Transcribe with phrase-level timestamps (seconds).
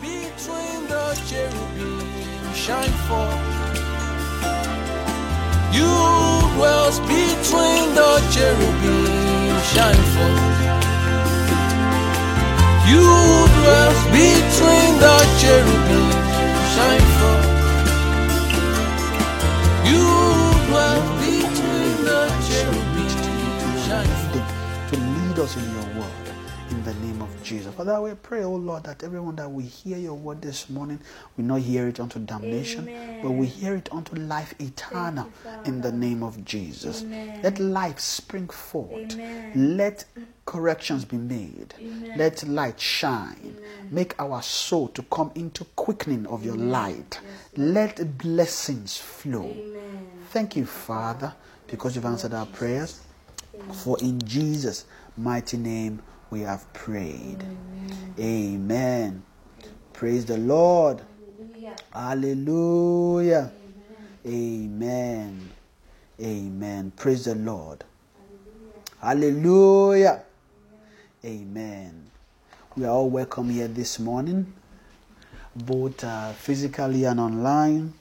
[0.00, 2.00] between the cherubim
[2.54, 3.70] shine forth.
[5.72, 5.92] You
[6.56, 10.60] dwells between the cherubim shine forth.
[12.90, 13.06] You
[13.56, 16.10] dwells between the cherubim
[16.74, 17.48] shine forth.
[19.90, 20.06] You
[20.68, 23.12] dwell between the cherubim
[23.86, 24.50] shine forth.
[24.90, 26.19] to lead us in your word
[27.50, 27.74] Jesus.
[27.74, 31.00] Father, we pray, oh Lord, that everyone that we hear your word this morning
[31.36, 33.22] will not hear it unto damnation, Amen.
[33.24, 35.62] but we hear it unto life eternal Father.
[35.64, 37.02] in the name of Jesus.
[37.02, 37.40] Amen.
[37.42, 39.14] Let life spring forth.
[39.14, 39.76] Amen.
[39.76, 40.04] Let
[40.46, 41.74] corrections be made.
[41.80, 42.16] Amen.
[42.16, 43.56] Let light shine.
[43.90, 47.18] Make our soul to come into quickening of your light.
[47.56, 49.50] Let blessings flow.
[49.50, 50.08] Amen.
[50.28, 51.34] Thank you, Father,
[51.66, 53.00] because you've answered our prayers.
[53.82, 54.84] For in Jesus'
[55.16, 57.42] mighty name we have prayed.
[58.18, 59.22] Amen.
[59.92, 61.02] Praise the Lord.
[61.92, 63.50] Hallelujah.
[64.26, 65.50] Amen.
[66.20, 66.92] Amen.
[66.96, 67.84] Praise the Lord.
[69.00, 70.22] Hallelujah.
[71.24, 72.10] Amen.
[72.76, 74.52] We are all welcome here this morning,
[75.56, 77.92] both uh, physically and online.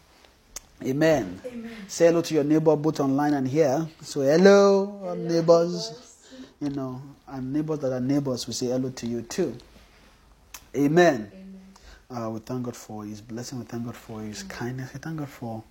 [0.83, 1.41] Amen.
[1.88, 3.88] Say hello to your neighbor both online and here.
[4.02, 6.05] So hello, uh, neighbors.
[6.61, 9.55] You know, and neighbors that are neighbors, we say hello to you too.
[10.75, 11.31] Amen.
[12.09, 13.59] Uh, we thank God for His blessing.
[13.59, 14.94] We thank God for His kindness.
[14.94, 15.63] We thank God for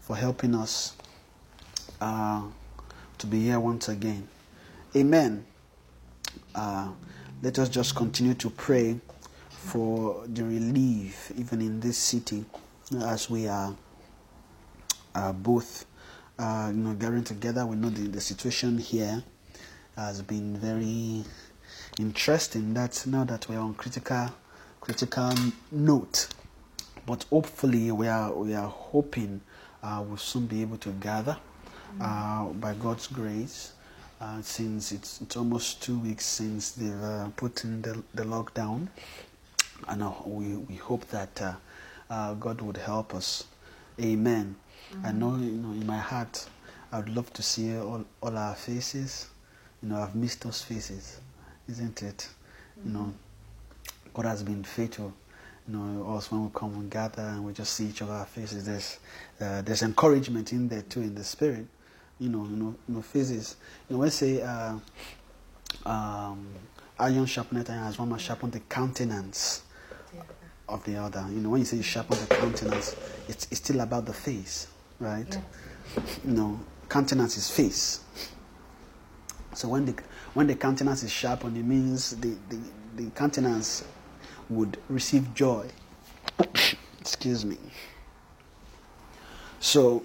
[0.00, 0.94] for helping us
[2.00, 2.42] uh,
[3.18, 4.26] to be here once again.
[4.96, 5.44] Amen.
[6.54, 6.90] Uh,
[7.42, 8.98] let us just continue to pray
[9.48, 12.44] for the relief, even in this city,
[13.04, 13.74] as we are
[15.14, 15.86] uh, both,
[16.38, 17.64] uh, you know, gathering together.
[17.64, 19.22] We know the, the situation here
[19.96, 21.24] has been very
[21.98, 22.74] interesting.
[22.74, 24.30] That now that we're on critical,
[24.80, 25.32] critical
[25.70, 26.28] note.
[27.06, 29.40] But hopefully, we are we are hoping
[29.82, 31.36] uh, we'll soon be able to gather
[32.00, 33.72] uh, by God's grace.
[34.20, 38.86] Uh, since it's, it's almost two weeks since they've uh, put in the, the lockdown,
[39.88, 41.54] and uh, we, we hope that uh,
[42.08, 43.44] uh, God would help us.
[44.00, 44.54] Amen.
[45.02, 46.48] I know, you know, in my heart,
[46.92, 49.26] I would love to see all, all our faces.
[49.82, 51.20] You know, I've missed those faces,
[51.68, 52.28] isn't it?
[52.84, 53.12] You know,
[54.14, 55.12] God has been faithful.
[55.68, 58.64] You know, us when we come and gather and we just see each other's faces,
[58.66, 58.98] there's
[59.40, 61.66] uh, there's encouragement in there too in the spirit.
[62.18, 63.56] You know, you know, you know faces.
[63.88, 64.74] You know, when say uh,
[65.86, 66.46] um,
[66.98, 68.18] iron sharpened iron as one man
[68.50, 69.62] the countenance
[70.68, 71.24] of the other.
[71.30, 72.96] You know, when you say you sharpen the countenance,
[73.28, 74.68] it's, it's still about the face,
[74.98, 75.38] right?
[76.24, 78.00] You know, countenance is face.
[79.54, 79.94] So when the
[80.34, 82.58] when the countenance is sharpened, it means the, the,
[82.96, 83.84] the countenance
[84.48, 85.68] would receive joy.
[87.00, 87.58] Excuse me.
[89.60, 90.02] So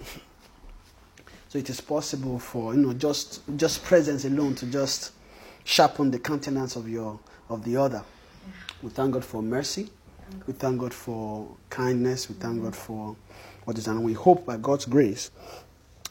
[1.48, 5.12] so it is possible for you know just just presence alone to just
[5.64, 8.02] sharpen the countenance of your of the other.
[8.82, 9.90] We thank God for mercy.
[10.46, 12.28] We thank God for kindness.
[12.28, 13.16] We thank God for
[13.64, 15.30] what is and we hope by God's grace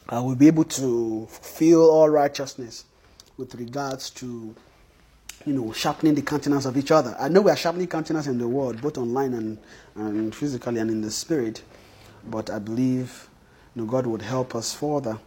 [0.08, 2.84] uh, we'll be able to fulfill all righteousness
[3.38, 4.54] with regards to
[5.46, 7.16] you know sharpening the countenance of each other.
[7.18, 9.58] I know we are sharpening countenance in the world, both online and,
[9.94, 11.62] and physically and in the spirit,
[12.28, 13.28] but I believe
[13.74, 15.18] you know God would help us further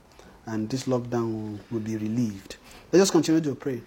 [0.46, 2.58] and this lockdown will, will be relieved.
[2.92, 3.82] Let's just continue to pray.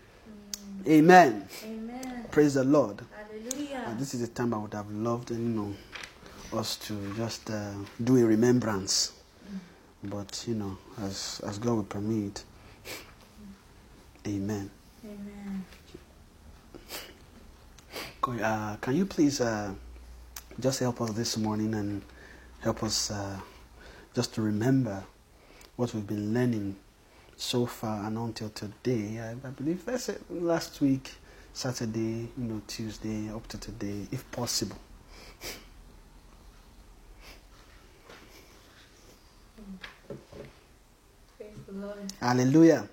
[0.88, 1.46] Amen.
[1.64, 2.26] Amen.
[2.30, 3.02] Praise the Lord.
[3.14, 3.84] Hallelujah.
[3.86, 5.74] Uh, this is a time I would have loved, you know,
[6.52, 9.12] us to just uh, do a remembrance.
[10.02, 12.44] But you know, as as God will permit.
[14.26, 14.70] Amen.
[15.04, 15.64] Amen.
[18.42, 19.74] Uh, can you please uh,
[20.58, 22.00] just help us this morning and
[22.60, 23.38] help us uh,
[24.14, 25.04] just to remember
[25.76, 26.74] what we've been learning
[27.36, 29.20] so far and until today?
[29.20, 30.22] I, I believe that's it.
[30.30, 31.10] Last week,
[31.52, 34.78] Saturday, you know, Tuesday, up to today, if possible.
[41.36, 41.98] Praise the Lord.
[42.20, 42.88] Hallelujah.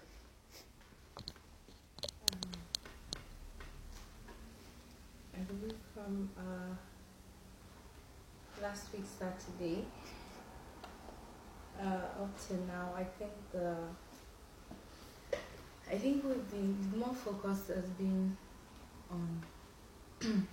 [5.33, 6.75] I believe from uh,
[8.61, 9.85] last week Saturday
[11.81, 13.75] uh, up to now, I think the
[15.89, 18.37] I think we've been more focused has been
[19.09, 19.43] on.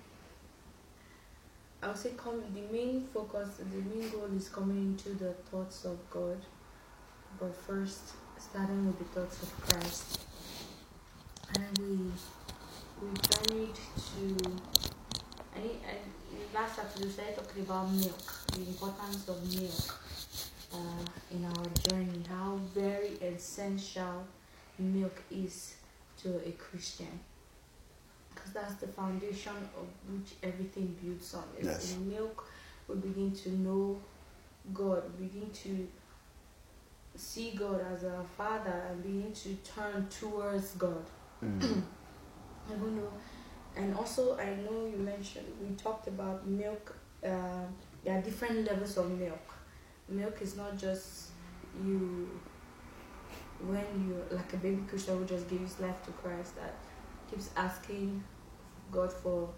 [1.81, 5.85] I would say come, the main focus, the main goal is coming into the thoughts
[5.85, 6.39] of God,
[7.39, 10.21] but first starting with the thoughts of Christ,
[11.55, 12.11] and we
[13.01, 14.37] we journeyed to
[15.55, 16.18] I, I
[16.55, 18.19] last we started talking about milk,
[18.53, 20.01] the importance of milk
[20.73, 24.25] uh, in our journey, how very essential
[24.79, 25.75] milk is
[26.23, 27.21] to a Christian.
[28.35, 31.45] Because that's the foundation of which everything builds on.
[31.59, 31.93] It's Yes.
[31.95, 32.47] in milk
[32.89, 34.01] we begin to know
[34.73, 35.89] God, we begin to
[37.15, 41.05] see God as our Father, and begin to turn towards God.
[41.45, 41.63] Mm.
[42.71, 43.13] I don't know.
[43.77, 46.97] And also, I know you mentioned we talked about milk.
[47.25, 47.67] Uh,
[48.05, 49.55] there are different levels of milk.
[50.09, 51.29] Milk is not just
[51.85, 52.29] you
[53.61, 56.75] when you like a baby Christian who just gives life to Christ that
[57.31, 58.23] keeps asking
[58.93, 59.49] God for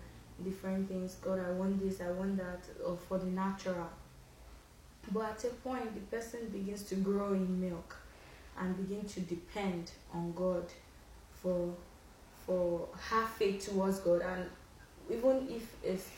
[0.42, 1.16] different things.
[1.16, 3.88] God, I want this, I want that, or for the natural.
[5.12, 7.96] But at a point, the person begins to grow in milk
[8.58, 10.66] and begin to depend on God
[11.32, 11.74] for
[12.50, 14.44] for have faith towards God and
[15.08, 16.08] even if it's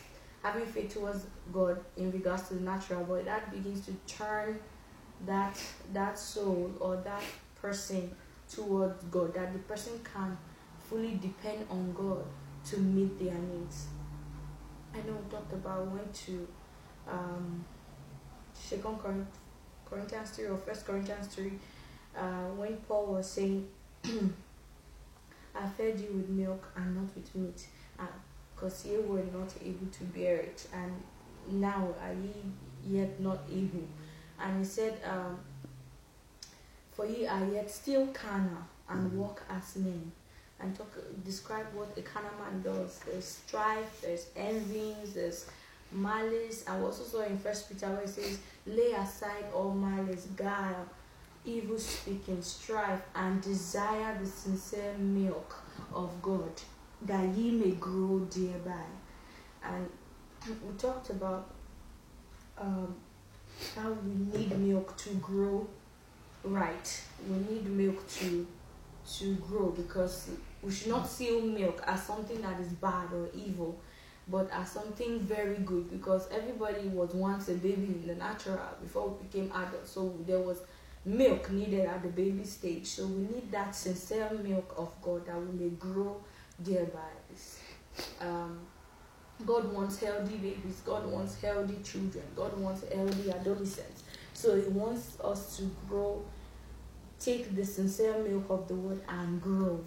[0.43, 4.59] having faith towards God in regards to the natural but that begins to turn
[5.27, 5.61] that
[5.93, 7.23] that soul or that
[7.61, 8.11] person
[8.51, 10.39] towards God that the person can
[10.89, 12.25] fully depend on God
[12.71, 13.89] to meet their needs.
[14.95, 16.49] I know we talked about we went to
[17.07, 17.63] um
[18.55, 18.99] Second
[19.85, 21.53] Corinthians three or First Corinthians three
[22.17, 23.69] uh, when Paul was saying
[25.55, 27.67] I fed you with milk and not with meat,
[28.55, 30.93] because ye were not able to bear it, and
[31.61, 33.87] now are ye yet not able.
[34.41, 35.39] And he said, um,
[36.93, 40.13] For ye are yet still carnal and walk as men.
[40.61, 43.01] And talk, describe what a carnal man does.
[43.01, 45.47] There's strife, there's envyings, there's
[45.91, 46.65] malice.
[46.69, 50.87] I also saw in First Peter where it says, Lay aside all malice, guile,
[51.45, 55.63] evil speaking, strife, and desire the sincere milk
[55.93, 56.53] of God,
[57.03, 58.85] that ye may grow thereby.
[59.65, 59.89] And
[60.47, 61.51] we talked about
[62.59, 62.95] um,
[63.77, 65.67] how we need milk to grow
[66.45, 67.03] right.
[67.29, 68.47] We need milk to
[69.19, 70.31] to grow because
[70.63, 73.81] we should not see milk as something that is bad or evil,
[74.29, 79.09] but as something very good because everybody was once a baby in the natural before
[79.09, 79.91] we became adults.
[79.91, 80.61] So there was
[81.05, 82.87] milk needed at the baby stage.
[82.87, 86.23] So we need that sincere milk of God that we may grow
[86.59, 87.11] thereby.
[88.21, 88.61] Um,
[89.45, 90.81] God wants healthy babies.
[90.85, 92.25] God wants healthy children.
[92.37, 94.05] God wants healthy adolescents.
[94.35, 96.25] So He wants us to grow,
[97.19, 99.85] take the sincere milk of the word and grow.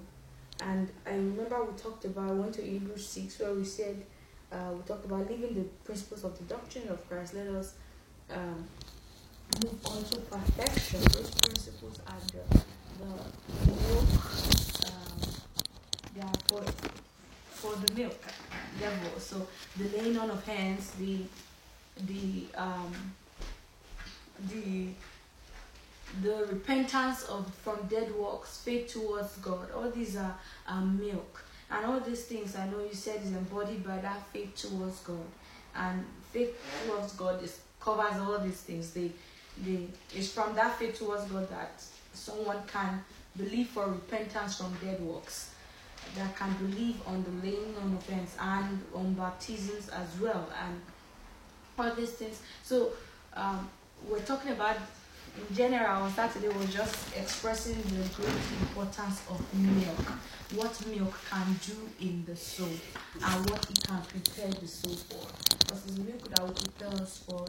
[0.62, 4.06] And I remember we talked about, I went to Hebrews 6 where we said,
[4.52, 7.34] uh, we talked about living the principles of the doctrine of Christ.
[7.34, 7.74] Let us
[8.32, 8.66] um,
[9.64, 11.02] move on to perfection.
[11.02, 12.64] Those principles are the,
[13.00, 14.10] the milk,
[14.86, 15.20] um,
[16.14, 16.62] they are for,
[17.50, 18.20] for the milk
[18.82, 19.20] level.
[19.20, 19.48] So
[19.78, 21.20] the laying on of hands, the
[22.08, 22.94] the um,
[24.50, 24.88] the
[26.22, 29.72] the repentance of from dead works, faith towards God.
[29.76, 30.36] All these are,
[30.68, 31.44] are milk.
[31.72, 35.26] And all these things I know you said is embodied by that faith towards God.
[35.76, 36.56] And faith
[36.86, 38.92] towards God is covers all these things.
[38.92, 39.12] They
[39.64, 43.04] they it's from that faith towards God that someone can
[43.38, 45.52] believe for repentance from dead works.
[46.16, 50.82] That can believe on the laying on of hands and on baptisms as well and
[51.78, 52.42] all these things.
[52.64, 52.92] So
[53.34, 53.68] um,
[54.08, 54.78] we're talking about
[55.50, 60.12] in general on Saturday was just expressing the great importance of milk,
[60.54, 62.70] what milk can do in the soul,
[63.22, 65.28] and what it can prepare the soul for.
[65.60, 67.46] Because it's milk that will prepare us for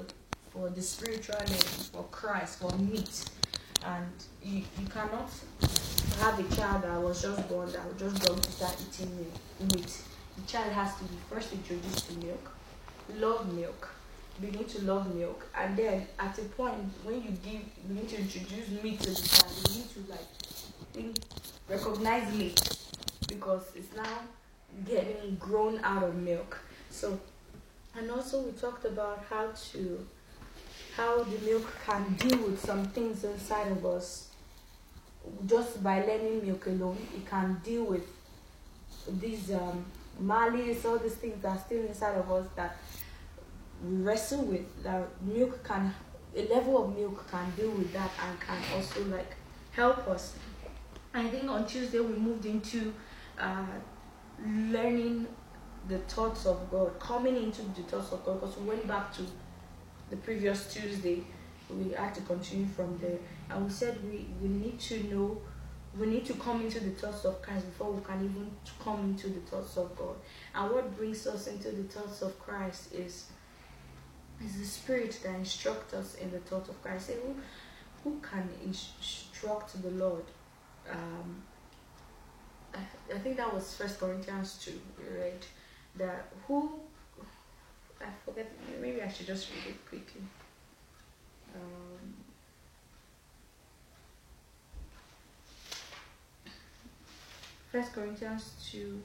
[0.56, 3.24] for the spiritual life, for Christ, for meat.
[3.84, 4.06] And
[4.42, 5.30] you, you cannot
[6.20, 9.26] have a child that was just born that was just go to start eating
[9.60, 10.02] meat.
[10.36, 12.50] The child has to be first introduced to milk,
[13.18, 13.88] love milk,
[14.40, 18.82] begin to love milk and then at a point when you give begin to introduce
[18.82, 20.28] meat to the child you need to like
[20.92, 21.16] think,
[21.70, 22.60] recognize meat
[23.28, 24.20] because it's now
[24.86, 26.58] getting grown out of milk
[26.90, 27.18] so
[27.96, 30.06] and also we talked about how to
[30.96, 34.30] how the milk can deal with some things inside of us.
[35.44, 38.06] Just by learning milk alone it can deal with
[39.08, 39.84] these um
[40.18, 42.76] malice all these things that are still inside of us that
[43.84, 45.92] we wrestle with that milk can
[46.34, 49.34] a level of milk can deal with that and can also like
[49.72, 50.34] help us.
[51.12, 52.94] I think on tuesday we moved into
[53.38, 53.64] uh,
[54.44, 55.26] learning
[55.88, 59.22] the thoughts of god coming into the thoughts of god because we went back to
[60.10, 61.22] the previous tuesday
[61.70, 63.18] we had to continue from there
[63.50, 65.40] and we said we, we need to know
[65.98, 68.50] we need to come into the thoughts of Christ before we can even
[68.82, 70.16] come into the thoughts of God.
[70.54, 73.26] And what brings us into the thoughts of Christ is
[74.40, 77.06] It's the Spirit that instructs us in the thought of Christ.
[77.06, 77.34] Say, who,
[78.04, 80.24] who can instruct the Lord?
[80.90, 81.42] Um,
[82.74, 84.78] I, I think that was First Corinthians two,
[85.18, 85.46] right?
[85.96, 86.72] That who
[88.00, 88.50] I forget.
[88.80, 90.22] Maybe I should just read it quickly.
[91.54, 92.14] Um,
[97.72, 99.02] First Corinthians two,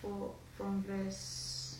[0.00, 1.78] four from verse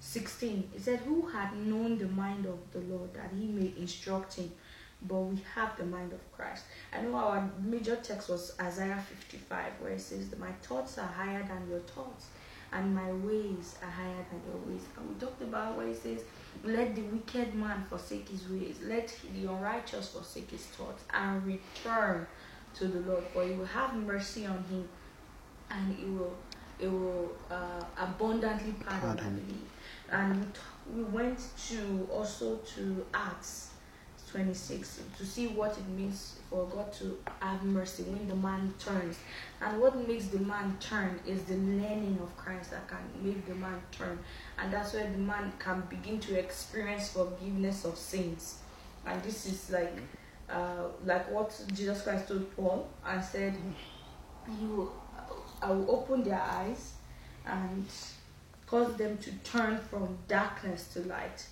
[0.00, 0.70] sixteen.
[0.74, 4.52] It said, "Who had known the mind of the Lord that He may instruct him?"
[5.00, 6.64] But we have the mind of Christ.
[6.92, 11.44] I know our major text was Isaiah 55, where it says, "My thoughts are higher
[11.44, 12.26] than your thoughts,
[12.72, 16.22] and my ways are higher than your ways." And we talked about where it says,
[16.64, 22.26] "Let the wicked man forsake his ways, let the unrighteous forsake his thoughts, and return
[22.74, 24.88] to the Lord, for He will have mercy on him,
[25.70, 26.36] and He will,
[26.78, 29.68] it will uh, abundantly pardon." Pardon.
[30.10, 30.60] And we, t-
[30.94, 33.67] we went to also to Acts
[34.38, 39.16] 26 to see what it means for God to have mercy when the man turns.
[39.60, 43.56] And what makes the man turn is the learning of Christ that can make the
[43.56, 44.16] man turn.
[44.56, 48.58] And that's where the man can begin to experience forgiveness of sins.
[49.04, 49.96] And this is like
[50.48, 53.56] uh, like what Jesus Christ told Paul and said,
[54.60, 54.92] "You,
[55.60, 56.92] I will open their eyes
[57.44, 57.86] and
[58.66, 61.44] cause them to turn from darkness to light,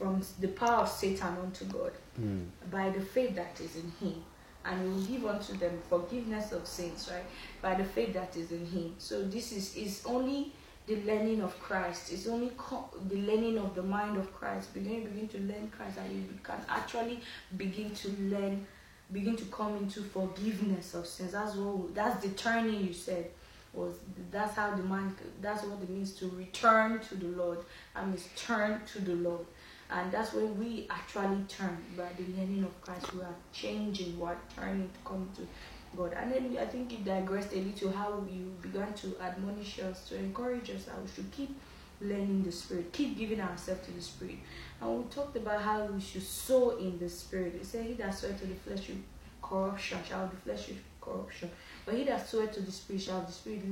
[0.00, 2.46] from the power of Satan unto God." Mm.
[2.70, 4.22] by the faith that is in him.
[4.64, 7.24] And he will give unto them forgiveness of sins right?
[7.62, 8.94] By the faith that is in him.
[8.98, 10.52] So this is is only
[10.86, 12.12] the learning of christ.
[12.12, 14.74] It's only co- the learning of the mind of christ.
[14.74, 17.20] Begin begin to learn christ and you can actually
[17.56, 18.66] begin to learn
[19.12, 21.32] begin to come into forgiveness of sins.
[21.32, 23.30] That's what that's the turning you said
[23.72, 23.94] was
[24.30, 27.58] that's how the man that's what it means to return to the lord.
[27.96, 29.46] And means turn to the lord
[29.92, 33.12] and that's when we actually turn by the learning of Christ.
[33.12, 35.46] We are changing, we are turning to come to
[35.96, 36.12] God.
[36.12, 40.16] And then I think you digressed a little how you began to admonish us, to
[40.16, 41.56] encourage us that we should keep
[42.00, 44.36] learning the Spirit, keep giving ourselves to the Spirit.
[44.80, 47.56] And we talked about how we should sow in the Spirit.
[47.56, 49.02] It said, He that soweth to the flesh with
[49.42, 51.50] corruption shall the flesh with corruption.
[51.84, 53.62] But he that soweth to the Spirit shall the Spirit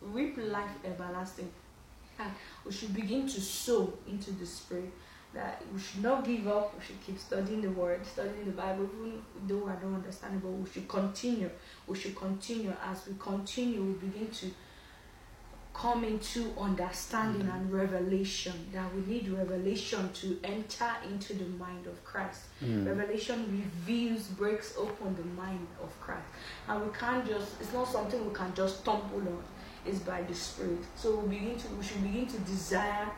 [0.00, 1.50] reap life everlasting.
[2.18, 2.30] And
[2.64, 4.90] we should begin to sow into the Spirit
[5.34, 6.74] that we should not give up.
[6.78, 10.42] We should keep studying the Word, studying the Bible, even though I don't understand it.
[10.42, 11.50] But we should continue.
[11.86, 12.72] We should continue.
[12.84, 14.46] As we continue, we begin to
[15.74, 18.54] come into understanding and revelation.
[18.72, 22.44] That we need revelation to enter into the mind of Christ.
[22.64, 22.86] Mm.
[22.86, 26.28] Revelation reveals, breaks open the mind of Christ,
[26.68, 27.60] and we can't just.
[27.60, 29.42] It's not something we can just stumble on.
[29.84, 30.80] It's by the Spirit.
[30.96, 31.68] So we begin to.
[31.68, 33.08] We should begin to desire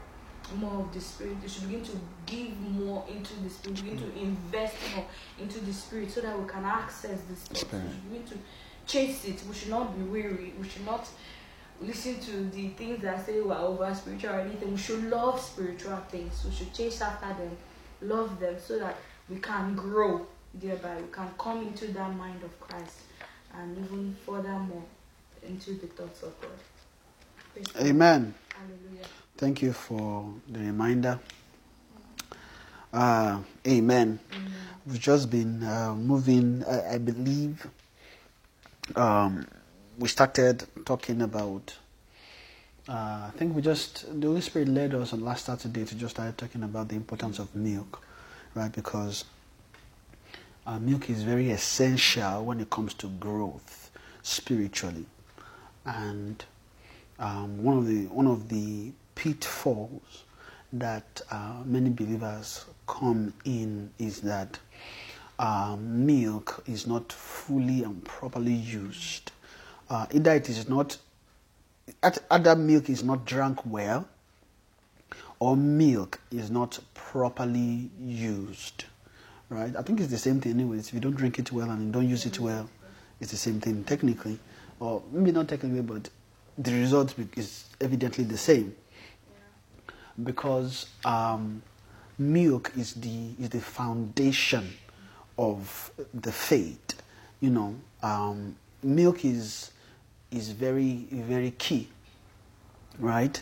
[0.56, 1.36] more of the spirit.
[1.42, 1.92] We should begin to
[2.26, 4.22] give more into the spirit, begin to mm.
[4.22, 5.06] invest more
[5.38, 7.62] into the spirit so that we can access the spirit.
[7.62, 8.34] We should begin to
[8.86, 9.42] chase it.
[9.48, 10.54] We should not be weary.
[10.60, 11.08] We should not
[11.80, 14.72] listen to the things that say we're over spiritual or anything.
[14.72, 16.44] We should love spiritual things.
[16.44, 17.56] We should chase after them,
[18.00, 18.96] love them so that
[19.28, 20.96] we can grow thereby.
[20.96, 23.00] We can come into that mind of Christ
[23.54, 24.84] and even furthermore
[25.46, 26.50] into the thoughts of God.
[27.52, 27.86] Praise God.
[27.86, 28.34] Amen.
[28.54, 29.06] Hallelujah.
[29.38, 31.20] Thank you for the reminder.
[32.92, 34.18] Uh, amen.
[34.84, 37.64] We've just been uh, moving, I, I believe.
[38.96, 39.46] Um,
[39.96, 41.72] we started talking about.
[42.88, 46.16] Uh, I think we just the Holy Spirit led us on last Saturday to just
[46.16, 48.02] start talking about the importance of milk,
[48.56, 48.72] right?
[48.72, 49.24] Because
[50.66, 55.06] uh, milk is very essential when it comes to growth spiritually,
[55.84, 56.44] and
[57.20, 60.22] um, one of the one of the pitfalls
[60.72, 64.58] that uh, many believers come in is that
[65.40, 69.32] um, milk is not fully and properly used.
[69.90, 70.96] Uh, either it is not,
[72.30, 74.06] either milk is not drunk well,
[75.40, 78.84] or milk is not properly used.
[79.48, 79.74] Right?
[79.76, 80.88] I think it's the same thing, anyways.
[80.88, 82.70] If you don't drink it well and you don't use it well,
[83.20, 84.38] it's the same thing technically,
[84.78, 86.08] or maybe not technically, but
[86.56, 88.76] the result is evidently the same
[90.22, 91.62] because um,
[92.18, 94.76] milk is the is the foundation
[95.38, 97.00] of the faith.
[97.40, 99.70] You know, um, milk is
[100.30, 101.88] is very very key,
[102.98, 103.40] right?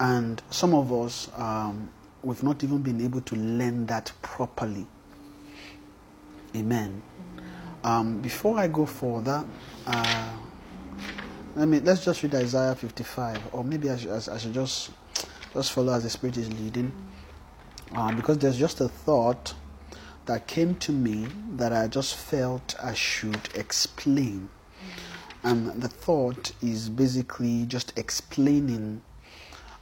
[0.00, 1.90] And some of us um,
[2.22, 4.86] we've not even been able to learn that properly.
[6.54, 7.02] Amen.
[7.84, 9.44] Um, before I go further,
[9.86, 10.32] uh,
[11.56, 14.90] let me let's just read Isaiah 55, or maybe I should, I should just
[15.52, 16.92] just follow as the Spirit is leading.
[17.94, 19.54] uh, because there's just a thought
[20.26, 24.48] that came to me that I just felt I should explain.
[25.42, 29.02] And the thought is basically just explaining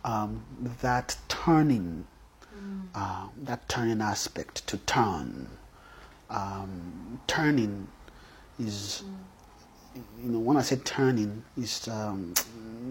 [0.05, 0.43] um,
[0.81, 2.07] that turning,
[2.95, 5.49] uh, that turning aspect to turn.
[6.31, 7.89] Um, turning
[8.59, 9.03] is,
[9.95, 12.33] you know, when I say turning, is um,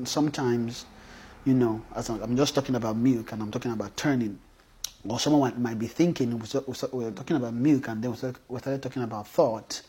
[0.03, 0.85] sometimes,
[1.45, 4.39] you know, as I'm just talking about milk and I'm talking about turning.
[5.07, 6.45] Or someone might, be thinking we're
[7.11, 9.81] talking about milk and then we started, talking about thought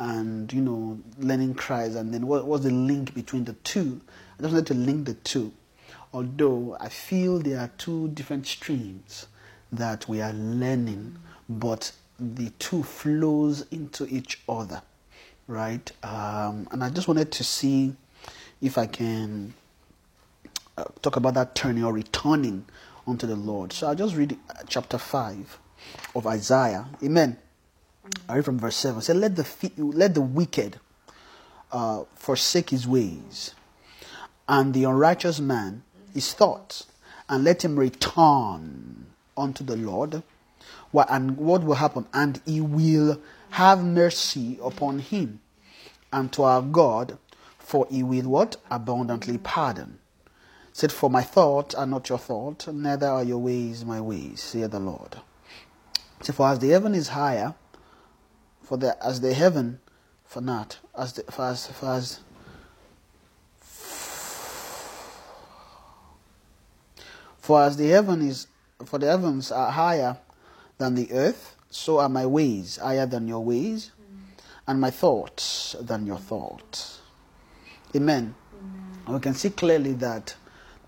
[0.00, 4.00] and you know learning Christ and then what, what's the link between the two?
[4.38, 5.52] I just wanted to link the two.
[6.12, 9.26] Although i feel there are two different streams
[9.70, 14.82] that we are learning but the two flows into each other
[15.46, 15.90] right?
[16.02, 17.94] Um, and i just wanted to see
[18.60, 19.54] if i can
[20.78, 22.64] uh, talk about that turning or returning
[23.06, 23.72] unto the Lord.
[23.72, 25.58] So I'll just read uh, chapter 5
[26.14, 26.86] of Isaiah.
[27.02, 27.36] Amen.
[28.28, 28.98] I read from verse 7.
[28.98, 29.46] It said, Let the,
[29.78, 30.78] let the wicked
[31.72, 33.54] uh, forsake his ways,
[34.48, 35.82] and the unrighteous man
[36.14, 36.86] his thoughts,
[37.28, 39.06] and let him return
[39.36, 40.22] unto the Lord.
[40.92, 42.06] Wha- And what will happen?
[42.14, 43.20] And he will
[43.50, 45.40] have mercy upon him,
[46.12, 47.18] and to our God,
[47.58, 48.56] for he will what?
[48.70, 49.98] Abundantly pardon
[50.78, 54.70] said, For my thoughts are not your thoughts, neither are your ways my ways, saith
[54.70, 55.16] the Lord.
[56.22, 57.54] So for as the heaven is higher,
[58.62, 59.80] for the as the heaven
[60.24, 62.20] for not, as the for as for as
[67.38, 68.46] for as the heaven is
[68.84, 70.16] for the heavens are higher
[70.76, 73.90] than the earth, so are my ways higher than your ways,
[74.68, 77.00] and my thoughts than your thoughts.
[77.96, 78.36] Amen.
[79.06, 80.36] And we can see clearly that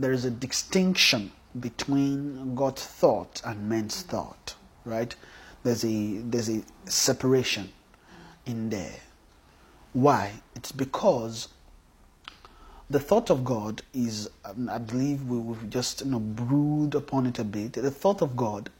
[0.00, 1.30] there is a distinction
[1.60, 4.54] between God's thought and man's thought,
[4.86, 5.14] right?
[5.62, 7.70] There's a there's a separation
[8.46, 8.96] in there.
[9.92, 10.32] Why?
[10.56, 11.48] It's because
[12.88, 17.38] the thought of God is, um, I believe we've just you know brood upon it
[17.38, 17.74] a bit.
[17.74, 18.70] The thought of God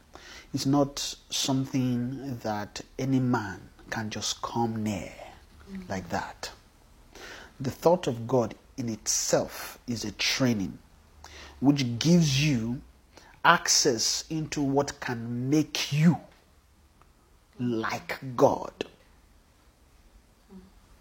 [0.55, 5.13] is not something that any man can just come near
[5.87, 6.49] like that.
[7.59, 10.79] The thought of God in itself is a training
[11.61, 12.81] which gives you
[13.45, 16.17] access into what can make you
[17.59, 18.73] like God.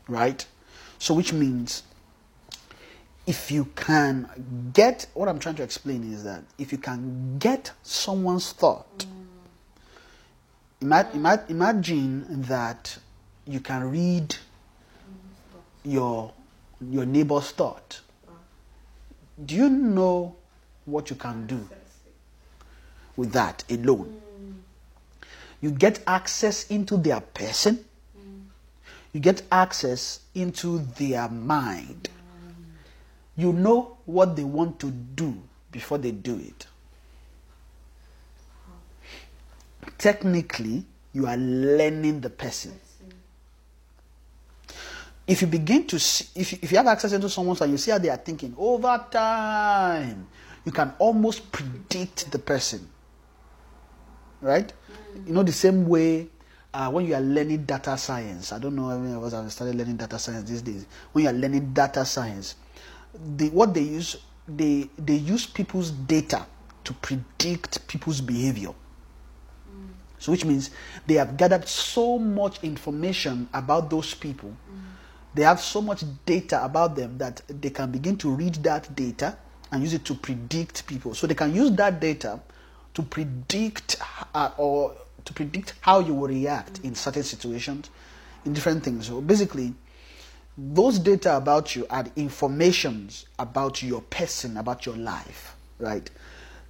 [0.06, 0.46] Right?
[0.98, 1.82] So, which means
[3.26, 7.72] if you can get what I'm trying to explain is that if you can get
[7.82, 9.06] someone's thought,
[10.80, 12.98] ima- ima- imagine that
[13.46, 14.36] you can read
[15.84, 16.32] your
[16.80, 18.00] your neighbor's thought.
[19.44, 20.36] Do you know
[20.84, 21.68] what you can do
[23.16, 24.20] with that alone?
[25.60, 27.84] You get access into their person.
[29.12, 32.08] You get access into their mind.
[33.36, 35.36] You know what they want to do
[35.72, 36.66] before they do it.
[39.98, 42.78] Technically, you are learning the person.
[45.26, 47.78] If you begin to see, if you, if you have access into someone's and you
[47.78, 50.26] see how they are thinking over time,
[50.64, 52.88] you can almost predict the person.
[54.40, 54.72] Right?
[55.26, 56.28] You know, the same way
[56.72, 59.50] uh, when you are learning data science, I don't know how many of us have
[59.52, 60.86] started learning data science these days.
[61.12, 62.54] When you are learning data science,
[63.36, 66.46] they, what they use, they, they use people's data
[66.84, 68.72] to predict people's behavior.
[70.18, 70.70] So, which means
[71.06, 74.54] they have gathered so much information about those people.
[75.34, 79.36] They have so much data about them that they can begin to read that data
[79.72, 81.14] and use it to predict people.
[81.14, 82.40] So they can use that data
[82.94, 83.96] to predict
[84.34, 87.90] uh, or to predict how you will react in certain situations,
[88.44, 89.06] in different things.
[89.06, 89.74] So basically,
[90.56, 96.10] those data about you are informations about your person, about your life, right?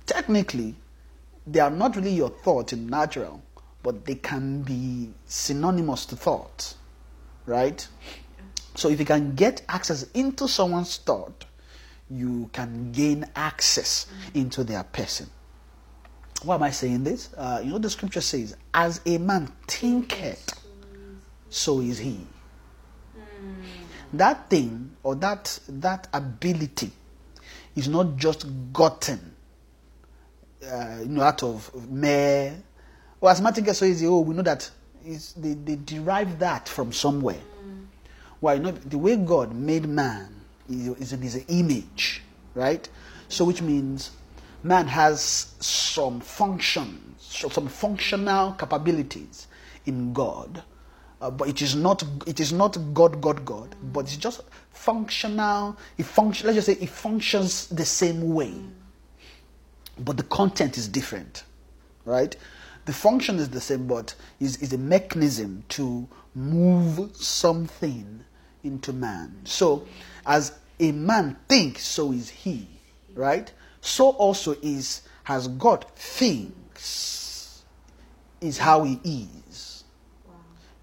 [0.06, 0.74] Technically,
[1.46, 3.42] they are not really your thought in natural,
[3.82, 6.74] but they can be synonymous to thought,
[7.46, 7.86] right?
[8.74, 11.44] So if you can get access into someone's thought,
[12.10, 15.28] you can gain access into their person.
[16.42, 17.32] Why am I saying this?
[17.36, 20.54] Uh, you know, the scripture says, As a man thinketh,
[21.50, 22.20] so is he.
[24.12, 26.90] That thing or that that ability
[27.76, 29.34] is not just gotten
[30.66, 32.60] uh, you know, out of mere.
[33.20, 34.70] Well, as Martin gets so easy, oh, we know that
[35.04, 37.40] is they, they derive that from somewhere.
[38.40, 38.54] Why?
[38.54, 40.39] You know, the way God made man
[40.70, 42.22] is, his image,
[42.54, 42.88] right?
[43.28, 44.10] So, which means
[44.62, 49.46] man has some functions, some functional capabilities
[49.86, 50.62] in God,
[51.20, 55.76] uh, but it is not it is not God, God, God, but it's just functional.
[55.98, 56.46] It function.
[56.46, 58.54] Let's just say it functions the same way,
[59.98, 61.44] but the content is different,
[62.04, 62.34] right?
[62.86, 68.24] The function is the same, but is is a mechanism to move something
[68.62, 69.40] into man.
[69.44, 69.86] So,
[70.26, 72.66] as a man thinks, so is he,
[73.14, 73.52] right?
[73.80, 77.62] So also is has God thinks,
[78.40, 79.84] is how he is.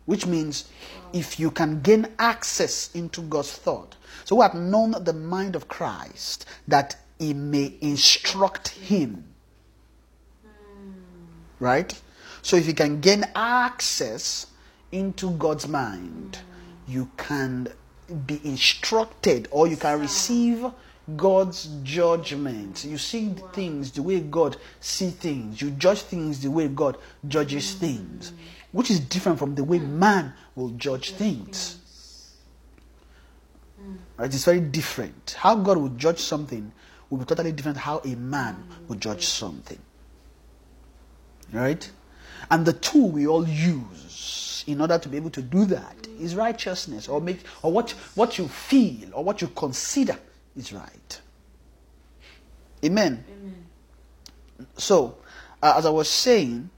[0.06, 0.70] Which means
[1.12, 5.68] if you can gain access into God's thought, so we have known the mind of
[5.68, 9.26] Christ that he may instruct him.
[10.44, 10.92] Hmm.
[11.60, 12.00] Right?
[12.42, 14.48] So if you can gain access
[14.92, 16.40] into God's mind,
[16.88, 17.68] you can
[18.26, 20.66] be instructed or you can receive
[21.16, 22.84] God's judgment.
[22.84, 25.62] You see things the way God see things.
[25.62, 27.80] You judge things the way God judges mm.
[27.80, 28.34] things,
[28.72, 31.78] which is different from the way man will judge things.
[34.18, 34.34] Right?
[34.34, 35.38] It's very different.
[35.40, 36.72] How God will judge something
[37.10, 38.88] will be totally different how a man mm.
[38.90, 39.80] will judge something.
[41.54, 41.90] Right?
[42.52, 46.36] And the tool we all use in order to be able to do that is
[46.36, 50.18] righteousness or make or what what you feel or what you consider
[50.56, 51.22] is right.
[52.84, 53.24] Amen.
[54.78, 55.18] So,
[55.64, 56.70] uh, as I was saying,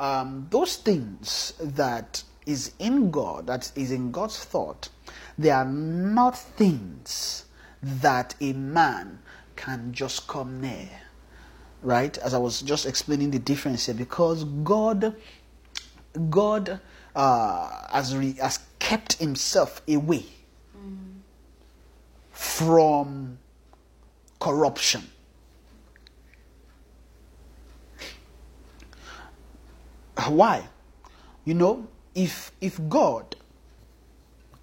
[0.00, 4.88] um, those things that is in God, that is in God's thought,
[5.38, 7.44] they are not things
[7.82, 9.20] that a man
[9.56, 10.88] can just come near.
[11.82, 12.18] Right?
[12.18, 15.14] As I was just explaining the difference here, because God,
[16.28, 16.80] God
[17.14, 20.24] uh, has, re- has kept himself away
[22.32, 23.38] from
[24.40, 25.02] corruption.
[30.26, 30.66] Why?
[31.44, 33.36] You know, if if God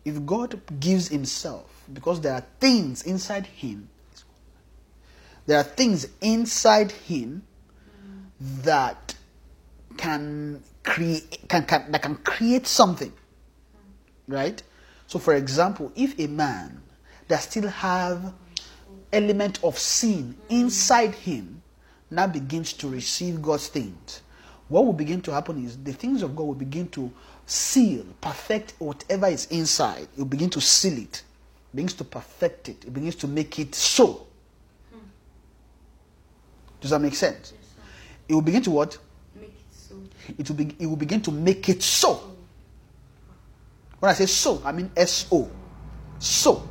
[0.03, 3.89] if God gives himself because there are things inside him
[5.45, 7.43] there are things inside him
[8.39, 9.15] that
[9.97, 13.11] can create can, can that can create something
[14.27, 14.61] right?
[15.07, 16.81] So for example if a man
[17.27, 18.33] that still have
[19.11, 21.61] element of sin inside him
[22.11, 24.21] now begins to receive god's things
[24.67, 27.11] what will begin to happen is the things of god will begin to
[27.45, 30.07] seal perfect whatever is inside.
[30.17, 31.23] You begin to seal it.
[31.73, 32.85] Begins to perfect it.
[32.85, 34.25] It begins to make it so.
[36.81, 37.53] Does that make sense?
[38.27, 38.97] It will begin to what?
[38.97, 39.04] Make it so.
[40.37, 42.35] It will, be, it will begin to make it so.
[43.99, 45.49] When I say so, I mean S O.
[46.19, 46.67] So.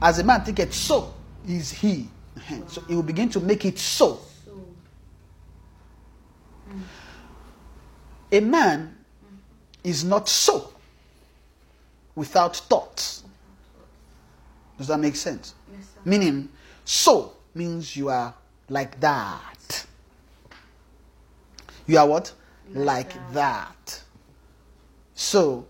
[0.00, 1.14] As a man thinketh, so
[1.46, 2.08] is he.
[2.68, 4.20] So it will begin to make it so.
[4.44, 4.52] So.
[8.30, 8.96] A man
[9.82, 10.72] is not so
[12.14, 13.24] without thoughts.
[14.76, 15.54] Does that make sense?
[15.72, 15.86] Yes.
[16.04, 16.48] Meaning,
[16.84, 18.32] so means you are
[18.68, 19.57] like that.
[21.88, 22.32] You are what?
[22.74, 24.02] Like, that.
[25.14, 25.66] So,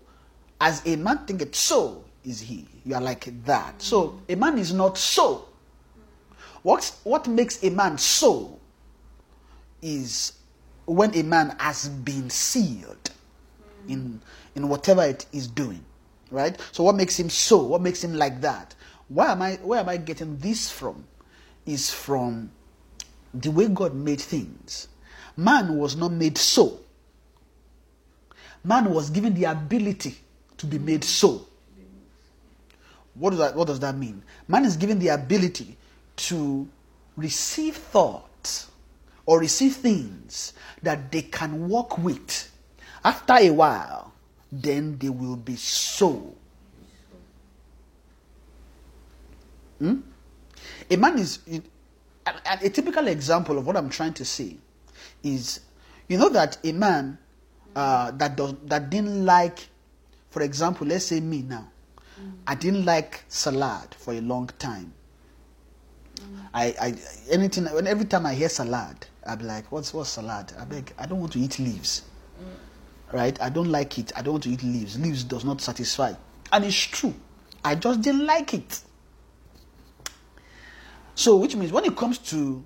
[0.59, 2.67] as a man thinketh, so is he.
[2.85, 3.81] You are like that.
[3.81, 4.33] So, mm.
[4.33, 5.45] a man is not so.
[6.61, 8.59] What, what makes a man so
[9.81, 10.33] is
[10.85, 13.11] when a man has been sealed
[13.87, 13.89] mm.
[13.89, 14.21] in,
[14.55, 15.83] in whatever it is doing.
[16.31, 16.59] Right?
[16.73, 17.63] So, what makes him so?
[17.63, 18.75] What makes him like that?
[19.07, 21.05] Why am I, where am I getting this from?
[21.65, 22.51] Is from
[23.33, 24.89] the way God made things.
[25.37, 26.79] Man was not made so.
[28.63, 30.15] Man was given the ability
[30.57, 31.45] to be made so.
[33.15, 34.23] What does that, what does that mean?
[34.47, 35.77] Man is given the ability
[36.17, 36.67] to
[37.15, 38.69] receive thoughts
[39.25, 42.51] or receive things that they can work with.
[43.03, 44.13] After a while,
[44.51, 46.35] then they will be so.
[49.79, 49.99] Hmm?
[50.89, 51.61] A man is a,
[52.25, 54.57] a- a typical example of what I'm trying to say
[55.23, 55.61] is
[56.07, 57.17] you know that a man
[57.75, 59.67] uh, that does that didn't like,
[60.29, 61.67] for example, let's say me now,
[62.47, 64.93] I didn't like salad for a long time.
[66.53, 66.95] I, I
[67.31, 70.51] anything when every time I hear salad, I'll be like, what's what's salad?
[70.59, 72.03] I beg, I don't want to eat leaves.
[73.11, 73.39] Right?
[73.41, 74.11] I don't like it.
[74.15, 74.99] I don't want to eat leaves.
[74.99, 76.13] Leaves does not satisfy.
[76.51, 77.13] And it's true.
[77.63, 78.81] I just didn't like it.
[81.15, 82.63] So, which means when it comes to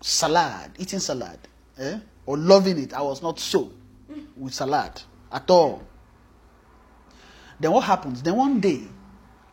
[0.00, 1.38] salad, eating salad,
[1.78, 3.72] eh, or loving it, I was not so
[4.36, 5.82] with salad at all.
[7.58, 8.22] Then what happens?
[8.22, 8.82] Then one day,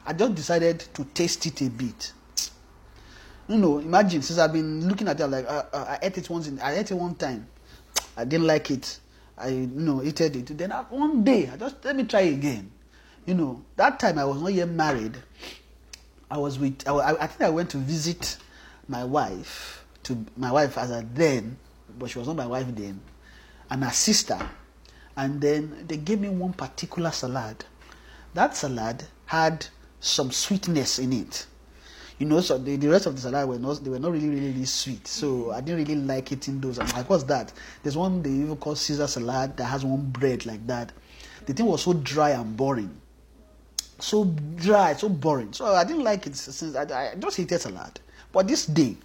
[0.05, 2.13] I just decided to taste it a bit.
[3.49, 6.29] You know, imagine since I've been looking at it, like uh, uh, I ate it
[6.29, 6.47] once.
[6.47, 7.47] In, I ate it one time.
[8.15, 8.99] I didn't like it.
[9.37, 10.57] I you know eated it.
[10.57, 12.71] Then uh, one day, I just let me try again.
[13.25, 15.17] You know, that time I was not yet married.
[16.31, 16.83] I was with.
[16.87, 18.37] I, I I think I went to visit
[18.87, 19.85] my wife.
[20.07, 21.57] To my wife as a then,
[21.97, 22.99] but she was not my wife then,
[23.69, 24.39] and her sister.
[25.15, 27.65] And then they gave me one particular salad.
[28.33, 29.65] That salad had
[29.99, 31.47] some sweetness in it
[32.19, 34.29] you know, so the, the rest of the salad were not they were not really
[34.29, 35.07] really, really sweet.
[35.07, 36.79] So I didn't really like eating those.
[36.79, 37.53] I'm like, what's that?
[37.83, 40.91] There's one they even call Caesar salad that has one bread like that.
[41.45, 42.99] The thing was so dry and boring,
[43.99, 45.53] so dry, so boring.
[45.53, 47.99] So I didn't like it since I, I just hated salad.
[48.31, 48.97] But this day,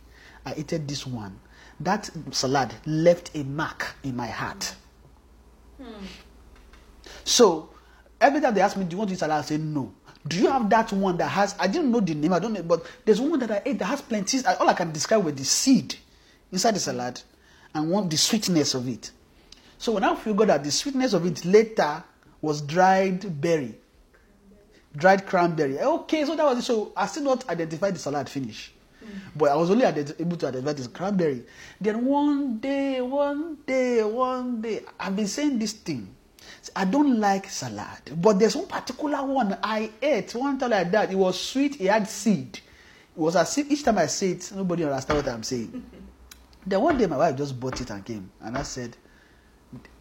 [0.44, 1.38] I ate this one.
[1.80, 4.74] That salad left a mark in my heart.
[7.24, 7.70] So
[8.20, 9.92] every time they ask me, "Do you want to eat salad?" I say no.
[10.26, 11.56] Do you have that one that has?
[11.58, 12.32] I didn't know the name.
[12.32, 14.44] I don't know, but there's one that I ate that has plenty.
[14.46, 15.96] All I can describe with the seed
[16.52, 17.20] inside the salad,
[17.74, 19.10] and want the sweetness of it.
[19.78, 22.04] So when I figured that the sweetness of it later
[22.40, 23.76] was dried berry,
[24.94, 25.80] dried cranberry.
[25.80, 26.62] Okay, so that was it.
[26.62, 28.72] So I still not identified the salad finish.
[29.34, 31.44] But I was only able to identify this cranberry.
[31.80, 36.14] Then one day, one day, one day, I've been saying this thing.
[36.76, 41.10] I don't like salad, but there's one particular one I ate one time like that.
[41.10, 42.56] It was sweet, it had seed.
[43.16, 45.84] It was as if each time I say it, nobody understand what I'm saying.
[46.66, 48.96] then one day my wife just bought it and came, and I said,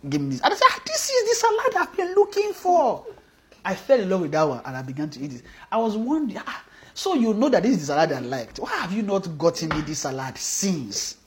[0.07, 0.41] Give me this.
[0.41, 3.05] And I said, ah, This is the salad I've been looking for.
[3.63, 5.43] I fell in love with that one and I began to eat it.
[5.71, 8.59] I was wondering, ah, so you know that this is the salad I liked.
[8.59, 11.17] Why have you not gotten me this salad since?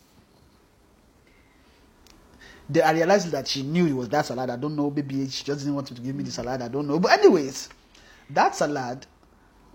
[2.69, 4.51] Then I realized that she knew it was that salad.
[4.51, 4.91] I don't know.
[4.91, 6.63] Maybe she just didn't want to give me the salad.
[6.63, 6.99] I don't know.
[6.99, 7.69] But anyways,
[8.31, 9.07] that salad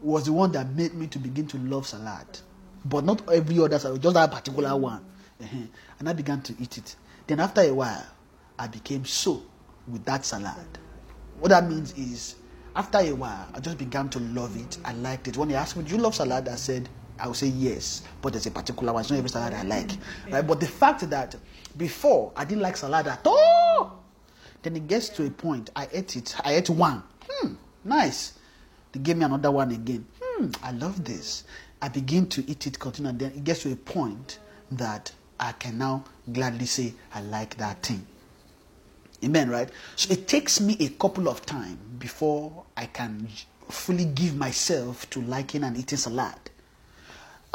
[0.02, 2.26] was the one that made me to begin to love salad.
[2.86, 5.06] But not every other salad, just that particular one.
[5.42, 5.58] Uh-huh.
[6.00, 6.96] And I began to eat it.
[7.28, 8.06] Then after a while,
[8.58, 9.44] I became so
[9.88, 10.80] with that salad.
[11.40, 12.36] What that means is,
[12.76, 14.78] after a while, I just began to love it.
[14.86, 15.38] I liked it.
[15.38, 16.88] When they asked me, "Do you love salad?" I said,
[17.20, 19.02] "I would say yes, but there's a particular one.
[19.02, 19.92] It's not every salad I like."
[20.30, 20.46] Right?
[20.46, 21.36] But the fact that
[21.78, 24.00] before I didn't like salad at all,
[24.62, 25.70] then it gets to a point.
[25.76, 26.36] I ate it.
[26.44, 27.04] I ate one.
[27.30, 27.54] Hmm,
[27.84, 28.34] nice.
[28.92, 30.06] They gave me another one again.
[30.22, 31.44] Hmm, I love this.
[31.82, 34.40] I begin to eat it, continue, and then it gets to a point
[34.72, 38.06] that I can now gladly say I like that thing.
[39.24, 39.70] Amen, right?
[39.96, 43.28] So it takes me a couple of time before I can
[43.70, 46.36] fully give myself to liking and eating salad.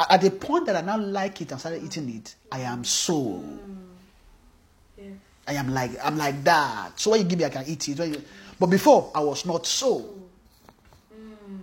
[0.09, 3.41] At the point that I now like it and started eating it, I am so.
[4.97, 5.05] Yeah.
[5.47, 6.99] I am like I'm like that.
[6.99, 7.97] So when you give me, I can eat it.
[7.99, 8.21] You-
[8.59, 10.13] but before I was not so.
[11.13, 11.57] Mm.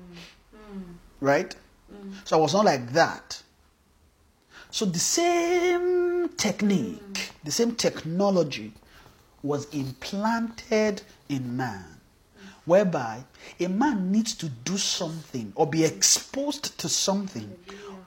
[1.20, 1.54] Right?
[1.92, 2.12] Mm.
[2.24, 3.42] So I was not like that.
[4.70, 8.72] So the same technique, the same technology
[9.42, 11.84] was implanted in man,
[12.64, 13.24] whereby
[13.58, 17.56] a man needs to do something or be exposed to something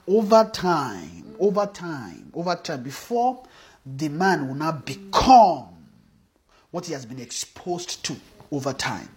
[0.07, 3.43] over time, over time, over time, before
[3.85, 5.67] the man will now become
[6.71, 8.15] what he has been exposed to
[8.51, 9.09] over time.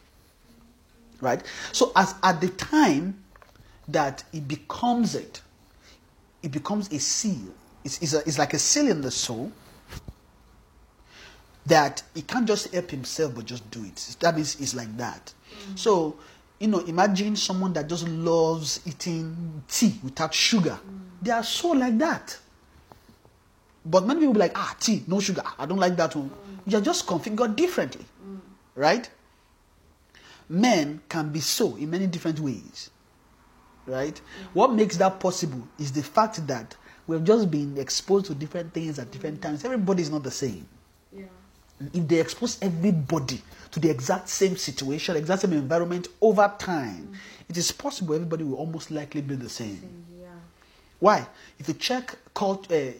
[1.20, 1.42] Right?
[1.72, 3.22] So, as at the time
[3.88, 5.40] that it becomes it,
[6.42, 7.52] it becomes a seal.
[7.84, 9.50] It's, it's, a, it's like a seal in the soul
[11.68, 14.16] that he can't just help himself but just do it.
[14.20, 15.32] That means it's like that.
[15.50, 15.78] Mm.
[15.78, 16.16] So,
[16.58, 20.78] you know, imagine someone that just loves eating tea without sugar.
[20.84, 21.00] Mm.
[21.22, 22.38] They are so like that.
[23.84, 25.42] But many people be like, ah, tea, no sugar.
[25.44, 26.30] Ah, I don't like that one.
[26.30, 26.34] Mm.
[26.66, 28.04] You're just configured differently.
[28.74, 29.08] Right?
[30.48, 32.90] Men can be so in many different ways.
[33.86, 34.20] Right?
[34.54, 36.76] What makes that possible is the fact that
[37.06, 39.64] we've just been exposed to different things at different times.
[39.64, 40.66] Everybody is not the same.
[41.92, 47.12] If they expose everybody to the exact same situation, exact same environment over time,
[47.48, 50.04] it is possible everybody will almost likely be the same.
[50.20, 50.26] Yeah.
[50.98, 51.26] Why?
[51.58, 52.90] If you check cult, uh, uh,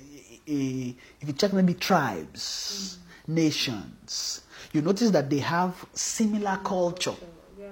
[0.46, 7.14] if you check maybe tribes, nations, you notice that they have similar culture,
[7.58, 7.68] Yeah.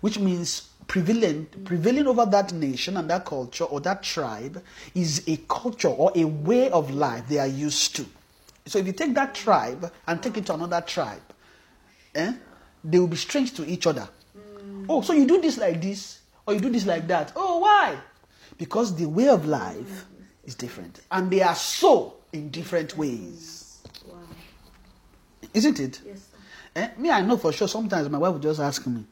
[0.00, 4.62] which means prevailing prevailing over that nation and that culture or that tribe
[4.94, 8.04] is a culture or a way of life they are used to.
[8.66, 11.22] So if you take that tribe and take it to another tribe,
[12.14, 12.32] eh,
[12.82, 14.08] they will be strange to each other.
[14.88, 17.32] Oh, so you do this like this, or you do this like that.
[17.36, 17.96] Oh, why?
[18.58, 20.06] Because the way of life
[20.44, 21.00] is different.
[21.10, 23.82] And they are so in different ways.
[24.06, 24.18] Wow.
[25.52, 26.00] Isn't it?
[26.06, 26.28] Yes.
[26.76, 29.04] Eh, me, I know for sure sometimes my wife will just ask me,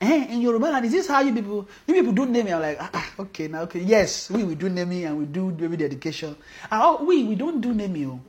[0.00, 2.52] Eh, in Yoruba land, is this how you people you people do naming?
[2.54, 5.52] I'm like, ah, ah, okay, now okay, yes, we we do naming and we do
[5.52, 6.34] baby dedication.
[6.72, 8.20] Ah, oh, we we don't do naming.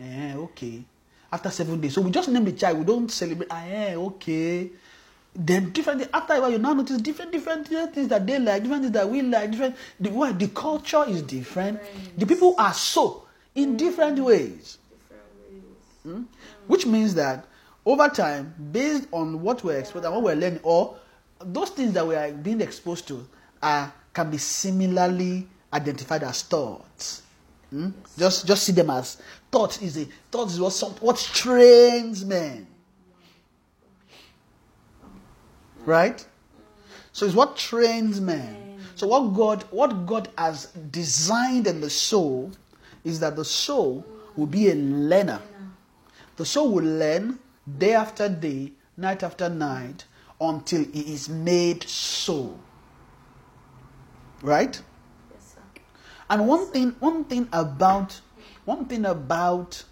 [0.00, 0.82] Eh, okay.
[1.32, 2.78] After seven days, so we just name the child.
[2.78, 3.48] We don't celebrate.
[3.50, 4.70] Ah, eh, okay.
[5.32, 9.08] Then different after you now notice different different things that they like, different things that
[9.08, 9.76] we like, different.
[10.00, 11.78] The why the culture is different.
[12.18, 14.78] The people are so in different ways.
[16.02, 16.22] Hmm?
[16.66, 17.46] Which means that
[17.86, 20.96] over time, based on what we're exposed and what we're learning, or
[21.38, 23.24] those things that we are being exposed to,
[23.62, 27.22] are can be similarly identified as thoughts.
[27.70, 27.90] Hmm?
[28.18, 29.18] Just just see them as
[29.50, 32.66] thoughts is a thoughts is what some, what trains men.
[35.84, 36.24] Right?
[37.12, 38.80] So it's what trains men.
[38.96, 42.50] So what God what God has designed in the soul
[43.04, 44.04] is that the soul
[44.36, 45.40] will be a learner.
[46.36, 47.38] The soul will learn
[47.78, 50.04] day after day, night after night,
[50.40, 52.58] until it is made so.
[54.42, 54.80] Right?
[56.30, 58.20] And one thing, one thing about,
[58.64, 59.82] one thing about,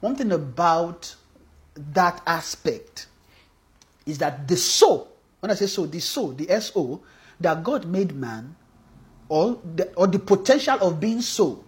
[0.00, 1.16] one thing about
[1.74, 3.06] that aspect
[4.04, 7.00] is that the soul, when I say soul, the soul, the S-O,
[7.40, 8.54] that God made man,
[9.30, 11.64] or the, or the potential of being soul,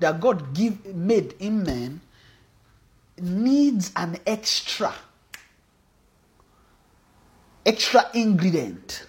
[0.00, 2.00] that God give made in man,
[3.20, 4.94] needs an extra,
[7.66, 9.04] extra ingredient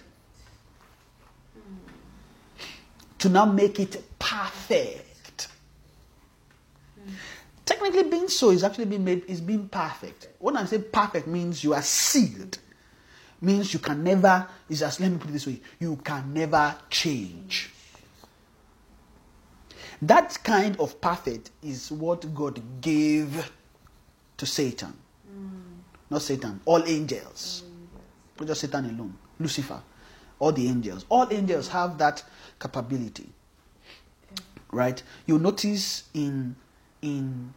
[3.18, 4.04] to now make it
[4.38, 5.48] perfect.
[7.64, 10.28] Technically, being so is actually being made is being perfect.
[10.38, 12.58] When I say perfect means you are sealed.
[13.40, 16.74] Means you can never, is just let me put it this way, you can never
[16.90, 17.70] change.
[20.02, 23.50] That kind of perfect is what God gave
[24.36, 24.92] to Satan.
[25.28, 25.60] Mm.
[26.10, 27.64] Not Satan, all angels.
[28.38, 29.16] Not just Satan alone.
[29.38, 29.80] Lucifer,
[30.38, 31.04] all the angels.
[31.08, 32.22] All angels have that
[32.60, 33.28] capability.
[34.70, 35.02] Right?
[35.26, 36.56] You notice in
[37.00, 37.54] in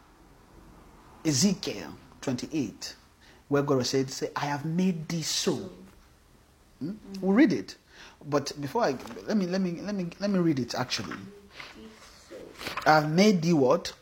[1.26, 2.96] Ezekiel 28,
[3.48, 5.70] where God said, say, I have made thee so.
[6.80, 6.94] Hmm?
[7.20, 7.76] We'll read it.
[8.28, 8.96] But before I
[9.28, 11.16] let me let me let me let me read it actually.
[12.86, 13.94] I have made thee what?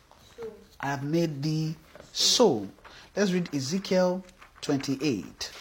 [0.80, 1.76] I have made thee
[2.12, 2.68] so.
[3.16, 4.24] Let's read Ezekiel
[4.60, 5.52] 28.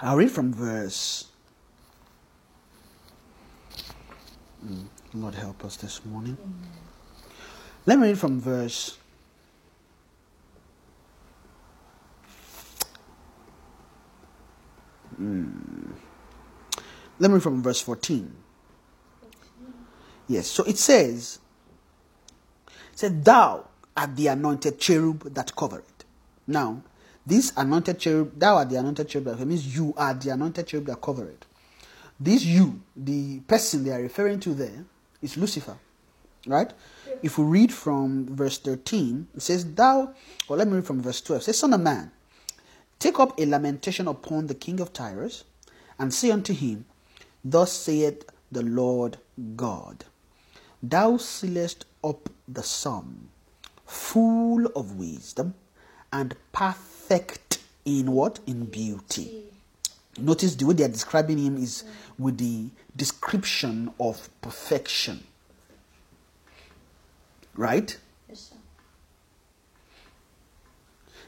[0.00, 1.26] I'll read from verse.
[4.64, 6.36] Mm, Lord help us this morning.
[7.86, 8.98] Let me read from verse.
[15.20, 15.92] Mm.
[17.18, 18.32] Let me read from verse 14.
[20.28, 21.40] Yes, so it says,
[22.92, 25.84] it said, Thou art the anointed cherub that covered.
[26.46, 26.82] Now,
[27.28, 30.86] this anointed cherub, thou art the anointed cherub that means you are the anointed cherub
[30.86, 31.28] that covered.
[31.28, 31.46] It.
[32.18, 34.84] This you, the person they are referring to there,
[35.20, 35.76] is Lucifer.
[36.46, 36.72] Right?
[37.22, 40.14] If we read from verse 13, it says, Thou,
[40.48, 42.10] or let me read from verse 12, it says, Son of man,
[42.98, 45.44] take up a lamentation upon the king of Tyrus,
[45.98, 46.86] and say unto him,
[47.44, 49.18] Thus saith the Lord
[49.56, 50.06] God,
[50.82, 53.28] Thou sealest up the sum,
[53.84, 55.54] full of wisdom,
[56.10, 56.34] and
[57.08, 58.38] perfect in what?
[58.46, 59.44] In beauty.
[60.18, 61.84] Notice the way they are describing him is
[62.18, 62.66] with the
[62.96, 65.24] description of perfection.
[67.54, 67.96] Right?
[68.28, 68.52] Yes.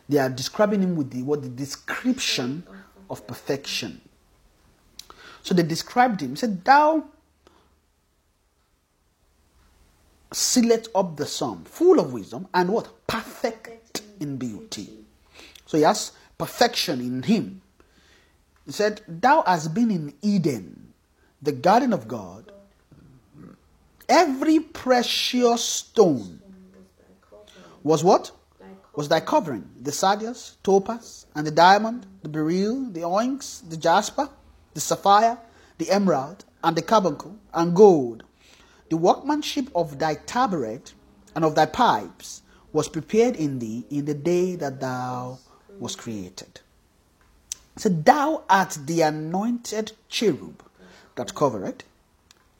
[0.08, 2.64] They are describing him with the what the description
[3.08, 4.00] of perfection.
[5.42, 6.36] So they described him.
[6.36, 7.04] Said, Thou
[10.32, 13.06] sealest up the sum, full of wisdom, and what?
[13.06, 14.99] Perfect in beauty.
[15.70, 17.62] So he has perfection in him.
[18.66, 20.94] He said, Thou hast been in Eden,
[21.40, 22.50] the garden of God.
[24.08, 26.42] Every precious stone
[27.84, 28.32] was what?
[28.96, 34.28] Was thy covering the sardius, topaz, and the diamond, the beryl, the onyx, the jasper,
[34.74, 35.38] the sapphire,
[35.78, 38.24] the emerald, and the carbuncle, and gold.
[38.88, 40.94] The workmanship of thy tabernacle
[41.36, 42.42] and of thy pipes
[42.72, 45.38] was prepared in thee in the day that thou
[45.80, 46.60] was created.
[47.76, 50.62] So thou art the anointed cherub
[51.16, 51.82] that covereth,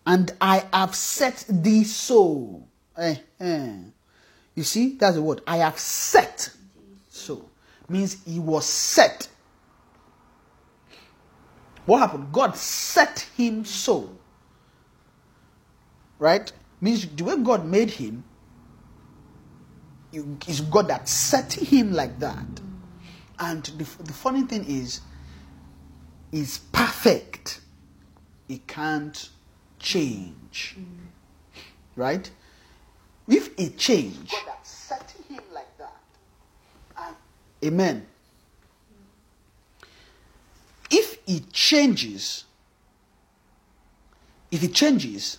[0.06, 2.64] and I have set thee so.
[2.96, 3.76] Eh, eh.
[4.54, 5.42] You see, that's the word.
[5.46, 6.50] I have set
[7.08, 7.48] so.
[7.88, 9.28] means he was set.
[11.86, 12.32] What happened?
[12.32, 14.10] God set him so.
[16.18, 16.50] Right?
[16.80, 18.24] Means the way God made him
[20.12, 22.46] is God that set him like that.
[23.40, 25.00] And the, the funny thing is,
[26.30, 27.60] is perfect.
[28.48, 29.30] It can't
[29.78, 30.76] change.
[30.78, 30.84] Mm.
[31.96, 32.30] Right?
[33.26, 36.00] If it changed, God set him like that.
[36.98, 37.16] And,
[37.64, 38.06] amen.
[40.90, 42.44] If it changes,
[44.50, 45.38] if it changes,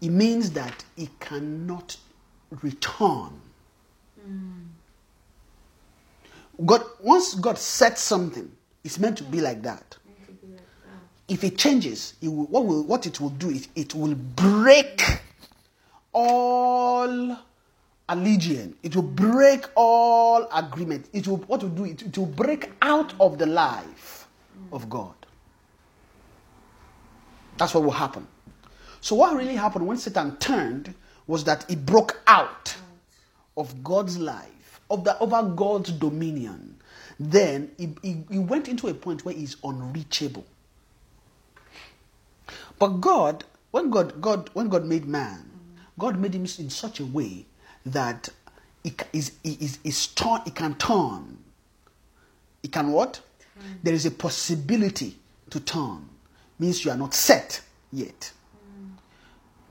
[0.00, 1.96] it means that it cannot
[2.62, 3.40] return.
[4.28, 4.69] Mm.
[6.64, 8.50] God once God sets something,
[8.84, 9.96] it's meant to be like that.
[11.28, 15.02] If it changes, it will, what will what it will do is it will break
[16.12, 17.38] all
[18.08, 18.76] allegiance.
[18.82, 21.08] It will break all agreement.
[21.12, 24.26] It will what will do it, it will break out of the life
[24.58, 24.74] mm.
[24.74, 25.14] of God.
[27.56, 28.26] That's what will happen.
[29.00, 30.94] So what really happened when Satan turned
[31.26, 32.74] was that he broke out
[33.56, 34.48] of God's life,
[34.90, 36.76] of the over God's dominion.
[37.18, 40.44] Then he, he, he went into a point where he's unreachable.
[42.78, 45.50] But God, when God, God, when God made man,
[45.98, 47.46] God made him in such a way
[47.84, 48.28] that
[48.82, 51.38] he, is, he, is, turn, he can turn.
[52.62, 53.20] He can what?
[53.82, 55.16] There is a possibility
[55.50, 56.08] to turn.
[56.58, 57.60] Means you are not set
[57.92, 58.32] yet.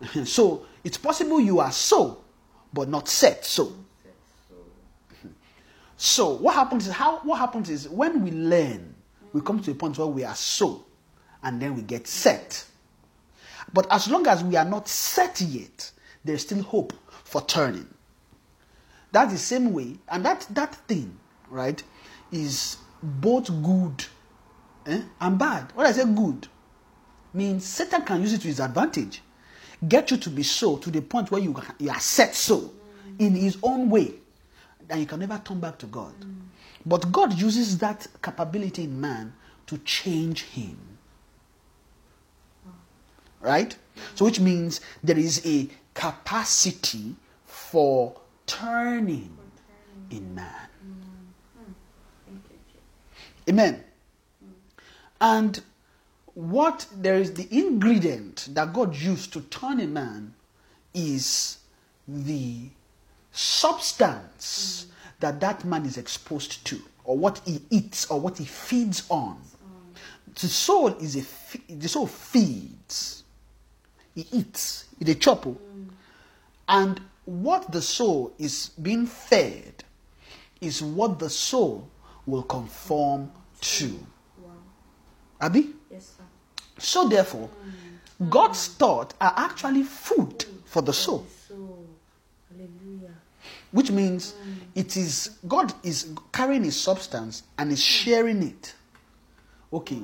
[0.26, 2.24] So it's possible you are so,
[2.72, 3.74] but not set so.
[6.02, 8.96] So what happens is how what happens is when we learn,
[9.34, 10.86] we come to a point where we are so,
[11.44, 12.66] and then we get set.
[13.74, 15.92] But as long as we are not set yet,
[16.24, 16.94] there's still hope
[17.26, 17.86] for turning.
[19.12, 21.20] That's the same way, and that that thing,
[21.50, 21.84] right,
[22.32, 24.06] is both good
[24.86, 25.70] eh, and bad.
[25.76, 26.48] When I say good,
[27.34, 29.22] means Satan can use it to his advantage,
[29.86, 32.72] get you to be so to the point where you you are set so
[33.20, 34.14] in his own way,
[34.90, 36.14] and you can never turn back to God.
[36.86, 39.34] But God uses that capability in man
[39.68, 40.78] to change him.
[43.42, 43.76] Right?
[44.16, 47.16] So, which means there is a capacity
[47.46, 49.38] for turning
[50.10, 50.68] in man.
[53.48, 53.84] Amen.
[55.22, 55.62] And
[56.34, 60.34] what there is the ingredient that God used to turn a man
[60.94, 61.58] is
[62.08, 62.70] the
[63.40, 64.88] substance
[65.22, 69.40] that that man is exposed to, or what he eats, or what he feeds on.
[70.36, 73.24] The soul is a fe- the soul feeds.
[74.14, 74.86] He eats.
[75.00, 75.50] He a chopper.
[75.50, 75.58] Oh.
[76.68, 79.84] And what the soul is being fed
[80.60, 81.90] is what the soul
[82.26, 83.32] will conform
[83.62, 84.06] to.
[84.44, 84.52] Wow.
[85.42, 85.70] Abi?
[85.90, 86.24] Yes, sir.
[86.78, 88.30] So therefore, mm.
[88.30, 91.26] God's thoughts are actually food for the soul.
[92.52, 93.16] Hallelujah.
[93.72, 94.34] Which means
[94.76, 98.74] it is God is carrying his substance and is sharing it.
[99.72, 100.02] Okay,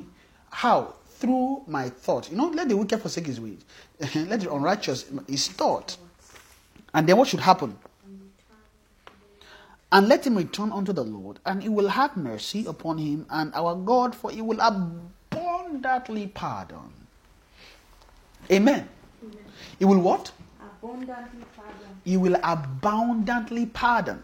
[0.52, 0.94] how?
[1.08, 2.30] Through my thought.
[2.30, 3.64] You know, let the wicked forsake his ways.
[4.16, 5.98] let the unrighteous his thought.
[6.94, 7.78] And then what should happen?
[9.92, 13.54] And let him return unto the Lord, and he will have mercy upon him and
[13.54, 16.92] our God, for he will abundantly pardon.
[18.52, 18.90] Amen.
[19.80, 20.32] He will what?
[20.86, 22.02] Abundantly pardon.
[22.04, 24.24] He will abundantly pardon.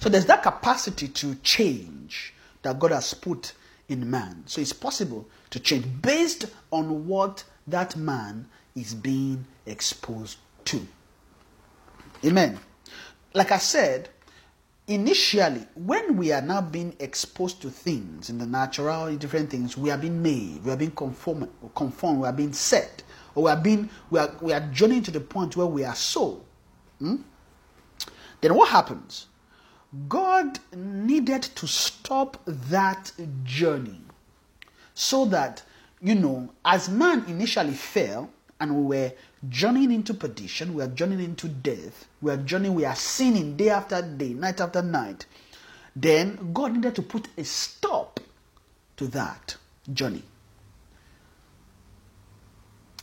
[0.00, 3.52] So there's that capacity to change that God has put
[3.88, 4.42] in man.
[4.46, 10.86] So it's possible to change based on what that man is being exposed to.
[12.24, 12.58] Amen.
[13.34, 14.08] Like I said,
[14.88, 19.90] initially, when we are now being exposed to things in the natural, different things, we
[19.90, 23.02] are being made, we are being conformed, conformed we are being set,
[23.34, 25.94] or we are being, we are, we are journeying to the point where we are
[25.94, 26.42] so.
[26.98, 27.16] Hmm?
[28.40, 29.26] Then what happens?
[30.08, 33.12] God needed to stop that
[33.44, 34.00] journey
[34.94, 35.62] so that,
[36.00, 38.30] you know, as man initially fell
[38.60, 39.12] and we were
[39.48, 43.70] journeying into perdition, we are journeying into death, we are journeying, we are sinning day
[43.70, 45.26] after day, night after night,
[45.94, 48.20] then God needed to put a stop
[48.96, 49.56] to that
[49.92, 50.22] journey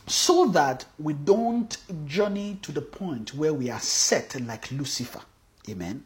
[0.06, 1.76] so that we don't
[2.06, 5.20] journey to the point where we are set like Lucifer.
[5.68, 6.04] Amen.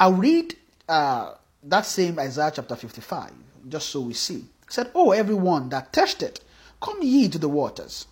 [0.00, 0.56] I'll read
[0.88, 3.32] uh, that same Isaiah chapter 55,
[3.68, 4.36] just so we see.
[4.36, 6.40] It said, Oh, everyone that thirsted,
[6.80, 8.06] come ye to the waters,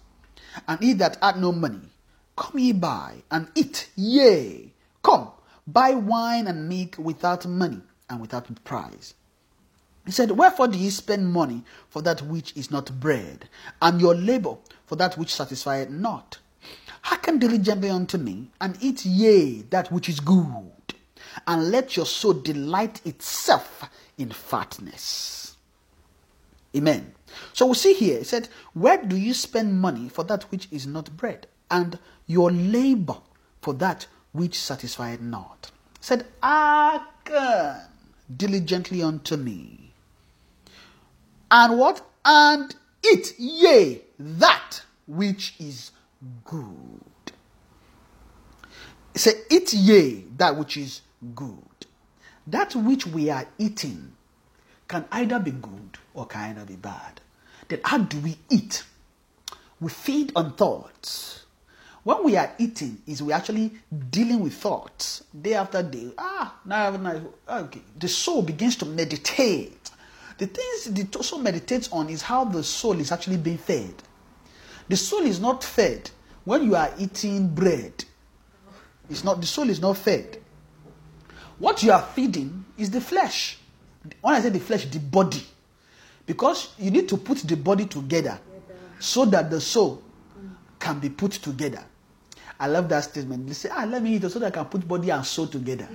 [0.68, 1.90] and ye that had no money,
[2.36, 4.72] come ye buy and eat, yea,
[5.03, 5.30] come,
[5.66, 9.14] buy wine and milk without money and without price.
[10.05, 13.48] He said, Wherefore do ye spend money for that which is not bread,
[13.80, 16.38] and your labor for that which satisfieth not?
[17.02, 20.72] Hearken diligently unto me, and eat ye that which is good,
[21.46, 23.88] and let your soul delight itself
[24.18, 25.57] in fatness.
[26.76, 27.14] Amen.
[27.52, 30.86] So we see here, he said, Where do you spend money for that which is
[30.86, 33.18] not bread, and your labor
[33.61, 35.70] for that which satisfieth not?
[35.96, 37.80] It said, Hearken
[38.36, 39.84] diligently unto me.
[41.55, 42.05] And what?
[42.24, 42.74] And
[43.09, 45.92] eat ye that which is
[46.44, 47.00] good.
[49.14, 51.02] Said, Eat ye that which is
[51.36, 51.57] good.
[52.48, 54.11] That which we are eating
[54.88, 57.20] can either be good or can either be bad.
[57.68, 58.82] Then how do we eat?
[59.78, 61.44] We feed on thoughts.
[62.02, 63.70] When we are eating, is we actually
[64.11, 66.11] dealing with thoughts day after day.
[66.18, 67.80] Ah, now, I have a now okay.
[67.96, 69.84] The soul begins to meditate.
[70.39, 73.95] The things the soul meditates on is how the soul is actually being fed.
[74.89, 76.11] The soul is not fed
[76.45, 78.05] when you are eating bread.
[79.09, 80.39] It's not the soul is not fed.
[81.59, 83.59] What you are feeding is the flesh.
[84.20, 85.43] When I say the flesh, the body.
[86.26, 88.39] Because you need to put the body together
[88.99, 90.03] so that the soul
[90.78, 91.85] can be put together.
[92.59, 93.47] I love that statement.
[93.47, 95.89] They say, ah, let me eat so that I can put body and soul together.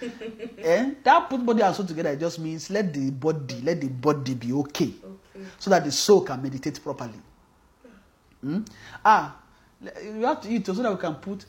[0.58, 0.92] eh?
[1.02, 4.34] That put body and soul together it just means let the body, let the body
[4.34, 5.46] be okay, Okay.
[5.58, 7.18] so that the soul can meditate properly.
[8.40, 8.60] Hmm?
[9.04, 9.36] Ah,
[10.02, 11.44] you have to eat so that we can put.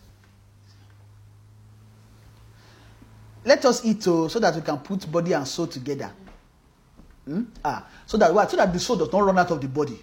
[3.45, 6.11] Let us eat oh, so that we can put body and soul together.
[7.25, 7.43] Hmm?
[7.63, 8.49] Ah, so that what?
[8.49, 9.99] So that the soul does not run out of the body.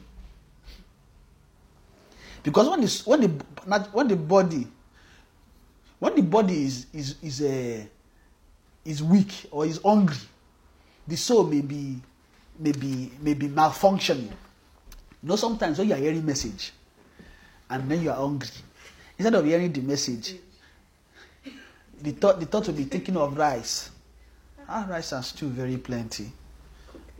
[2.42, 3.28] Because when the when the
[3.92, 4.66] when the body
[5.98, 7.84] when the body is is is uh,
[8.84, 10.16] is weak or is hungry,
[11.06, 12.00] the soul may be
[12.58, 14.30] may be may be malfunctioning.
[15.22, 16.72] You know, sometimes when you are hearing message
[17.70, 18.48] and then you are hungry,
[19.18, 20.34] instead of hearing the message,
[22.02, 23.90] the thought the thought will be thinking of rice.
[24.68, 26.32] Ah, rice and stew very plenty.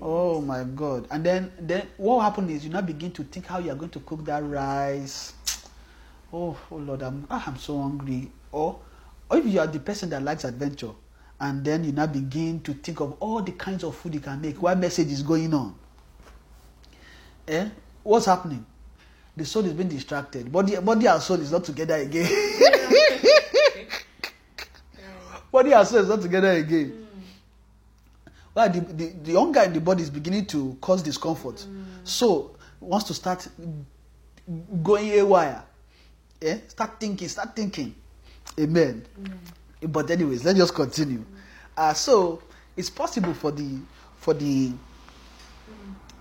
[0.00, 1.06] Oh my God!
[1.10, 3.90] And then then what happened is you now begin to think how you are going
[3.90, 5.32] to cook that rice.
[6.32, 8.30] Oh, oh Lord, I'm ah, I'm so hungry.
[8.52, 8.78] Or
[9.30, 10.90] or if you are the person that likes adventure,
[11.44, 14.40] and then you now begin to think of all the kinds of food you can
[14.40, 14.62] make.
[14.62, 15.74] What message is going on?
[17.46, 17.68] Eh?
[18.02, 18.64] What's happening?
[19.36, 20.50] The soul is being distracted.
[20.50, 22.24] Body, body and soul is not together again.
[25.52, 27.08] body and soul is not together again.
[28.54, 31.66] Well, the, the, the hunger in the body is beginning to cause discomfort.
[32.04, 33.46] So wants to start
[34.82, 35.62] going haywire.
[36.40, 36.60] Eh?
[36.68, 37.94] Start thinking, start thinking.
[38.58, 39.04] Amen.
[39.82, 41.24] But anyways, let's just continue.
[41.76, 42.42] Uh, so
[42.76, 43.78] it's possible for the
[44.18, 44.72] for the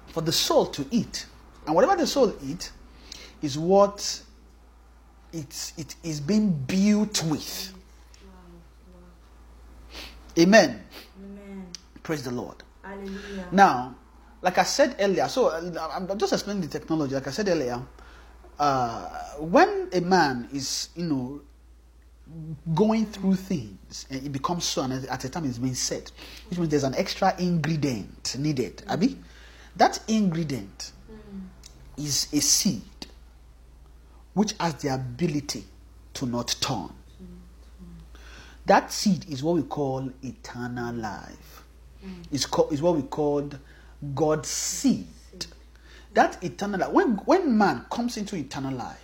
[0.08, 1.26] for the soul to eat,
[1.66, 2.72] and whatever the soul eat
[3.41, 4.22] is what
[5.32, 7.74] it's it is being built with.
[10.38, 10.82] Amen.
[11.20, 11.68] Amen.
[12.01, 12.56] Praise the Lord.
[12.82, 13.47] Hallelujah.
[13.51, 13.95] Now,
[14.41, 17.14] like I said earlier, so I'm I'm just explaining the technology.
[17.16, 17.82] Like I said earlier,
[18.60, 21.41] uh, when a man is, you know,
[22.74, 26.12] going through things and it becomes so, and at a time it's being said,
[26.50, 28.78] which means there's an extra ingredient needed.
[28.78, 28.94] Mm.
[28.94, 29.18] Abi,
[29.76, 31.42] that ingredient mm.
[31.98, 32.82] is a seed
[34.34, 35.64] which has the ability
[36.14, 36.90] to not turn.
[36.90, 37.38] Mm.
[38.66, 41.64] That seed is what we call eternal life.
[42.32, 43.58] It's, called, is what we called
[44.14, 45.08] God's seed.
[46.14, 49.03] That eternal life, when, when man comes into eternal life,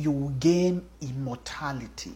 [0.00, 2.14] you will gain immortality,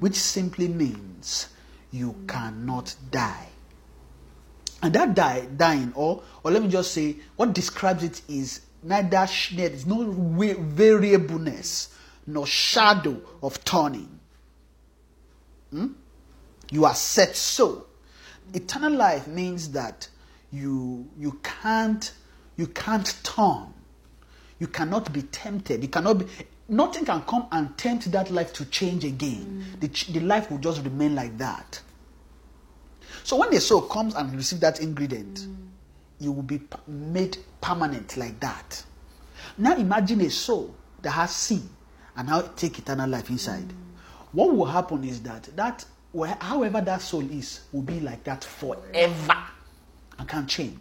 [0.00, 1.48] which simply means
[1.92, 3.48] you cannot die.
[4.82, 9.28] And that die, dying, or, or let me just say, what describes it is neither
[9.52, 10.10] there's no
[10.58, 11.94] variableness
[12.26, 14.18] nor shadow of turning.
[15.70, 15.88] Hmm?
[16.70, 17.86] You are set so.
[18.54, 20.08] Eternal life means that
[20.52, 22.12] you you can't
[22.56, 23.74] you can't turn.
[24.58, 25.82] You cannot be tempted.
[25.82, 26.26] You cannot be
[26.70, 29.64] nothing can come and tempt that life to change again.
[29.80, 31.80] The, the life will just remain like that.
[33.24, 35.46] So when the soul comes and receives that ingredient,
[36.20, 38.82] you will be made permanent like that.
[39.58, 41.68] Now imagine a soul that has sin
[42.16, 43.72] and now take eternal life inside.
[44.32, 45.84] What will happen is that that
[46.40, 49.36] however that soul is will be like that forever
[50.18, 50.78] and can't change.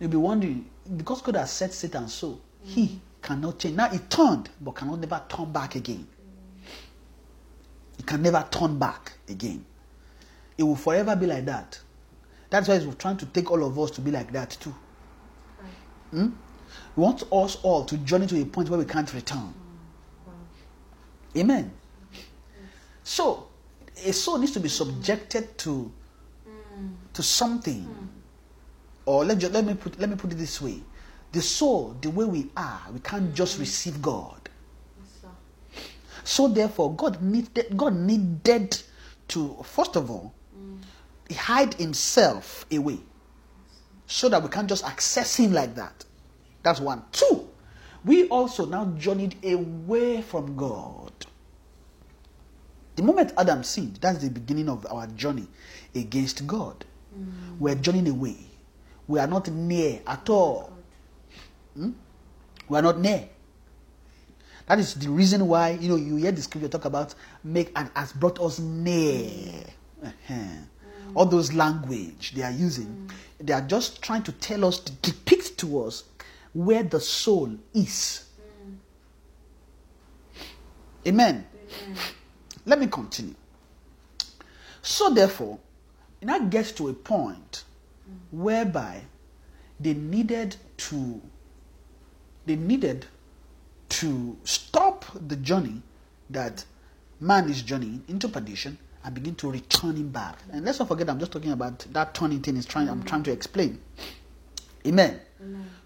[0.00, 3.76] You'll be wondering because God has set Satan so he cannot change.
[3.76, 6.06] Now it turned but cannot never turn back again.
[7.98, 9.64] It can never turn back again.
[10.58, 11.80] It will forever be like that.
[12.50, 14.74] That's why he's trying to take all of us to be like that too.
[16.10, 16.28] Hmm?
[16.94, 19.54] He wants us all to journey to a point where we can't return.
[21.36, 21.72] Amen.
[23.04, 23.48] So,
[24.04, 25.90] a soul needs to be subjected to
[27.14, 27.88] to something.
[29.04, 30.80] Or let, let me put let me put it this way:
[31.32, 33.60] the soul, the way we are, we can't just mm.
[33.60, 34.48] receive God.
[35.24, 35.32] Yes.
[36.24, 38.80] So therefore, God needed God needed
[39.28, 40.78] to first of all mm.
[41.34, 42.98] hide Himself away,
[44.06, 46.04] so that we can't just access Him like that.
[46.62, 47.02] That's one.
[47.12, 47.48] Two,
[48.04, 51.12] we also now journeyed away from God.
[52.94, 55.46] The moment Adam sinned, that's the beginning of our journey
[55.94, 56.84] against God.
[57.18, 57.58] Mm.
[57.58, 58.36] We're journeying away.
[59.08, 60.71] We are not near at all.
[61.74, 61.90] Hmm?
[62.68, 63.28] We are not near.
[64.66, 67.90] That is the reason why you know you hear the scripture talk about make and
[67.94, 69.64] has brought us near.
[70.04, 70.34] Uh-huh.
[71.14, 75.58] All those language they are using, they are just trying to tell us to depict
[75.58, 76.04] to us
[76.54, 78.24] where the soul is.
[81.06, 81.44] Amen.
[82.64, 83.34] Let me continue.
[84.80, 85.58] So therefore,
[86.20, 87.64] it now gets to a point
[88.30, 89.02] whereby
[89.80, 91.20] they needed to
[92.46, 93.06] they needed
[93.88, 95.82] to stop the journey
[96.30, 96.64] that
[97.20, 100.38] man is journeying into perdition and begin to return him back.
[100.52, 102.88] And let's not forget, I'm just talking about that turning thing is trying.
[102.88, 103.06] I'm mm.
[103.06, 103.80] trying to explain.
[104.86, 105.20] Amen.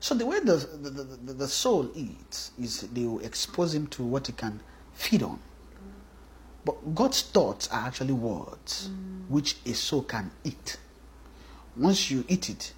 [0.01, 4.03] So the way the, the, the, the soul eats is they will expose him to
[4.03, 4.61] what he can
[4.95, 5.39] feed on.
[6.65, 9.29] But God's thoughts are actually words mm.
[9.29, 10.77] which a soul can eat.
[11.77, 12.73] Once you eat it,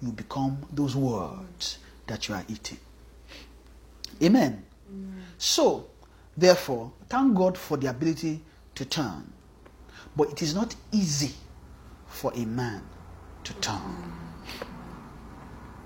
[0.00, 2.78] you become those words that you are eating.
[4.22, 4.64] Amen.
[5.38, 5.88] So,
[6.36, 8.40] therefore, thank God for the ability
[8.76, 9.32] to turn.
[10.16, 11.32] But it is not easy
[12.06, 12.82] for a man
[13.44, 14.12] to turn.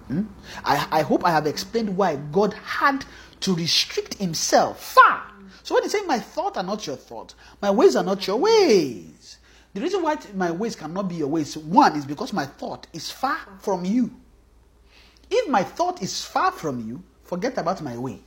[0.09, 0.23] Hmm?
[0.65, 3.05] I, I hope I have explained why God had
[3.41, 5.23] to restrict himself far.
[5.63, 8.37] So when he say, My thoughts are not your thoughts, my ways are not your
[8.37, 9.39] ways.
[9.75, 13.11] The reason why my ways cannot be your ways, one, is because my thought is
[13.11, 14.11] far from you.
[15.31, 18.21] If my thought is far from you, forget about my way.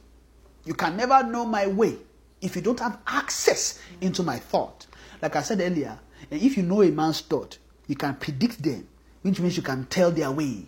[0.70, 1.96] You can never know my way
[2.42, 4.86] if you don't have access into my thought.
[5.20, 5.98] Like I said earlier,
[6.30, 7.58] if you know a man's thought,
[7.88, 8.88] you can predict them,
[9.24, 10.68] which means you can tell their way.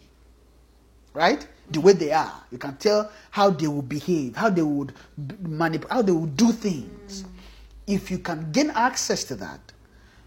[1.13, 1.47] Right?
[1.69, 2.33] The way they are.
[2.51, 4.93] You can tell how they will behave, how they would
[5.39, 7.23] manipulate, how they will do things.
[7.85, 9.59] If you can gain access to that,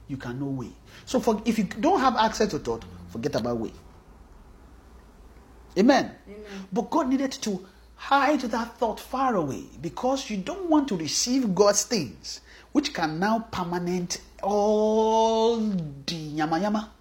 [0.06, 0.70] you can know way.
[1.04, 3.72] So for, if you don't have access to thought, forget about way.
[5.76, 6.12] Amen.
[6.72, 7.66] But God needed to
[8.05, 12.42] hide that thought far away because you don't want to receive God's things,
[12.72, 16.92] which can now permanent all the yama yama.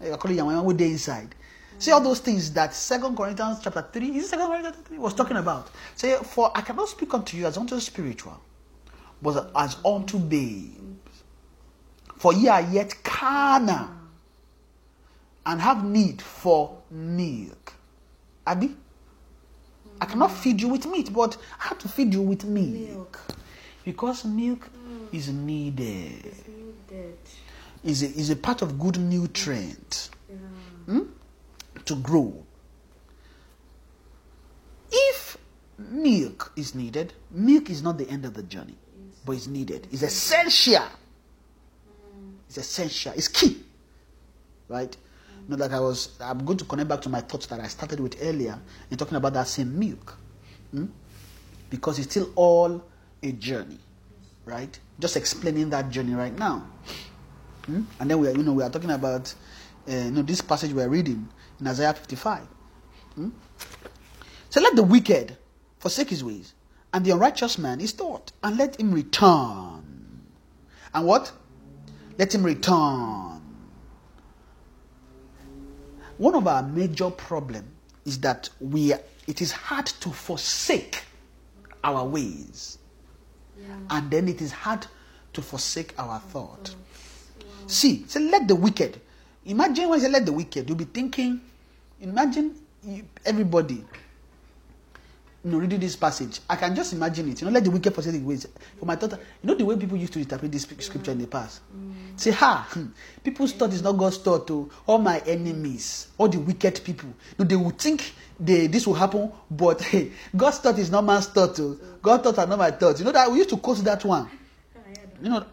[0.00, 1.32] Eh, I call it yama yama with the inside.
[1.78, 4.98] See all those things that Second Corinthians chapter three is it Second Corinthians chapter three
[4.98, 5.70] was talking about.
[5.94, 8.40] Say, for I cannot speak unto you as unto the spiritual,
[9.22, 11.22] but as unto babes.
[12.16, 13.90] For ye are yet carnal,
[15.44, 17.74] and have need for milk.
[18.44, 18.74] Abby,
[20.00, 22.72] I cannot feed you with meat, but I have to feed you with milk.
[22.90, 23.20] Milk.
[23.84, 24.68] Because milk
[25.12, 26.24] is needed.
[26.26, 27.16] It's needed.
[27.84, 30.36] Is a, is a part of good nutrient Yeah.
[30.86, 31.02] hmm,
[31.84, 32.44] to grow.
[34.90, 35.36] If
[35.78, 38.76] milk is needed, milk is not the end of the journey,
[39.24, 39.86] but it's needed.
[39.92, 40.84] It's essential.
[42.48, 43.12] It's essential.
[43.16, 43.62] It's key.
[44.68, 44.96] Right?
[45.48, 48.00] Know, like I was, I'm going to connect back to my thoughts that I started
[48.00, 48.58] with earlier
[48.90, 50.18] in talking about that same milk.
[50.72, 50.86] Hmm?
[51.70, 52.82] Because it's still all
[53.22, 53.78] a journey.
[54.44, 54.78] Right?
[54.98, 56.66] Just explaining that journey right now.
[57.66, 57.82] Hmm?
[58.00, 59.32] And then we are, you know, we are talking about,
[59.88, 61.28] uh, you know, this passage we are reading
[61.60, 62.42] in Isaiah 55.
[63.14, 63.28] Hmm?
[64.50, 65.36] So let the wicked
[65.78, 66.54] forsake his ways,
[66.92, 70.22] and the unrighteous man his thought, and let him return.
[70.94, 71.32] And what?
[72.18, 73.35] Let him return.
[76.18, 77.64] One of our major problem
[78.04, 78.92] is that we
[79.26, 81.02] it is hard to forsake
[81.84, 82.78] our ways,
[83.90, 84.86] and then it is hard
[85.32, 86.74] to forsake our thought.
[87.66, 89.00] See, say let the wicked.
[89.44, 91.40] Imagine when you say let the wicked, you'll be thinking.
[92.00, 92.54] Imagine
[92.84, 93.84] you, everybody.
[95.46, 97.40] You know, reading this passage, I can just imagine it.
[97.40, 98.48] You know, let the wicked forsake his ways.
[98.80, 101.28] For my thought, you know the way people used to interpret this scripture in the
[101.28, 101.60] past.
[102.16, 102.86] Say, ha, hmm,
[103.22, 104.48] people's thought is not God's thought.
[104.48, 108.94] To all my enemies, all the wicked people, no, they will think they this will
[108.94, 111.60] happen, but hey, God's thought is not man's thought.
[111.60, 111.78] Oh.
[112.02, 112.98] God's thought are not my thoughts.
[112.98, 114.28] You know that we used to quote that one.
[115.22, 115.46] You know,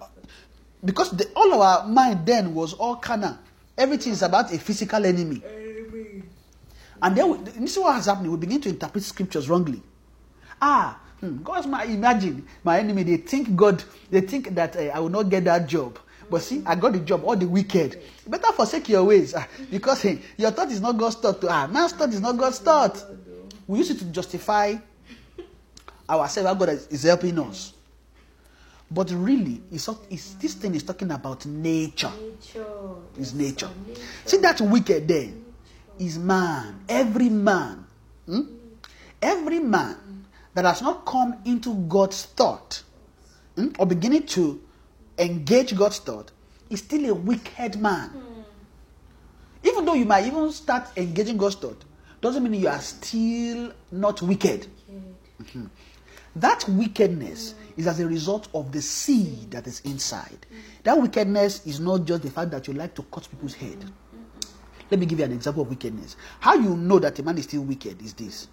[0.84, 3.38] because the, all our mind then was all carnal.
[3.78, 5.44] Everything is about a physical enemy.
[7.04, 8.32] And then we, this is what has happened.
[8.32, 9.84] We begin to interpret scriptures wrongly.
[10.62, 13.04] Ah, hmm, God's my imagine my enemy.
[13.04, 13.84] They think God.
[14.10, 16.00] They think that uh, I will not get that job.
[16.32, 17.26] But see, I got the job.
[17.26, 18.02] All the wicked.
[18.26, 21.44] Better forsake your ways ah, because hey, your thought is not God's thought.
[21.44, 23.04] Ah, man's thought is not God's thought.
[23.68, 24.76] We use it to justify
[26.10, 26.48] ourselves.
[26.48, 27.74] How God is- is helping us.
[28.90, 32.12] But really, it's, it's, this thing is talking about nature.
[32.22, 32.66] Nature.
[33.18, 33.70] It's nature.
[33.88, 34.02] nature.
[34.26, 35.30] See that wicked there
[36.00, 36.84] is man.
[36.90, 37.86] Every man.
[38.26, 38.42] hmm?
[39.22, 42.84] Every man that has not come into God's thought
[43.56, 44.62] hmm, or beginning to
[45.18, 46.32] engage God's thought
[46.70, 48.12] is still a wicked man.
[49.64, 51.84] Even though you might even start engaging God's thought,
[52.20, 54.68] doesn't mean you are still not wicked.
[55.40, 55.70] Wicked.
[56.36, 60.46] That wickedness is as a result of the seed that is inside.
[60.84, 63.78] That wickedness is not just the fact that you like to cut people's head.
[64.92, 66.16] Let me give you an example of wickedness.
[66.40, 68.48] How you know that a man is still wicked is this.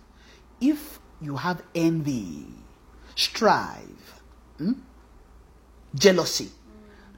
[0.60, 2.46] If you have envy,
[3.14, 4.20] strife,
[4.58, 4.72] hmm,
[5.94, 6.50] jealousy,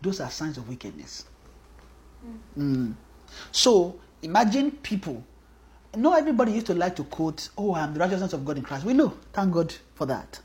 [0.01, 1.25] those are signs of wickedness.
[2.59, 2.95] Mm.
[3.51, 5.25] So imagine people.
[5.97, 8.63] Not everybody used to like to quote, "Oh, I am the righteousness of God in
[8.65, 10.41] Christ." We know, thank God for that.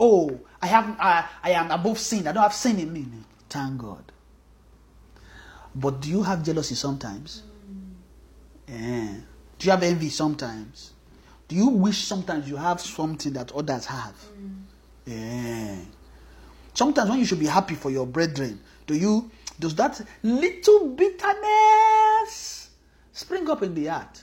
[0.00, 2.26] Oh, I have, I, I am above sin.
[2.26, 3.06] I don't have sin in me.
[3.48, 4.11] Thank God.
[5.74, 7.42] But do you have jealousy sometimes?
[8.68, 9.14] Eh.
[9.58, 10.92] Do you have envy sometimes?
[11.48, 14.14] Do you wish sometimes you have something that others have?
[15.06, 15.76] Eh.
[16.74, 22.70] Sometimes when you should be happy for your brethren, do you does that little bitterness
[23.12, 24.22] spring up in the heart?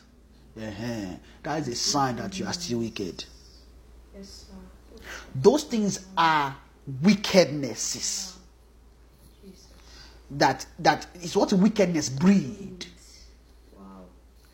[0.56, 3.24] That is a sign that you are still wicked.
[4.16, 5.02] Yes, sir.
[5.34, 6.56] Those things are
[7.02, 8.36] wickednesses.
[10.32, 12.86] That that is what wickedness breed.
[13.76, 14.06] Wow.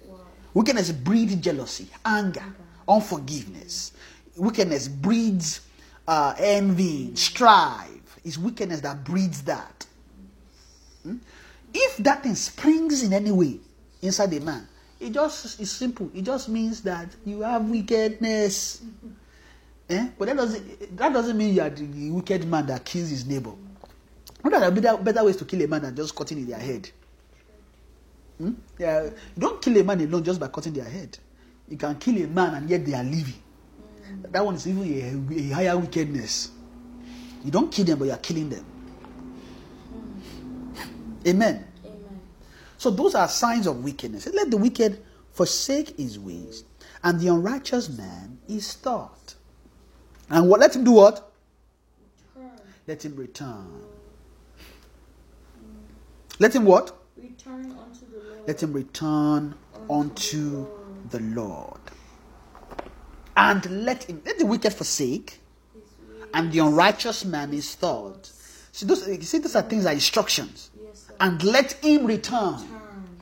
[0.05, 0.17] Wow.
[0.53, 2.43] Wickedness breeds jealousy, anger,
[2.88, 3.91] unforgiveness.
[4.38, 5.61] Wickedness breeds
[6.07, 8.19] uh, envy, strife.
[8.23, 9.86] It's wickedness that breeds that.
[11.03, 11.17] Hmm?
[11.73, 13.59] If that thing springs in any way
[14.01, 14.67] inside a man,
[14.99, 16.09] it just is simple.
[16.15, 18.82] It just means that you have wickedness.
[19.88, 20.07] Eh?
[20.17, 23.51] But that doesn't that doesn't mean you are the wicked man that kills his neighbor.
[24.50, 26.89] There are better, better ways to kill a man than just cutting in their head.
[28.38, 28.54] Hmm?
[28.78, 31.18] Yeah, you don't kill a man alone just by cutting their head.
[31.68, 33.41] You can kill a man and yet they are living.
[34.32, 36.52] That one is even a, a higher wickedness.
[37.43, 38.66] You don't kill them, but you are killing them.
[41.28, 41.66] Amen.
[41.84, 42.22] Amen.
[42.78, 44.28] So those are signs of wickedness.
[44.32, 46.64] Let the wicked forsake his ways,
[47.04, 49.36] and the unrighteous man his thought.
[50.30, 50.60] And what?
[50.60, 51.32] Let him do what?
[52.36, 52.52] Turn.
[52.88, 53.95] Let him return.
[56.39, 56.95] Let him what?
[57.17, 58.47] Return unto the Lord.
[58.47, 59.55] Let him return
[59.89, 60.67] unto
[61.09, 61.79] the Lord.
[63.38, 65.39] And let him let the wicked forsake,
[66.33, 68.31] and the unrighteous man his thought.
[68.71, 70.71] See, those, you see, those are things are instructions.
[70.83, 71.13] Yes, sir.
[71.19, 72.57] And let him return.
[72.57, 73.19] Turn.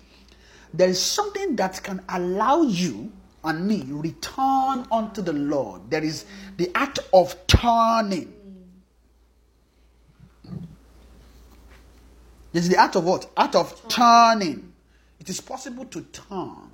[0.74, 3.12] There is something that can allow you
[3.44, 5.90] and me return unto the Lord.
[5.90, 6.26] There is
[6.58, 8.34] the act of turning.
[12.54, 13.30] There's the act of what?
[13.36, 14.74] Act of turning.
[15.20, 16.70] It is possible to turn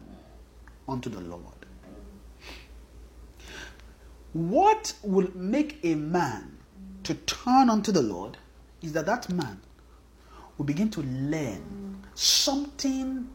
[0.88, 1.43] unto the Lord.
[4.34, 6.57] What will make a man
[7.03, 8.38] to turn unto the Lord
[8.82, 9.59] is that that man
[10.57, 13.30] will begin to learn something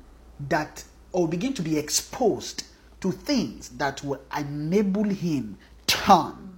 [0.49, 2.65] that or begin to be exposed
[3.01, 6.55] to things that will enable him turn.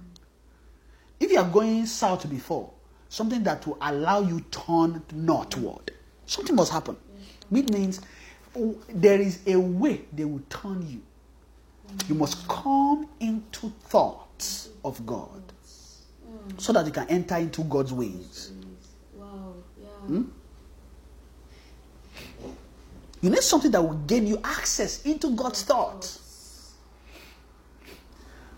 [1.19, 2.71] If you are going south before,
[3.09, 5.91] something that will allow you turn northward,
[6.25, 6.97] something must happen.
[7.49, 8.01] Which means
[8.55, 11.01] oh, there is a way they will turn you.
[12.09, 15.41] You must come into thoughts of God
[16.57, 18.51] so that you can enter into God's ways.
[19.15, 19.53] Wow.
[19.81, 19.87] Yeah.
[19.87, 20.23] Hmm?
[23.21, 26.73] You need something that will gain you access into God's thoughts.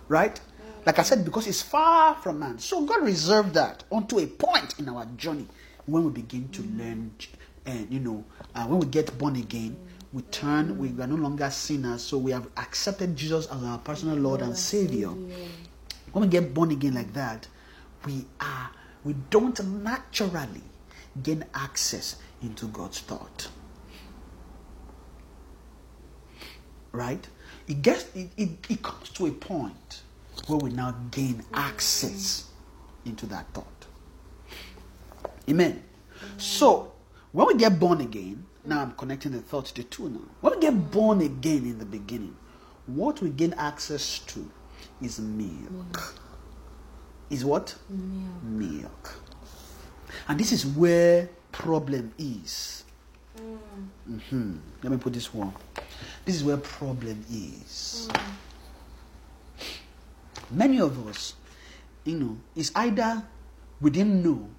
[0.07, 0.39] Right?
[0.89, 2.57] Like I said, because it's far from man.
[2.57, 5.45] So God reserved that unto a point in our journey
[5.85, 7.11] when we begin to learn,
[7.67, 8.25] and you know,
[8.55, 9.77] uh, when we get born again,
[10.11, 14.15] we turn, we are no longer sinners, so we have accepted Jesus as our personal
[14.17, 15.09] Lord and Savior.
[15.09, 17.47] When we get born again like that,
[18.07, 18.71] we are,
[19.03, 20.63] we don't naturally
[21.21, 23.49] gain access into God's thought.
[26.91, 27.27] right?
[27.67, 30.01] It gets it, it, it comes to a point
[30.49, 32.49] where we now gain access
[33.05, 33.65] into that thought.
[35.49, 35.83] Amen.
[36.37, 36.91] So,
[37.31, 40.19] when we get born again, now I'm connecting the thought to two now.
[40.41, 42.35] When we get born again in the beginning,
[42.87, 44.49] what we gain access to
[45.01, 46.15] is milk.
[47.29, 47.75] Is what?
[47.89, 48.43] Milk.
[48.43, 49.15] Milk.
[50.27, 52.83] And this is where problem is.
[53.37, 55.53] hmm Let me put this one.
[56.25, 58.09] This is where problem is.
[60.51, 61.35] Many of us,
[62.05, 63.23] you know, is either
[63.81, 64.49] we didn't know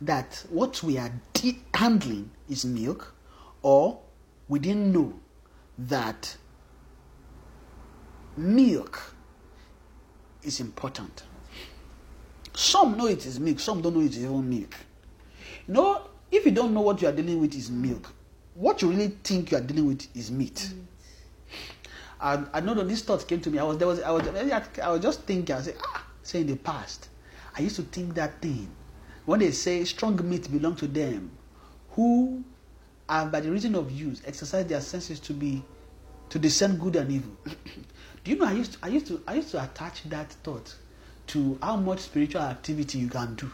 [0.00, 3.14] that what we are de- handling is milk,
[3.62, 4.00] or
[4.48, 5.12] we didn't know
[5.78, 6.36] that
[8.36, 9.14] milk
[10.42, 11.22] is important.
[12.54, 14.74] Some know it is milk, some don't know it is even milk.
[15.68, 18.12] You know, if you don't know what you are dealing with is milk,
[18.54, 20.54] what you really think you are dealing with is meat.
[20.74, 20.84] Mm.
[22.20, 23.58] And I know that this thought came to me.
[23.58, 24.26] I was there was I was
[24.82, 25.54] I was just thinking.
[25.54, 27.08] I said, ah, say in the past,
[27.56, 28.70] I used to think that thing
[29.26, 31.30] when they say strong meat belong to them,
[31.90, 32.42] who
[33.08, 35.62] have by the reason of use exercise their senses to be
[36.30, 37.32] to discern good and evil.
[38.24, 40.74] Do you know I used to I used to I used to attach that thought
[41.28, 43.50] to how much spiritual activity you can do.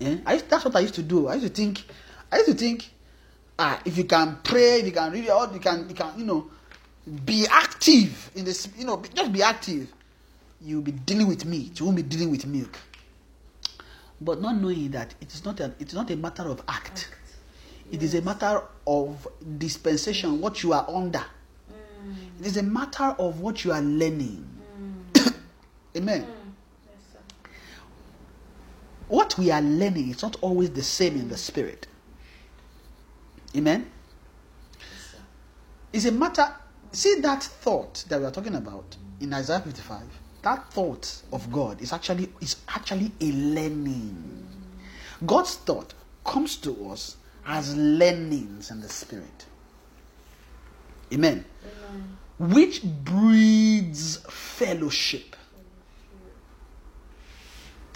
[0.00, 0.16] Yeah?
[0.24, 1.28] That's what I used to do.
[1.28, 1.82] I used to think
[2.30, 2.90] I used to think
[3.58, 6.24] ah if you can pray, if you can read out, you can you can you
[6.24, 6.50] know
[7.24, 9.92] be active in this you know just be active.
[10.60, 11.78] You'll be dealing with meat.
[11.78, 12.76] You won't be dealing with milk.
[14.20, 17.10] But not knowing that it is not a, it is not a matter of act.
[17.90, 21.24] It is a matter of dispensation, what you are under.
[22.40, 24.46] It is a matter of what you are learning.
[25.96, 26.26] Amen.
[26.26, 27.22] Yes.
[29.08, 31.86] What we are learning is not always the same in the spirit.
[33.56, 33.90] Amen.
[34.78, 35.16] Yes.
[35.92, 36.52] It's a matter.
[36.92, 40.02] See that thought that we are talking about in Isaiah 55.
[40.42, 44.46] That thought of God is actually is actually a learning.
[45.26, 49.46] God's thought comes to us as learnings in the spirit.
[51.12, 51.44] Amen.
[51.88, 52.18] Amen.
[52.38, 55.34] Which breeds fellowship.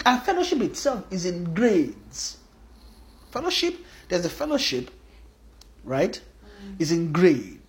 [0.05, 2.39] And fellowship itself is in grades.
[3.31, 3.77] Fellowship,
[4.09, 4.91] there's a fellowship,
[5.85, 6.21] right?
[6.65, 6.81] Mm.
[6.81, 7.62] Is in grades.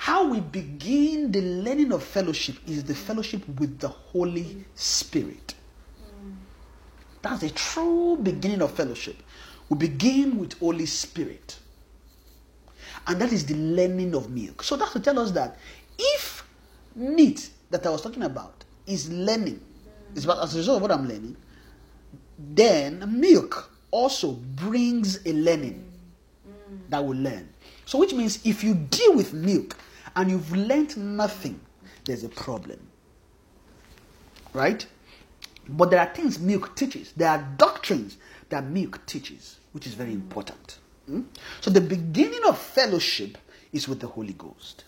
[0.00, 5.54] How we begin the learning of fellowship is the fellowship with the Holy Spirit.
[7.20, 9.22] That's the true beginning of fellowship.
[9.68, 11.58] We begin with Holy Spirit.
[13.06, 14.62] And that is the learning of milk.
[14.62, 15.58] So that's to tell us that
[15.98, 16.48] if
[16.96, 19.60] meat that I was talking about is learning,
[20.14, 21.36] is about as a result of what I'm learning,
[22.38, 25.84] then milk also brings a learning
[26.88, 27.50] that will learn.
[27.84, 29.76] So which means if you deal with milk
[30.20, 31.58] and you've learned nothing,
[32.04, 32.78] there's a problem.
[34.52, 34.86] Right?
[35.66, 37.12] But there are things milk teaches.
[37.16, 38.18] There are doctrines
[38.50, 40.78] that milk teaches, which is very important.
[41.06, 41.22] Hmm?
[41.62, 43.38] So the beginning of fellowship
[43.72, 44.84] is with the Holy Ghost.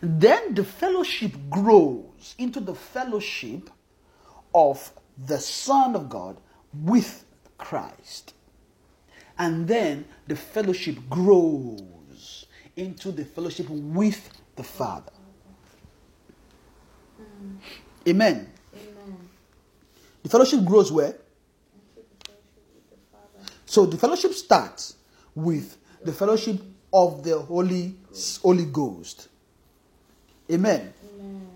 [0.00, 3.70] Then the fellowship grows into the fellowship
[4.52, 4.90] of
[5.24, 6.36] the Son of God
[6.74, 7.24] with
[7.58, 8.34] Christ.
[9.38, 11.80] And then the fellowship grows
[12.80, 15.12] into the fellowship with the Father.
[18.08, 18.50] Amen.
[18.74, 19.28] Amen.
[20.22, 21.06] The fellowship grows where?
[21.08, 21.20] Into
[21.96, 23.52] the fellowship with the Father.
[23.66, 24.96] So the fellowship starts
[25.34, 26.60] with the fellowship
[26.92, 27.94] of the Holy
[28.42, 29.28] Holy Ghost.
[30.50, 30.92] Amen.
[31.14, 31.48] Amen.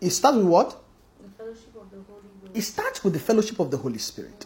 [0.00, 0.82] It starts with what?
[1.22, 2.56] The fellowship of the Holy Ghost.
[2.56, 4.44] It starts with the fellowship of the Holy Spirit.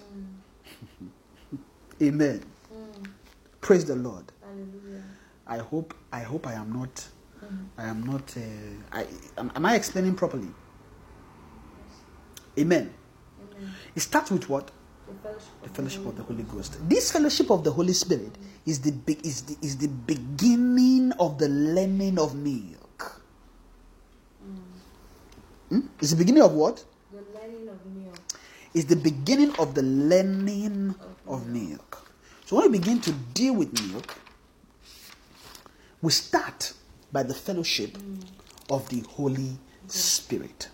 [2.02, 2.42] Amen.
[2.72, 3.08] Mm.
[3.60, 4.24] Praise the Lord.
[4.40, 5.02] Hallelujah.
[5.46, 7.06] I hope I hope I am not
[7.76, 8.40] I am not uh,
[8.92, 10.48] I am, am I explaining properly?
[12.58, 12.92] Amen.
[13.56, 13.74] Amen.
[13.94, 14.70] It starts with what?
[15.06, 16.88] The fellowship The of fellowship the of the Holy Ghost.
[16.88, 18.32] This fellowship of the Holy Spirit
[18.64, 23.20] is the big is the, is the beginning of the learning of milk.
[25.68, 25.80] Hmm?
[26.00, 26.84] It's the beginning of what?
[27.12, 28.16] The learning of milk.
[28.72, 30.94] Is the beginning of the learning
[31.26, 32.10] of milk.
[32.46, 34.14] So when we begin to deal with milk,
[36.04, 36.72] we start
[37.10, 37.96] by the fellowship
[38.70, 39.56] of the Holy
[39.88, 40.68] Spirit.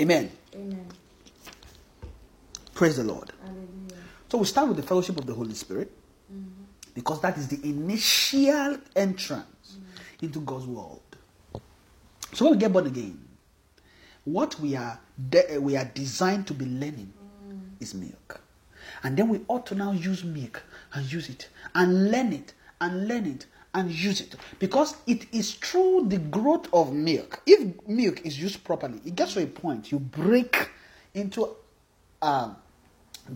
[0.00, 0.30] Amen.
[0.54, 0.86] Amen.
[2.74, 3.30] Praise the Lord.
[3.42, 4.02] Hallelujah.
[4.30, 5.92] So we start with the fellowship of the Holy Spirit
[6.32, 6.48] mm-hmm.
[6.94, 10.24] because that is the initial entrance mm.
[10.24, 11.02] into God's world.
[12.32, 13.22] So when we get born again,
[14.24, 14.98] what we are
[15.28, 17.12] de- we are designed to be learning
[17.46, 17.60] mm.
[17.80, 18.40] is milk,
[19.02, 20.62] and then we ought to now use milk
[20.92, 25.54] and use it and learn it and learn it and use it because it is
[25.54, 27.40] through the growth of milk.
[27.46, 30.70] If milk is used properly, it gets to a point you break
[31.14, 31.48] into
[32.22, 32.56] um,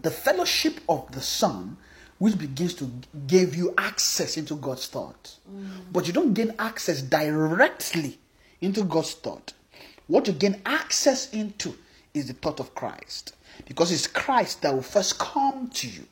[0.02, 1.76] the fellowship of the Son,
[2.18, 2.90] which begins to
[3.26, 5.36] give you access into God's thought.
[5.92, 8.18] But you don't gain access directly
[8.60, 9.52] into God's thought.
[10.06, 11.76] What you gain access into
[12.12, 13.34] is the thought of Christ.
[13.66, 16.06] Because it's Christ that will first come to you.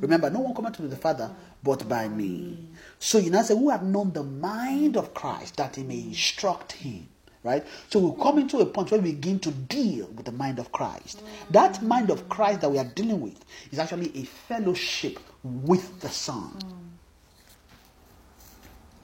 [0.00, 1.30] Remember, no one cometh to the Father
[1.62, 2.58] but by me.
[2.98, 6.72] So you now say, Who have known the mind of Christ that he may instruct
[6.72, 7.08] him?
[7.42, 7.64] Right?
[7.90, 10.72] So we come into a point where we begin to deal with the mind of
[10.72, 11.22] Christ.
[11.50, 16.08] That mind of Christ that we are dealing with is actually a fellowship with the
[16.08, 16.58] Son.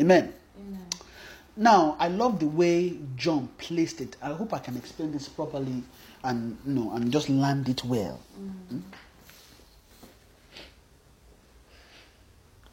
[0.01, 0.35] Amen.
[1.57, 4.17] Now, I love the way John placed it.
[4.23, 5.83] I hope I can explain this properly
[6.25, 8.21] and you know, and just land it well.
[8.69, 8.79] Hmm?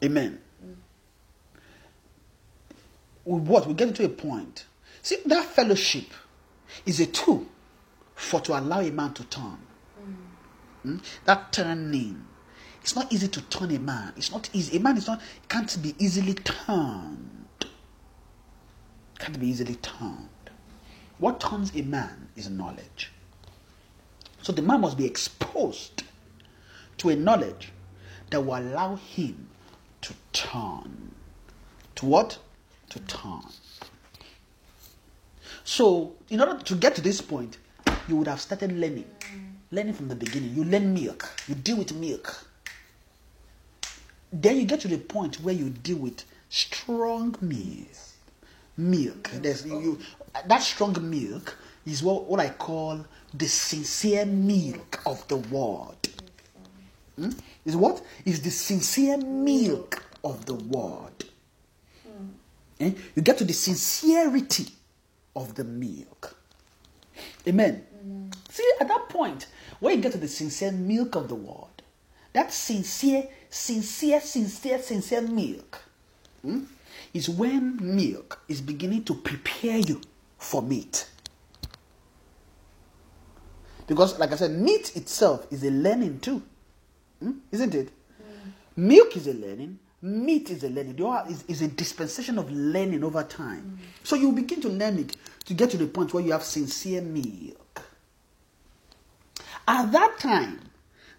[0.04, 0.40] Amen.
[3.26, 3.68] With what?
[3.68, 4.66] We get to a point.
[5.02, 6.06] See, that fellowship
[6.86, 7.46] is a tool
[8.16, 9.58] for to allow a man to turn.
[10.84, 10.98] Hmm?
[11.26, 12.26] That turning.
[12.82, 14.14] It's not easy to turn a man.
[14.16, 14.78] It's not easy.
[14.78, 17.66] A man is not can't be easily turned.
[19.20, 20.30] Can't be easily turned.
[21.18, 23.12] What turns a man is knowledge.
[24.50, 26.02] So the man must be exposed
[26.98, 27.72] to a knowledge
[28.32, 29.48] that will allow him
[30.02, 31.12] to turn.
[31.98, 32.40] To what?
[32.90, 33.44] To turn.
[35.64, 37.60] So, in order to get to this point,
[38.08, 39.06] you would have started learning.
[39.70, 40.56] Learning from the beginning.
[40.56, 41.32] You learn milk.
[41.48, 42.48] You deal with milk.
[44.34, 47.86] Then you get to the point where you deal with strong milk.
[48.78, 49.30] Milk.
[49.32, 50.00] There's you
[50.48, 56.10] that strong milk is what, what I call the sincere milk of the word.
[57.16, 57.30] Hmm?
[57.66, 58.02] Is what?
[58.26, 61.26] Is the sincere milk of the word.
[62.80, 62.92] Eh?
[63.16, 64.68] You get to the sincerity
[65.36, 66.38] of the milk.
[67.48, 67.86] Amen.
[68.50, 69.48] See, at that point,
[69.80, 71.84] when you get to the sincere milk of the word,
[72.34, 75.82] that sincere, sincere, sincere, sincere milk
[76.42, 76.64] hmm,
[77.14, 80.02] is when milk is beginning to prepare you
[80.38, 81.10] for meat.
[83.90, 86.44] Because, like I said, meat itself is a learning too.
[87.20, 87.32] Hmm?
[87.52, 87.90] Isn't it?
[88.76, 91.02] Milk is a learning, meat is a learning.
[91.02, 93.80] All is, is a dispensation of learning over time.
[94.04, 97.02] So you begin to learn it to get to the point where you have sincere
[97.02, 97.82] milk.
[99.68, 100.60] At that time,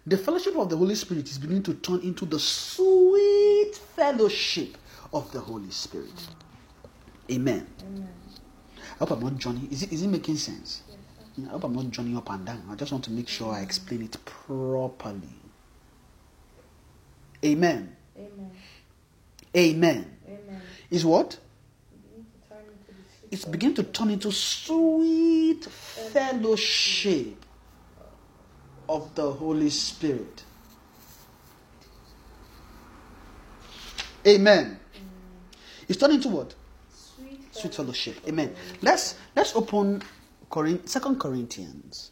[0.07, 4.77] the fellowship of the Holy Spirit is beginning to turn into the sweet fellowship
[5.13, 6.27] of the Holy Spirit.
[7.29, 7.67] Amen.
[8.93, 9.69] I hope I'm not journeying.
[9.71, 10.83] Is it, is it making sense?
[11.47, 12.63] I hope I'm not journeying up and down.
[12.69, 15.35] I just want to make sure I explain it properly.
[17.43, 17.95] Amen.
[18.17, 18.51] Amen.
[19.55, 20.17] Amen.
[20.27, 20.61] Amen.
[20.89, 21.37] Is what?
[21.91, 27.45] Begin to turn into the sweet It's beginning to turn into sweet fellowship
[28.87, 30.43] of the Holy Spirit.
[34.27, 34.79] Amen.
[35.87, 36.53] It's turning into what?
[37.51, 38.15] sweet fellowship.
[38.27, 38.53] Amen.
[38.81, 40.01] Let's let's open
[40.85, 42.11] Second Corinthians.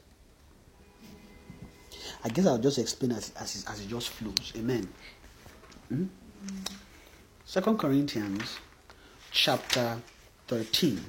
[2.23, 4.53] I guess I'll just explain as as it, as it just flows.
[4.55, 4.87] Amen.
[5.89, 6.05] Hmm?
[7.45, 8.57] Second Corinthians,
[9.31, 9.97] chapter
[10.47, 11.03] thirteen.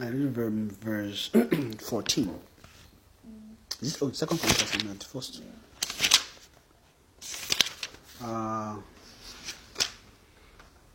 [0.00, 0.32] I read
[0.80, 1.28] verse
[1.80, 2.40] 14.
[3.80, 5.42] Is this, oh, second Corinthians, not first.
[8.22, 8.76] Uh,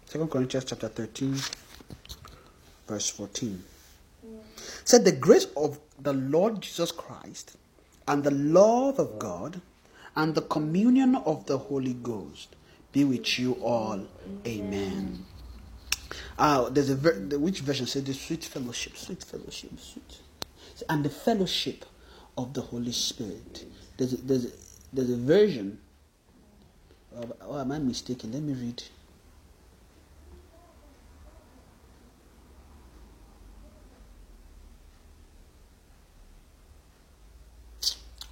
[0.05, 1.35] second Corinthians chapter 13,
[2.87, 3.63] verse 14.
[4.85, 7.55] Said the grace of the Lord Jesus Christ
[8.07, 9.61] and the love of God
[10.15, 12.55] and the communion of the Holy Ghost
[12.91, 14.05] be with you all.
[14.45, 15.25] Amen.
[16.37, 20.19] Uh, there's a ver- the, which version says the sweet fellowship, sweet fellowship, sweet,
[20.89, 21.85] and the fellowship
[22.37, 23.65] of the Holy Spirit.
[23.97, 24.49] There's a, there's a,
[24.91, 25.79] there's a version.
[27.15, 28.31] Oh, oh, am I mistaken?
[28.31, 28.83] Let me read.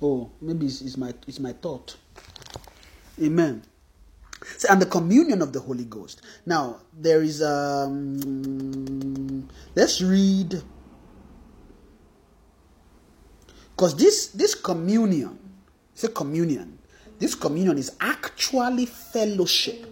[0.02, 1.96] Oh, maybe it's, it's my it's my thought.
[3.22, 3.62] Amen.
[4.58, 6.24] So, and the communion of the Holy Ghost.
[6.48, 9.48] Now there is um.
[9.76, 10.60] Let's read.
[13.76, 15.38] Because this this communion,
[15.94, 16.80] it's a communion.
[17.22, 19.86] This communion is actually fellowship.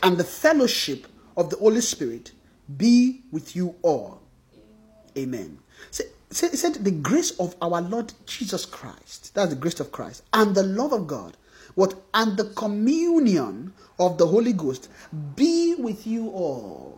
[0.00, 2.30] And the fellowship of the Holy Spirit
[2.76, 4.22] be with you all.
[5.18, 5.58] Amen.
[5.90, 9.34] So, said the grace of our Lord Jesus Christ.
[9.34, 10.22] That's the grace of Christ.
[10.32, 11.36] And the love of God.
[11.74, 14.88] What and the communion of the Holy Ghost
[15.34, 16.93] be with you all.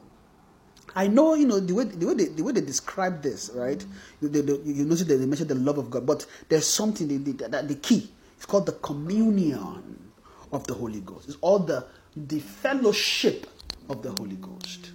[0.96, 3.84] I know, you know, the way the way they, the way they describe this, right?
[4.22, 7.08] You, they, they- you notice that they mention the love of God, but there's something
[7.08, 8.10] the, the, that the key.
[8.36, 10.10] It's called the communion
[10.52, 11.28] of the Holy Ghost.
[11.28, 11.86] It's all the
[12.16, 13.46] the fellowship
[13.90, 14.90] of the Holy Ghost.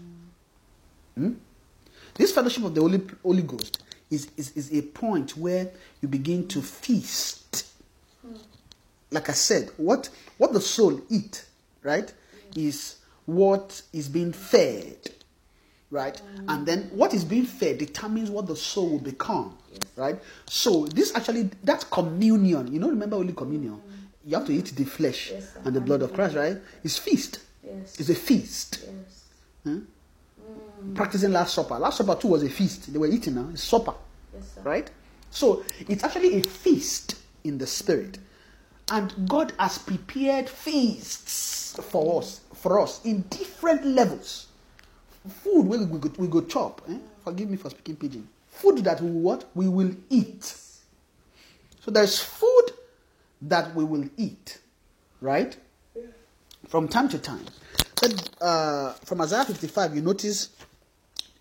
[1.15, 1.33] Hmm?
[2.15, 5.71] This fellowship of the Holy, Holy Ghost is, is, is a point where
[6.01, 7.67] you begin to feast.
[9.11, 11.45] Like I said, what, what the soul eat,
[11.83, 12.11] right,
[12.55, 14.97] is what is being fed,
[15.91, 16.19] right?
[16.47, 19.57] And then what is being fed determines what the soul will become,
[19.95, 20.17] right?
[20.47, 22.71] So this actually, that's communion.
[22.73, 23.81] You know, remember Holy Communion?
[24.25, 26.57] You have to eat the flesh Yes, and the blood of Christ, right?
[26.83, 27.39] It's feast.
[27.63, 27.99] Yes.
[27.99, 28.79] It's a feast.
[28.85, 29.23] Yes.
[29.63, 30.93] Hmm?
[30.95, 31.77] Practicing Last Supper.
[31.77, 32.91] Last Supper too was a feast.
[32.91, 33.49] They were eating now.
[33.51, 33.93] It's supper,
[34.33, 34.61] Yes, sir.
[34.61, 34.89] right?
[35.29, 38.17] So it's actually a feast in the spirit,
[38.91, 44.47] and God has prepared feasts for us, for us in different levels.
[45.29, 46.81] Food we, we, go, we go chop.
[46.89, 46.97] Eh?
[47.23, 48.27] Forgive me for speaking pidgin.
[48.47, 50.43] Food that we what we will eat.
[51.81, 52.71] So there's food
[53.43, 54.59] that we will eat,
[55.19, 55.55] right?
[56.67, 57.45] From time to time.
[57.99, 60.49] Said, uh, from Isaiah 55, you notice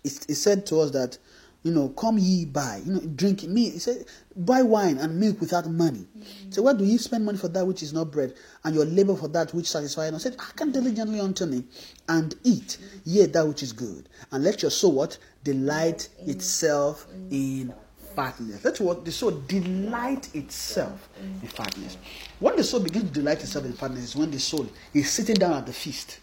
[0.03, 1.17] it, it said to us that,
[1.63, 3.69] you know, come ye buy, you know, drink me.
[3.69, 4.05] He said,
[4.35, 6.07] buy wine and milk without money.
[6.49, 8.33] So where do ye spend money for that which is not bread,
[8.63, 10.09] and your labor for that which satisfies?
[10.11, 11.63] And said, I said, hearken diligently unto me,
[12.09, 17.73] and eat ye that which is good, and let your soul what delight itself in
[18.15, 18.61] fatness.
[18.61, 21.97] That's what the soul delight itself in fatness.
[22.39, 25.35] When the soul begins to delight itself in fatness is when the soul is sitting
[25.35, 26.19] down at the feast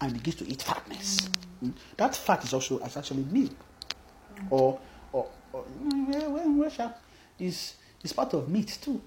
[0.00, 1.28] and begins to eat fatness.
[1.62, 1.72] Mm.
[1.98, 3.52] That fat is also is actually milk,
[4.48, 4.80] or
[5.12, 6.90] or, or mm, sha,
[7.38, 9.00] is is part of meat too.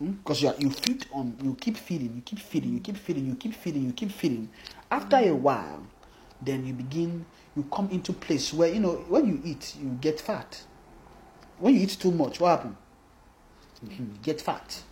[0.00, 3.26] Because you are, you feed on you keep feeding, you keep feeding, you keep feeding,
[3.26, 4.48] you keep feeding, you keep feeding.
[4.90, 5.86] After a while,
[6.40, 7.24] then you begin
[7.56, 10.62] you come into place where you know when you eat you get fat.
[11.58, 12.76] When you eat too much, what happens?
[13.82, 14.82] You get fat.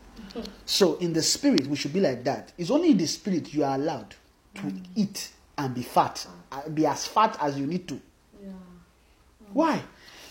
[0.64, 2.52] So in the spirit, we should be like that.
[2.58, 4.14] It's only in the spirit you are allowed
[4.56, 8.00] to eat and be fat, uh, be as fat as you need to.
[9.52, 9.82] Why?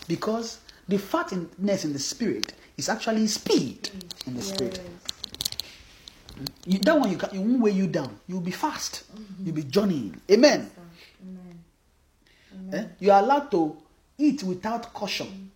[0.08, 3.90] Because the fatness in the spirit is actually speed
[4.26, 4.80] in the spirit.
[4.82, 5.20] Yes.
[6.64, 8.18] You, that one you can, it won't weigh you down.
[8.26, 9.04] You'll be fast.
[9.44, 10.20] You'll be journeying.
[10.30, 10.70] Amen.
[11.22, 11.64] Amen.
[12.72, 12.84] Eh?
[12.98, 13.76] You are allowed to
[14.16, 15.50] eat without caution.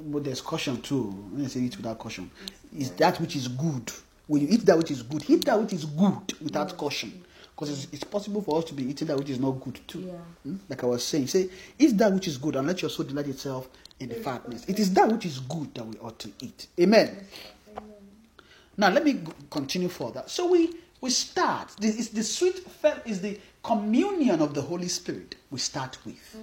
[0.00, 1.04] But there's caution too.
[1.32, 2.30] When I say eat without caution,
[2.76, 3.90] is that which is good.
[4.26, 7.24] When you eat that which is good, eat that which is good without caution.
[7.58, 9.98] Because it's, it's possible for us to be eating that which is not good too.
[10.00, 10.12] Yeah.
[10.44, 10.56] Hmm?
[10.68, 13.26] Like I was saying, say, eat that which is good and let your soul delight
[13.26, 14.64] itself in the fatness.
[14.68, 16.68] It is that which is good that we ought to eat.
[16.78, 17.26] Amen.
[18.76, 20.22] Now let me continue further.
[20.28, 21.74] So we we start.
[21.80, 25.34] This is the sweet fel- is the communion of the Holy Spirit.
[25.50, 26.36] We start with,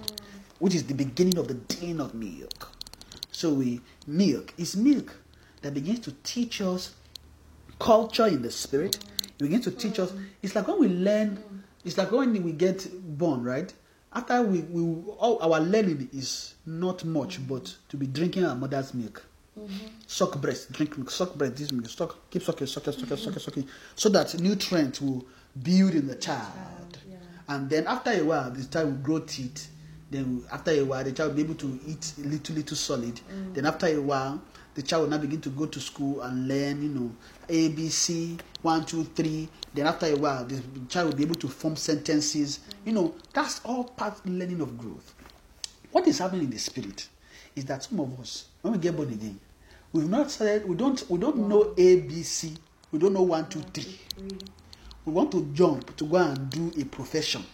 [0.58, 2.72] which is the beginning of the din of milk.
[3.32, 5.16] So we milk is milk
[5.62, 6.94] that begins to teach us
[7.78, 8.98] culture in the spirit.
[9.38, 10.12] It begins to teach us.
[10.42, 11.42] It's like when we learn.
[11.84, 12.86] It's like when we get
[13.18, 13.72] born, right?
[14.12, 18.94] After we, we all our learning is not much, but to be drinking our mother's
[18.94, 19.24] milk
[19.58, 19.86] mm-hmm.
[20.06, 23.38] suck breast, drink milk, suck breast, this milk, suck, keep sucking, sucking, sucking, sucking, mm-hmm.
[23.38, 25.24] sucking, so that nutrients will
[25.62, 26.98] build in the child.
[27.08, 27.16] yeah.
[27.48, 29.70] And then after a while, the child will grow teeth.
[30.10, 33.20] Then after a while, the child will be able to eat little, little solid.
[33.32, 33.54] Mm.
[33.54, 34.40] Then after a while,
[34.76, 37.10] the child will now begin to go to school and learn, you know,
[37.48, 39.48] A, B, C, one, two, three.
[39.72, 42.60] Then after a while, the child will be able to form sentences.
[42.84, 45.14] You know, that's all part of learning of growth.
[45.92, 47.08] What is happening in the spirit
[47.56, 49.40] is that some of us, when we get born again,
[49.94, 52.54] we've not started, we don't, we don't know A, B, C,
[52.92, 53.60] we don't know one, two.
[53.72, 53.98] Three.
[55.06, 57.44] We want to jump to go and do a profession.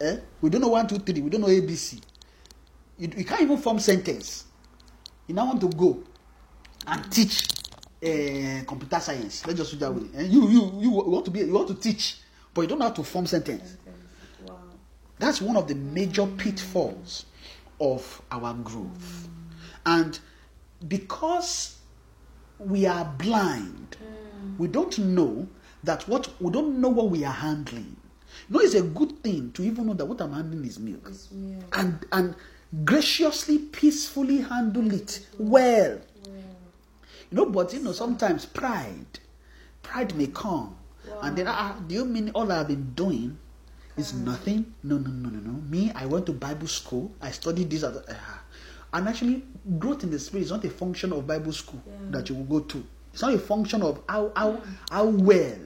[0.00, 0.16] Eh?
[0.40, 1.20] We don't know one, two, three.
[1.20, 2.00] We don't know A, B, C.
[2.96, 4.46] You, you can't even form sentence.
[5.28, 6.02] You now want to go
[6.86, 7.46] and teach
[8.02, 9.46] uh, computer science.
[9.46, 10.08] Let's just do that way.
[10.14, 12.16] And you, you, you want to be, you want to teach,
[12.54, 13.76] but you don't know how to form sentence.
[14.46, 14.58] Wow.
[15.18, 17.26] That's one of the major pitfalls
[17.80, 19.28] of our growth.
[19.84, 20.18] And
[20.88, 21.78] because
[22.58, 23.96] we are blind,
[24.56, 25.46] we don't know
[25.84, 27.96] that what we don't know what we are handling.
[28.48, 31.10] You know, it's a good thing to even know that what I'm handling is milk.
[31.32, 31.78] Milk.
[31.78, 32.34] And and
[32.84, 36.00] graciously, peacefully handle it well.
[37.30, 39.18] You know, but you know, sometimes pride,
[39.82, 40.76] pride may come,
[41.22, 43.36] and then ah, do you mean all I've been doing
[43.96, 44.74] is nothing?
[44.82, 45.60] No, no, no, no, no.
[45.68, 47.12] Me, I went to Bible school.
[47.20, 47.82] I studied this.
[47.82, 48.14] At, uh,
[48.94, 49.42] And actually,
[49.78, 52.60] growth in the spirit is not a function of Bible school that you will go
[52.60, 52.84] to.
[53.12, 55.58] It's not a function of how, how, how well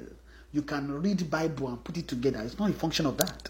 [0.53, 2.41] you can read Bible and put it together.
[2.41, 3.49] It's not a function of that.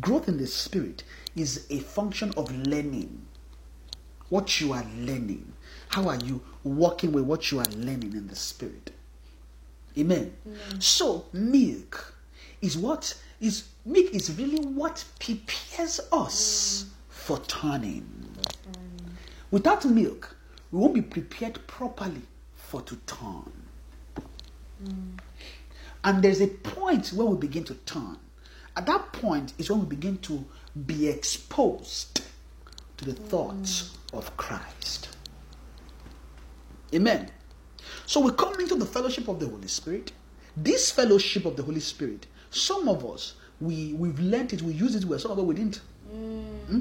[0.00, 1.02] Growth in the spirit
[1.34, 3.26] is a function of learning.
[4.28, 5.52] What you are learning.
[5.88, 8.92] How are you working with what you are learning in the spirit?
[9.98, 10.32] Amen.
[10.78, 12.14] So milk
[12.62, 16.90] is what is milk is really what prepares us mm.
[17.08, 18.06] for turning.
[19.50, 20.34] Without milk,
[20.70, 22.22] we won't be prepared properly
[22.54, 23.52] for to turn.
[24.82, 25.18] Mm.
[26.04, 28.16] And there's a point where we begin to turn.
[28.76, 30.44] At that point is when we begin to
[30.86, 32.22] be exposed
[32.96, 35.08] to the thoughts of Christ.
[36.94, 37.30] Amen.
[38.06, 40.12] So we come into the fellowship of the Holy Spirit.
[40.56, 44.94] This fellowship of the Holy Spirit, some of us, we, we've learned it, we use
[44.94, 45.80] it well, some of us we didn't.
[46.10, 46.80] Hmm?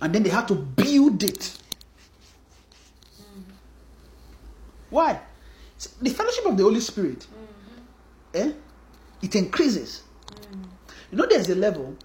[0.00, 1.58] And then they had to build it.
[4.90, 5.20] Why?
[6.00, 7.26] The fellowship of the Holy Spirit,
[8.34, 8.52] eh,
[9.22, 10.02] it increases.
[11.10, 11.96] You know, there's a level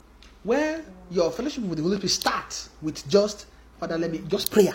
[0.44, 3.48] where your fellowship with the Holy Spirit starts with just,
[3.80, 4.74] Father, let me, just prayer.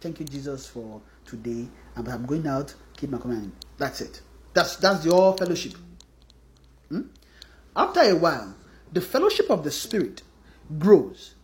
[0.00, 1.66] Thank you, Jesus, for today.
[1.96, 3.52] And I'm going out, keep my command.
[3.78, 4.20] That's it.
[4.54, 5.74] That's that's your fellowship.
[6.88, 7.02] Hmm?
[7.76, 8.54] After a while,
[8.92, 10.22] the fellowship of the Spirit
[10.78, 11.34] grows.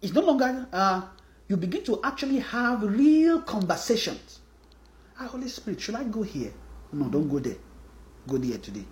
[0.00, 1.02] It's no longer, uh,
[1.48, 4.40] you begin to actually have real conversations.
[5.18, 6.52] Ah, Holy Spirit, should I go here?
[6.92, 7.56] No, don't go there.
[8.26, 8.84] Go there today.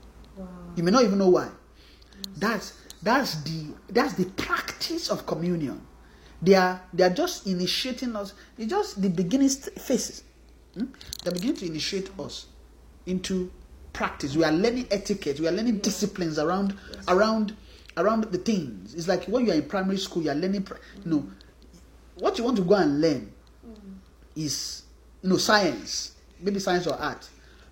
[0.76, 1.48] You may not even know why.
[2.36, 5.80] That's that's the that's the practice of communion.
[6.42, 8.34] They are they are just initiating us.
[8.58, 10.22] It's just the beginning phases.
[10.74, 10.86] Hmm?
[11.24, 12.46] They begin to initiate us
[13.06, 13.50] into
[13.92, 14.36] practice.
[14.36, 15.40] We are learning etiquette.
[15.40, 16.76] We are learning disciplines around
[17.08, 17.56] around
[17.96, 18.94] around the things.
[18.94, 20.62] It's like when you are in primary school, you are learning.
[20.62, 21.30] Pra- you know,
[22.16, 23.32] what you want to go and learn
[24.36, 24.82] is
[25.22, 27.28] you know science, maybe science or art,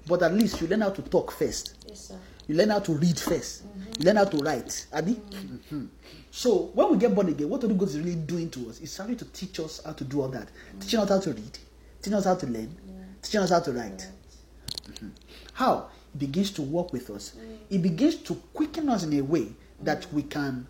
[0.06, 1.74] but at least you learn how to talk first.
[1.86, 2.18] Yes, sir.
[2.48, 3.62] You learn how to read 1st
[3.98, 4.86] You learn how to write.
[4.92, 5.14] Abi?
[5.14, 5.88] Mhm.
[6.30, 8.94] So when we get born again, what Holy Ghost is really doing to us is
[8.94, 10.48] trying to teach us how to do all that.
[10.80, 11.58] Teaching us how to read,
[12.00, 12.74] teaching us how to learn,
[13.22, 14.08] teaching us how to write.
[14.86, 15.10] Mhm.
[15.52, 15.90] How?
[16.14, 17.32] It begins to work with us.
[17.68, 20.66] It begins to quicken us in a way that we can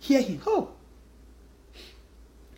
[0.00, 0.40] hear Him.
[0.46, 0.70] Oh,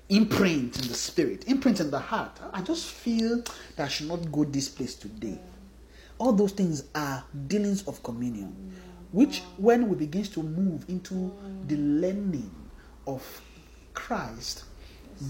[0.09, 2.39] imprint in the spirit, imprint in the heart.
[2.53, 3.43] I just feel
[3.77, 5.39] that I should not go this place today.
[6.19, 8.75] All those things are dealings of communion,
[9.13, 11.33] which when we begin to move into
[11.67, 12.51] the learning
[13.07, 13.23] of
[13.93, 14.65] Christ,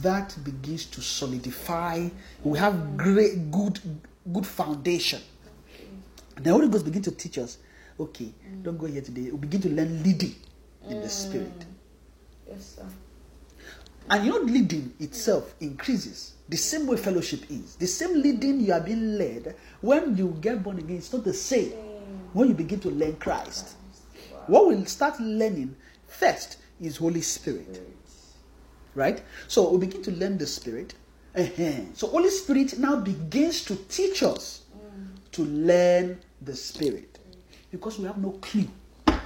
[0.02, 2.08] that begins to solidify.
[2.42, 3.80] We have great, good,
[4.32, 5.22] good foundation.
[6.36, 7.58] The Holy Ghost begin to teach us.
[7.98, 8.32] Okay,
[8.62, 9.30] don't go here today.
[9.30, 10.34] We begin to learn leading
[10.88, 11.10] in the mm.
[11.10, 11.64] spirit.
[12.46, 12.84] Yes, sir.
[14.08, 16.34] And you know, leading itself increases.
[16.48, 17.74] The same way fellowship is.
[17.76, 21.32] The same leading you are being led when you get born again, it's not the
[21.32, 21.72] same
[22.32, 23.74] when you begin to learn Christ.
[24.46, 25.74] What we'll start learning
[26.06, 27.82] first is Holy Spirit.
[28.94, 29.22] Right?
[29.48, 30.94] So we begin to learn the Spirit.
[31.34, 31.72] Uh-huh.
[31.94, 34.62] So Holy Spirit now begins to teach us
[35.32, 37.18] to learn the Spirit.
[37.70, 38.68] Because we have no clue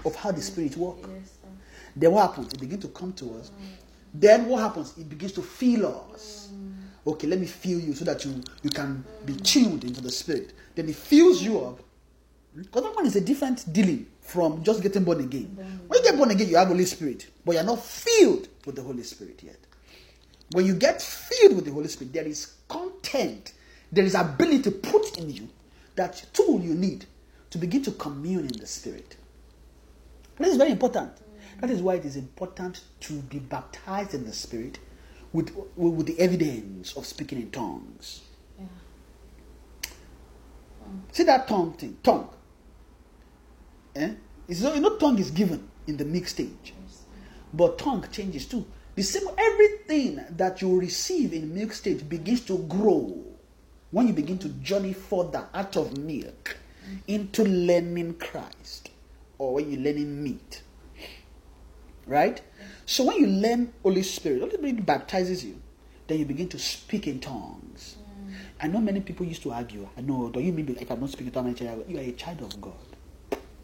[0.04, 1.06] of how the Spirit works.
[1.94, 2.52] Then what happens?
[2.52, 3.50] It begins to come to us.
[4.12, 4.96] Then what happens?
[4.98, 6.50] It begins to feel us.
[7.06, 10.52] Okay, let me feel you so that you, you can be tuned into the spirit.
[10.74, 11.80] Then it fills you up.
[12.54, 15.56] Because that one is a different dealing from just getting born again.
[15.86, 18.82] When you get born again, you have Holy Spirit, but you're not filled with the
[18.82, 19.58] Holy Spirit yet.
[20.52, 23.52] When you get filled with the Holy Spirit, there is content,
[23.92, 25.48] there is ability put in you
[25.94, 27.06] that tool you need
[27.50, 29.16] to begin to commune in the Spirit.
[30.38, 31.12] This is very important.
[31.60, 34.78] That is why it is important to be baptized in the Spirit
[35.32, 38.22] with, with, the evidence of speaking in tongues.
[38.58, 39.90] Yeah.
[41.12, 41.98] See that tongue thing?
[42.02, 42.30] Tongue.
[43.94, 44.14] Eh?
[44.48, 46.74] It's not, you know, tongue is given in the mixed stage.
[47.52, 48.64] But tongue changes too.
[48.94, 53.22] The same everything that you receive in milk stage begins to grow
[53.90, 56.56] when you begin to journey further out of milk
[57.06, 58.90] into learning Christ
[59.38, 60.62] or when you're learning meat.
[62.10, 62.40] Right?
[62.86, 65.62] So when you learn Holy Spirit, Holy Spirit baptizes you,
[66.08, 67.96] then you begin to speak in tongues.
[68.60, 69.88] I know many people used to argue.
[69.96, 72.42] I know, do you mean if I'm not speaking in tongues, you are a child
[72.42, 72.74] of God?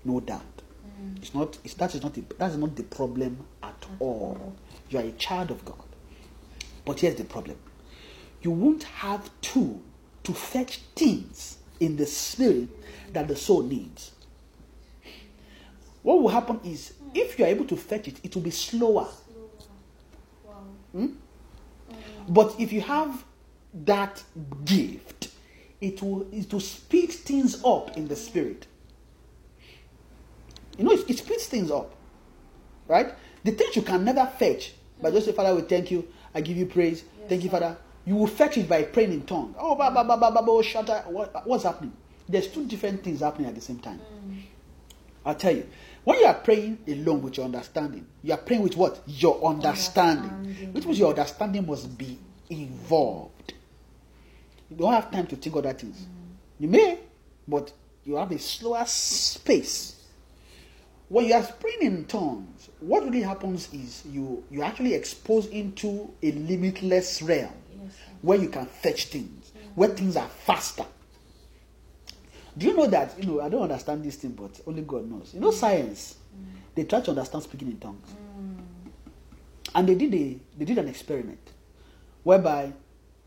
[0.04, 0.62] No doubt.
[1.02, 1.16] Mm.
[1.18, 1.58] It's not.
[1.64, 2.14] It's, that is not.
[2.14, 4.54] The, that is not the problem at all.
[4.90, 5.82] You are a child of God.
[6.84, 7.56] But here's the problem:
[8.42, 9.82] you won't have tool
[10.22, 12.68] to fetch things in the spirit
[13.12, 14.12] that the soul needs.
[16.02, 19.08] What will happen is, if you are able to fetch it, it will be slower.
[20.44, 20.64] Wow.
[20.92, 21.06] Hmm?
[22.28, 23.24] But if you have
[23.84, 24.22] that
[24.64, 25.28] gift,
[25.80, 28.66] it will, it will speed things up in the spirit.
[30.78, 31.94] You know, it, it speeds things up.
[32.88, 33.12] Right?
[33.44, 36.06] The things you can never fetch but just say, Father, we thank you.
[36.34, 37.04] I give you praise.
[37.28, 37.76] thank you, Father.
[38.04, 39.54] You will fetch it by praying in tongue.
[39.58, 41.08] Oh, ba, ba, ba, ba, ba, ba, shut up.
[41.10, 41.92] What, what's happening?
[42.28, 44.00] There's two different things happening at the same time.
[45.24, 45.66] I'll tell you.
[46.06, 49.02] When you are praying alone with your understanding, you are praying with what?
[49.08, 50.30] Your understanding.
[50.30, 50.72] Understanding.
[50.72, 52.16] Which means your understanding must be
[52.48, 53.54] involved.
[54.70, 55.96] You don't have time to think other things.
[55.96, 56.06] Mm.
[56.60, 56.98] You may,
[57.48, 57.72] but
[58.04, 60.00] you have a slower space.
[61.08, 66.14] When you are praying in tongues, what really happens is you you actually expose into
[66.22, 67.50] a limitless realm
[67.82, 67.92] Yes,
[68.22, 70.86] where you can fetch things, where things are faster.
[72.56, 73.14] Do you know that?
[73.18, 75.32] You know, I don't understand this thing, but only God knows.
[75.34, 75.54] You know, mm.
[75.54, 76.44] science, mm.
[76.74, 78.08] they try to understand speaking in tongues.
[78.08, 78.90] Mm.
[79.74, 81.52] And they did a they did an experiment
[82.22, 82.72] whereby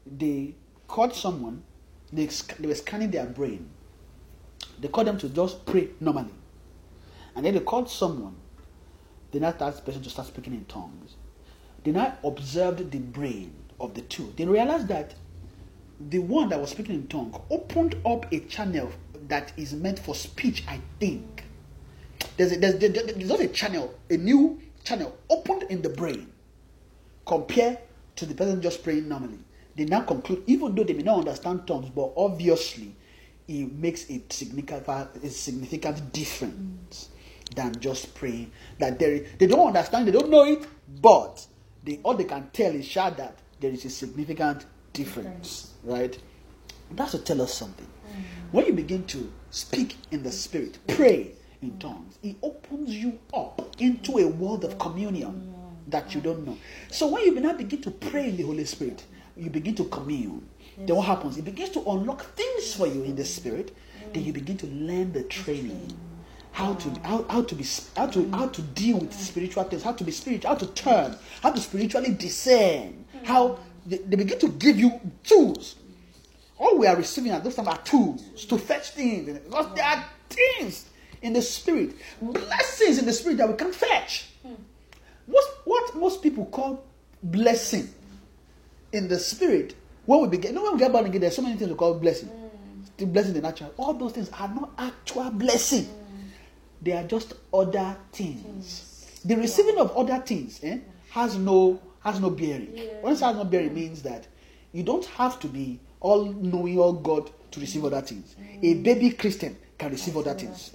[0.05, 0.55] they
[0.87, 1.63] caught someone,
[2.11, 2.25] they,
[2.59, 3.69] they were scanning their brain.
[4.79, 6.33] They called them to just pray normally.
[7.35, 8.35] And then they called someone,
[9.31, 11.15] they now asked the person to start speaking in tongues.
[11.83, 14.33] They now observed the brain of the two.
[14.35, 15.15] They realized that
[16.09, 18.91] the one that was speaking in tongue opened up a channel
[19.29, 21.43] that is meant for speech, I think.
[22.37, 25.89] There's, a, there's, there- there- there's just a channel, a new channel opened in the
[25.89, 26.31] brain
[27.25, 27.79] compared
[28.17, 29.39] to the person just praying normally.
[29.75, 32.95] They now conclude, even though they may not understand tongues, but obviously
[33.47, 34.87] it makes a significant,
[35.23, 37.09] a significant difference
[37.55, 38.51] than just praying.
[38.79, 40.65] That they, they don't understand, they don't know it,
[41.01, 41.45] but
[41.83, 46.17] they, all they can tell is that there is a significant difference, right?
[46.91, 47.87] That's to tell us something.
[48.51, 53.75] When you begin to speak in the spirit, pray in tongues, it opens you up
[53.79, 55.53] into a world of communion
[55.87, 56.57] that you don't know.
[56.89, 59.03] So when you now begin to pray in the Holy Spirit,
[59.35, 60.47] you begin to commune.
[60.77, 61.37] Then what happens?
[61.37, 63.75] It begins to unlock things for you in the spirit.
[64.13, 65.97] Then you begin to learn the training.
[66.51, 69.91] How to how, how to be how to how to deal with spiritual things, how
[69.93, 74.47] to be spiritual, how to turn, how to spiritually discern, how they, they begin to
[74.49, 75.75] give you tools
[76.59, 79.39] all we are receiving at this time are tools to fetch things.
[79.39, 80.89] Because there are things
[81.21, 84.27] in the spirit, blessings in the spirit that we can fetch.
[84.43, 84.53] Hmm.
[85.25, 86.83] What, what most people call
[87.23, 87.89] blessing
[88.91, 89.75] in the spirit,
[90.05, 91.77] when we begin, you know, when we get born again, there's so many things we
[91.77, 92.27] call blessing.
[92.27, 92.81] Hmm.
[92.97, 93.73] The blessing in the natural.
[93.77, 95.85] All those things are not actual blessing.
[95.85, 96.27] Hmm.
[96.81, 99.21] They are just other things.
[99.23, 100.79] The receiving of other things eh,
[101.11, 102.73] has no has no bearing.
[103.01, 104.25] Once it has no bearing means that
[104.71, 108.35] you don't have to be all knowing all God to receive other things.
[108.61, 110.71] A baby Christian can receive other things.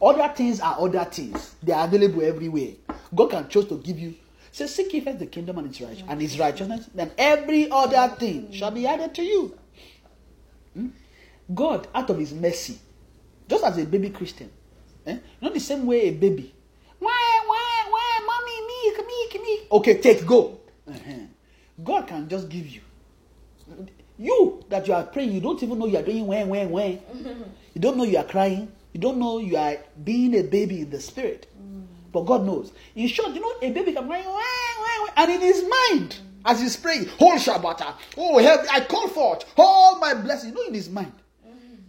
[0.00, 1.56] Other things are other things.
[1.62, 2.72] They are available everywhere.
[3.14, 4.14] God can choose to give you.
[4.52, 8.14] Say, seek ye first the kingdom and its right and its righteousness, then every other
[8.16, 9.58] thing shall be added to you.
[10.74, 10.88] Hmm?
[11.54, 12.78] God, out of His mercy,
[13.48, 14.50] just as a baby Christian,
[15.06, 15.18] eh?
[15.40, 16.54] not the same way a baby.
[17.00, 19.72] Wah, wah, wah, mommy, milk, milk, milk.
[19.72, 20.60] Okay, take, go.
[20.88, 21.12] Uh-huh.
[21.82, 22.80] God can just give you.
[24.18, 27.00] You that you are praying, you don't even know you are doing when, when, when.
[27.74, 28.72] You don't know you are crying.
[28.92, 31.46] You don't know you are being a baby in the spirit.
[32.10, 32.72] But God knows.
[32.96, 34.24] In short, you know, a baby can cry,
[35.16, 39.98] and in his mind, as he's praying, whole Shabbat, oh, help, I call forth all
[39.98, 40.52] my blessings.
[40.52, 41.12] You know, in his mind,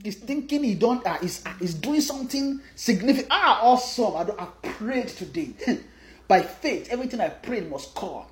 [0.04, 3.30] he's thinking he don't, uh, he's, uh, he's doing something significant.
[3.32, 4.16] Ah, awesome.
[4.16, 5.54] I, don't, I prayed today.
[6.28, 8.26] By faith, everything I prayed must come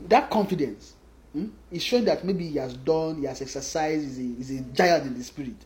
[0.00, 0.94] that confidence
[1.32, 4.62] hmm, is showing that maybe he has done, he has exercised, he's a, he's a
[4.62, 5.56] giant in the spirit.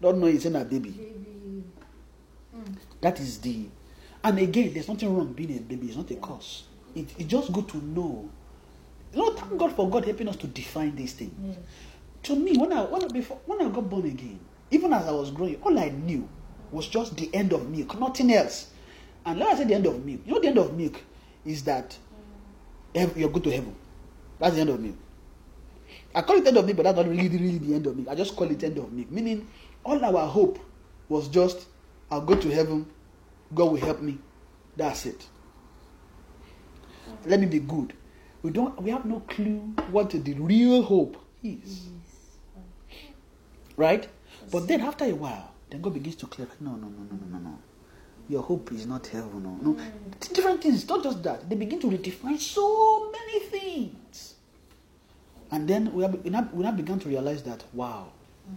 [0.00, 0.94] Don't know he's in a baby.
[3.00, 3.66] That is the.
[4.22, 5.88] And again, there's nothing wrong being a baby.
[5.88, 6.64] It's not a curse.
[6.94, 8.28] It, it's just good to know.
[9.12, 11.56] You know, thank God for God helping us to define these things.
[12.24, 14.40] To me, when I when I, before when I got born again,
[14.70, 16.28] even as I was growing, all I knew
[16.72, 18.70] was just the end of milk, nothing else.
[19.26, 20.20] And let I say the end of milk.
[20.24, 21.00] You know, the end of milk
[21.44, 21.96] is that
[22.94, 23.74] you're good to heaven.
[24.38, 24.94] That's the end of me.
[26.14, 28.06] I call it end of milk, but that's not really, really the end of me.
[28.08, 29.06] I just call it end of me.
[29.10, 29.48] Meaning,
[29.84, 30.58] all our hope
[31.08, 31.66] was just,
[32.10, 32.86] I'll go to heaven,
[33.52, 34.18] God will help me.
[34.76, 35.26] That's it.
[37.26, 37.94] Let me be good.
[38.42, 38.80] We don't.
[38.82, 41.88] We have no clue what the real hope is.
[43.76, 44.08] Right?
[44.52, 46.48] But then after a while, then God begins to clear.
[46.60, 47.58] No, no, no, no, no, no, no.
[48.28, 49.42] Your hope is not heaven.
[49.42, 49.72] No, no.
[49.78, 50.32] Hmm.
[50.32, 50.88] Different things.
[50.88, 51.48] Not just that.
[51.48, 54.34] They begin to redefine so many things.
[55.50, 58.08] And then we have we now, we now began to realize that wow,
[58.46, 58.54] hmm.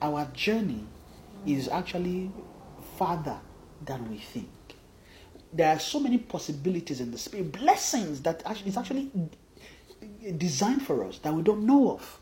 [0.00, 0.84] our journey
[1.46, 2.30] is actually
[2.96, 3.38] farther
[3.84, 4.48] than we think.
[5.52, 9.10] there are so many possibilities in the spirit, blessings that actually is actually
[10.38, 12.20] designed for us that we don't know of.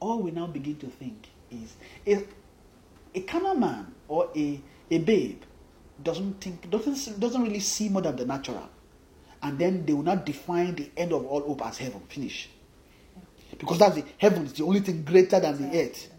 [0.00, 1.74] All we now begin to think is
[2.06, 2.24] a,
[3.14, 4.60] a carnal man or a,
[4.90, 5.42] a babe
[6.02, 8.68] doesn't think doesn't doesn't really see more than the natural,
[9.42, 12.00] and then they will not define the end of all hope as heaven.
[12.08, 12.50] Finish.
[13.58, 16.10] Because that's the heaven is the only thing greater than the earth.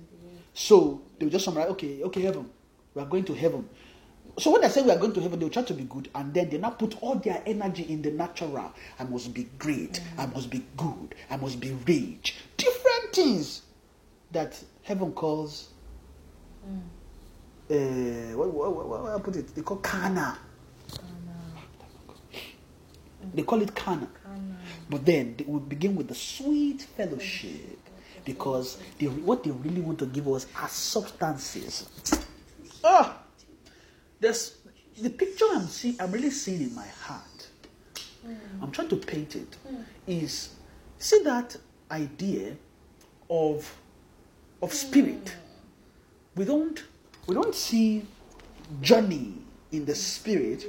[0.54, 2.50] So they will just summarize, okay, okay, heaven.
[2.94, 3.68] We are going to heaven.
[4.38, 6.10] So when they say we are going to heaven, they will try to be good,
[6.16, 8.74] and then they now put all their energy in the natural.
[9.00, 10.02] I must be great.
[10.18, 11.16] I must be good.
[11.30, 12.36] I must be rich.
[12.56, 13.64] Different things
[14.32, 15.70] that heaven calls.
[17.70, 19.56] Uh, what, what, what, what I put it?
[19.56, 20.38] They call kana.
[23.34, 24.08] They call it kana.
[24.90, 27.80] But then they will begin with the sweet fellowship
[28.24, 31.90] because they, what they really want to give us are substances.
[32.84, 33.18] Ah,
[34.20, 34.58] there's
[35.02, 35.96] the picture I'm seeing.
[36.00, 37.48] I'm really seeing in my heart.
[38.62, 39.58] I'm trying to paint it.
[40.08, 40.50] Is
[41.00, 41.58] see that
[41.92, 42.56] idea
[43.30, 43.76] of
[44.62, 45.36] of spirit.
[46.36, 46.84] We don't
[47.28, 48.04] we don't see
[48.82, 49.34] journey
[49.72, 50.66] in the spirit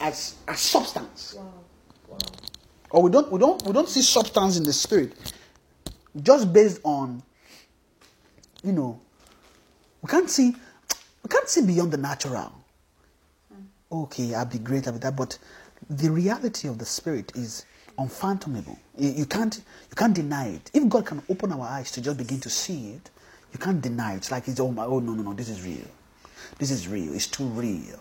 [0.00, 1.34] as as substance.
[1.36, 1.52] Wow.
[2.08, 2.18] Wow.
[2.90, 5.12] or we don't we don't we don't see substance in the spirit
[6.22, 7.22] just based on
[8.62, 9.00] you know
[10.02, 10.54] we can't see
[11.22, 12.52] we can't see beyond the natural.
[13.52, 13.62] Hmm.
[13.90, 15.38] Okay i'll be great i'll be that but
[15.90, 17.64] the reality of the spirit is
[17.98, 20.70] unfathomable you, you can't you can't deny it.
[20.74, 23.10] If god can open our eyes to just begin to see it
[23.52, 24.16] you can't deny it.
[24.18, 25.86] It's like it's oh my oh no no no this is real.
[26.58, 27.14] This is real.
[27.14, 27.98] It's too real.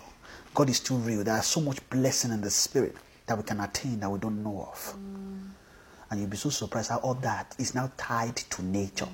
[0.54, 1.24] God is too real.
[1.24, 2.96] There is so much blessing in the spirit
[3.26, 4.96] that we can attain that we don't know of.
[6.10, 9.08] And you'll be so surprised how all that is now tied to nature.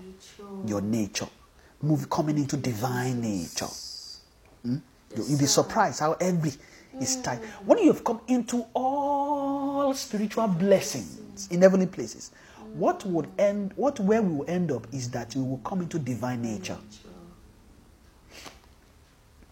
[0.66, 1.28] Your nature.
[1.82, 3.68] Move coming into divine nature.
[4.64, 4.78] Hmm?
[5.16, 6.54] You- You'll be surprised how every
[7.00, 7.40] is tied.
[7.66, 12.32] When you have come into all spiritual blessings in heavenly places,
[12.78, 13.74] what would end?
[13.76, 16.78] What where we will end up is that we will come into divine nature.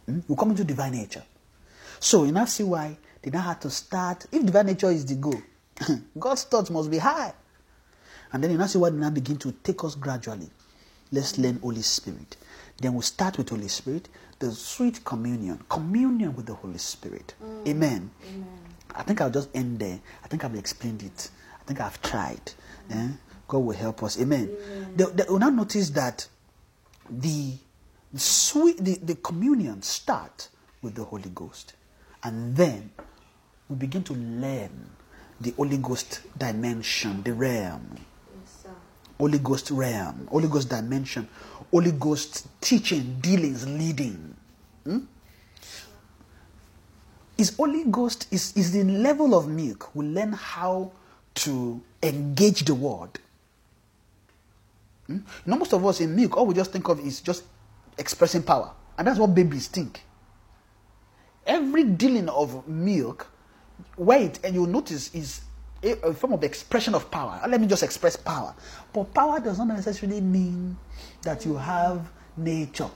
[0.06, 0.20] Hmm?
[0.28, 1.24] You come into divine nature.
[2.00, 4.26] So you now see why they now had to start.
[4.32, 5.42] If divine nature is the goal,
[6.20, 7.34] God's thoughts must be high.
[8.32, 10.50] And then you now see why they now begin to take us gradually.
[11.12, 12.38] Let's learn Holy Spirit.
[12.78, 17.34] Then we'll start with Holy Spirit, the sweet communion, communion with the Holy Spirit.
[17.68, 18.12] Amen.
[18.94, 20.00] I think I'll just end there.
[20.24, 21.30] I think I've explained it.
[21.62, 22.52] I think I've tried.
[22.90, 23.08] Eh?
[23.48, 24.20] God will help us.
[24.20, 24.50] Amen.
[24.96, 26.28] They, they will now notice that
[27.10, 27.54] the
[28.16, 30.50] sweet the, the communion start
[30.82, 31.74] with the Holy Ghost.
[32.24, 32.90] And then
[33.70, 34.90] we begin to learn
[35.40, 37.96] the Holy Ghost dimension, the realm.
[37.96, 38.70] Yes, sir.
[39.20, 41.28] Holy Ghost realm, Holy Ghost dimension,
[41.72, 44.36] Holy Ghost teaching, dealings, leading.
[44.84, 45.00] Hmm?
[47.38, 49.94] Is Holy Ghost is, is the level of milk.
[49.94, 50.92] We learn how
[51.36, 53.20] to engage the word.
[55.08, 55.18] Hmm?
[55.18, 57.44] You know, most of us in milk, all we just think of is just
[57.98, 58.72] expressing power.
[58.98, 60.02] And that's what babies think.
[61.46, 63.28] Every dealing of milk,
[63.98, 65.42] wait, and you'll notice is
[65.84, 67.40] a, form of expression of power.
[67.48, 68.56] Let me just express power.
[68.94, 70.78] But power does not necessarily mean
[71.22, 72.90] that you have nature.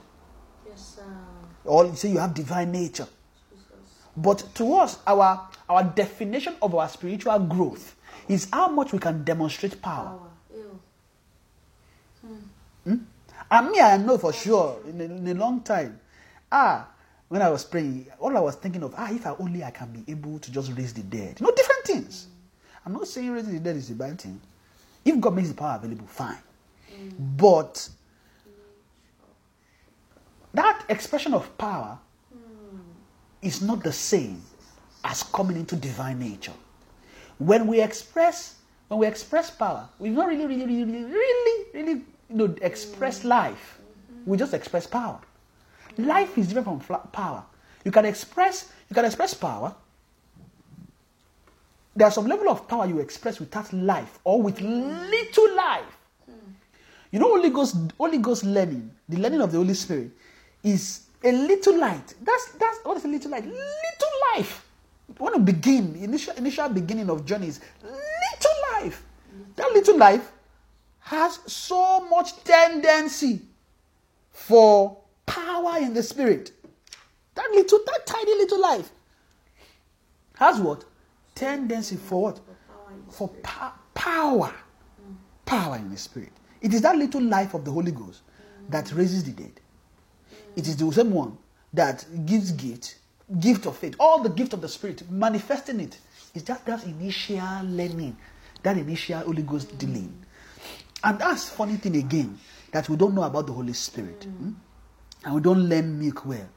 [0.66, 1.16] Yes, sir.
[1.64, 3.06] Or you say you have divine nature.
[3.50, 3.68] Jesus.
[4.16, 7.94] But to us, our our definition of our spiritual growth
[8.30, 10.16] is how much we can demonstrate power.
[10.54, 10.80] Power.
[12.86, 13.00] Ew.
[13.50, 15.98] And me, I know for sure in a, in a long time.
[16.52, 16.86] Ah,
[17.28, 19.90] when I was praying, all I was thinking of, ah, if I only I can
[19.90, 21.40] be able to just raise the dead.
[21.40, 22.28] You know, different things.
[22.86, 24.40] I'm not saying raising the dead is a bad thing.
[25.04, 26.38] If God makes the power available, fine.
[27.18, 27.88] But
[30.54, 31.98] that expression of power
[33.42, 34.40] is not the same
[35.04, 36.52] as coming into divine nature.
[37.40, 38.56] When we express,
[38.88, 43.24] when we express power, we've not really, really, really, really, really, really, you know, express
[43.24, 43.80] life.
[44.26, 45.18] We just express power.
[45.96, 47.42] Life is different from power.
[47.82, 49.74] You can express, you can express power.
[51.96, 55.96] There's some level of power you express without life or with little life.
[57.10, 60.10] You know, Holy Ghost, Holy Ghost learning, the learning of the Holy Spirit,
[60.62, 62.14] is a little light.
[62.22, 63.44] That's that's what is a little light?
[63.44, 64.66] Little life.
[65.18, 69.02] When you begin, initial initial beginning of journeys, little life.
[69.56, 70.32] That little life
[71.00, 73.42] has so much tendency
[74.30, 74.96] for
[75.26, 76.52] power in the spirit.
[77.34, 78.90] That little, that tiny little life
[80.34, 80.84] has what?
[81.34, 82.40] Tendency for what?
[83.10, 84.54] For pa- power.
[85.44, 86.32] Power in the spirit.
[86.60, 88.22] It is that little life of the Holy Ghost
[88.68, 89.60] that raises the dead.
[90.56, 91.36] It is the same one
[91.72, 92.96] that gives gift,
[93.38, 95.98] gift of faith, all the gift of the Spirit, manifesting it
[96.34, 98.16] is just that initial learning,
[98.62, 100.24] that initial Holy Ghost dealing.
[101.04, 102.38] And that's funny thing again
[102.72, 104.50] that we don't know about the Holy Spirit, hmm?
[105.24, 106.48] and we don't learn milk well.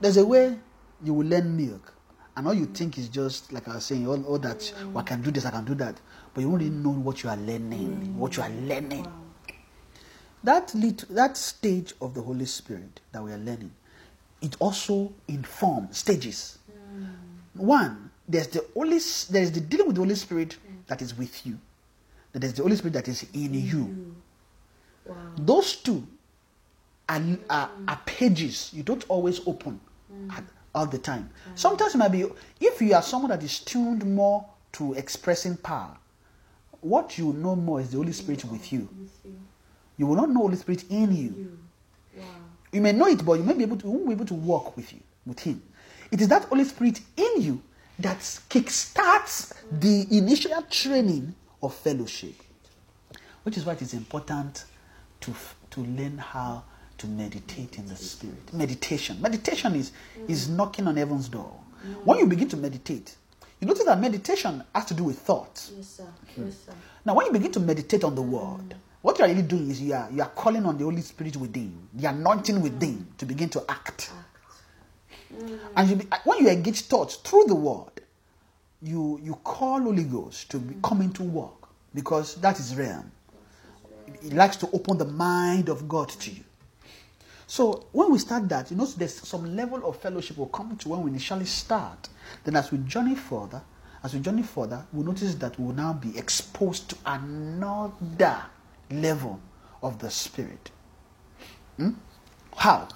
[0.00, 0.56] There's a way
[1.02, 1.94] you will learn milk,
[2.36, 5.02] and all you think is just like I was saying, all, all that "Oh, I
[5.02, 6.00] can do this, I can do that,
[6.34, 9.06] but you won't really know what you are learning, what you are learning.
[10.44, 13.72] That lit- that stage of the Holy Spirit that we are learning,
[14.40, 16.58] it also informs stages.
[17.54, 18.98] One, there's the Holy,
[19.30, 20.56] there is the dealing with the Holy Spirit
[20.86, 21.58] that is with you.
[22.32, 24.14] Then there's the Holy Spirit that is in you.
[25.04, 25.16] Wow.
[25.38, 26.06] Those two
[27.08, 29.80] are, are, are pages you don't always open
[30.12, 30.32] mm.
[30.32, 30.44] at,
[30.74, 31.30] all the time.
[31.54, 32.26] Sometimes it might be,
[32.60, 35.96] if you are someone that is tuned more to expressing power,
[36.80, 38.88] what you know more is the Holy Spirit with you.
[39.00, 39.40] With you.
[39.96, 41.58] You will not know Holy Spirit in you.
[42.72, 42.80] You.
[42.80, 44.76] May know it, but you may be able to, you won't be able to walk
[44.76, 45.62] with you, with Him.
[46.10, 47.62] It is that Holy Spirit in you
[47.98, 52.34] that kickstarts the initial training of fellowship,
[53.42, 54.64] which is why it is important
[55.20, 55.34] to
[55.70, 56.64] to learn how
[56.98, 58.52] to meditate in the Spirit.
[58.52, 59.92] Meditation, meditation is
[60.28, 61.52] is knocking on heaven's door.
[62.04, 63.16] When you begin to meditate,
[63.60, 65.72] you notice that meditation has to do with thoughts.
[65.76, 66.04] Yes, sir.
[66.34, 66.46] Hmm.
[66.46, 66.72] Yes, sir.
[67.04, 68.74] Now, when you begin to meditate on the word,
[69.08, 71.34] what you are really doing is you are you are calling on the Holy Spirit
[71.36, 74.12] within, the anointing within, to begin to act.
[75.30, 75.50] Act.
[75.76, 78.02] And you be, uh, when you engage thoughts through the word,
[78.82, 83.10] you you call Holy Ghost to be, come into work because that is realm.
[84.22, 86.44] He likes to open the mind of God to you.
[87.46, 90.88] So when we start that, you know, there's some level of fellowship will come to
[90.90, 92.10] when we initially start.
[92.44, 93.62] Then as we journey further,
[94.04, 98.42] as we journey further, we notice that we will now be exposed to another
[98.90, 99.40] level
[99.82, 100.70] of the Spirit.
[101.76, 101.90] Hmm?
[102.56, 102.88] How?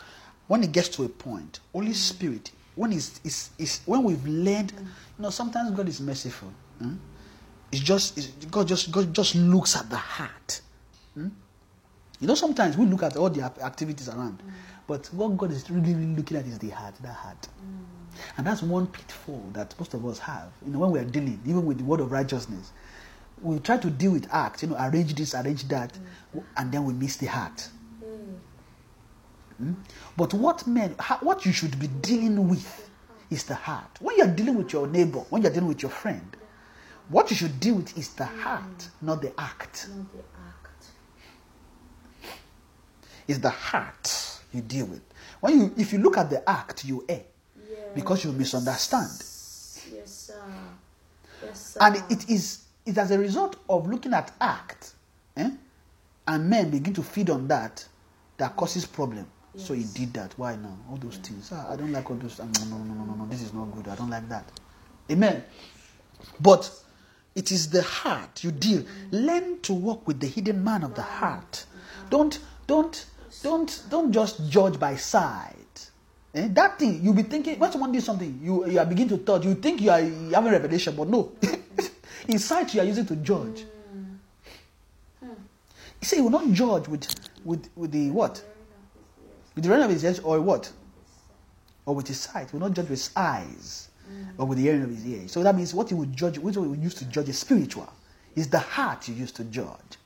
[0.48, 4.72] When it gets to a point, Holy Spirit, when is is is when we've learned,
[4.72, 6.52] you know, sometimes God is merciful.
[6.78, 6.94] hmm?
[7.70, 10.60] It's just it's, God just God just looks at the heart.
[11.14, 11.28] hmm?
[12.20, 14.42] You know, sometimes we look at all the activities around,
[14.86, 17.48] but what God is really, really looking at is the heart, that heart.
[18.36, 20.52] And that's one pitfall that most of us have.
[20.64, 22.72] You know, when we are dealing, even with the word of righteousness,
[23.42, 25.96] we try to deal with act, you know, arrange this, arrange that,
[26.56, 27.68] and then we miss the heart.
[29.58, 29.72] Hmm?
[30.16, 32.90] But what men, what you should be dealing with
[33.30, 33.98] is the heart.
[34.00, 36.36] When you are dealing with your neighbor, when you are dealing with your friend,
[37.08, 39.88] what you should deal with is the heart, not the act.
[39.94, 40.86] Not the act.
[43.28, 45.02] It's the heart you deal with.
[45.40, 47.22] When you, if you look at the act, you err
[47.94, 49.10] because you misunderstand.
[49.94, 50.42] Yes, sir.
[51.44, 51.78] Yes, sir.
[51.80, 54.94] And it is it as a result of looking at act,
[55.36, 55.50] eh,
[56.26, 57.84] and men begin to feed on that,
[58.38, 59.26] that causes problem.
[59.56, 60.32] So he did that.
[60.38, 60.78] Why now?
[60.90, 61.50] All those things.
[61.52, 62.40] Ah, I don't like all those.
[62.40, 63.26] ah, No, no, no, no, no, no.
[63.26, 63.86] This is not good.
[63.86, 64.46] I don't like that.
[65.10, 65.44] Amen.
[66.40, 66.70] But
[67.34, 68.82] it is the heart you deal.
[69.10, 71.66] Learn to walk with the hidden man of the heart.
[72.08, 73.04] Don't, don't,
[73.42, 75.90] don't, don't just judge by sight.
[76.34, 76.48] Eh?
[76.50, 79.44] That thing you'll be thinking when someone does something, you you are begin to thought.
[79.44, 81.32] You think you are you having revelation, but no.
[82.28, 83.64] In sight you are using to judge.
[85.22, 85.36] You
[86.02, 87.06] say you will not judge with
[87.44, 88.42] with with the what?
[89.54, 90.70] With the rain of his ears or what?
[91.86, 92.50] Or with his sight.
[92.50, 93.88] He will not judge with his eyes
[94.38, 95.32] or with the hearing of his ears.
[95.32, 97.88] So that means what you would judge, what you would use to judge is spiritual.
[98.34, 99.98] It's the heart you use to judge.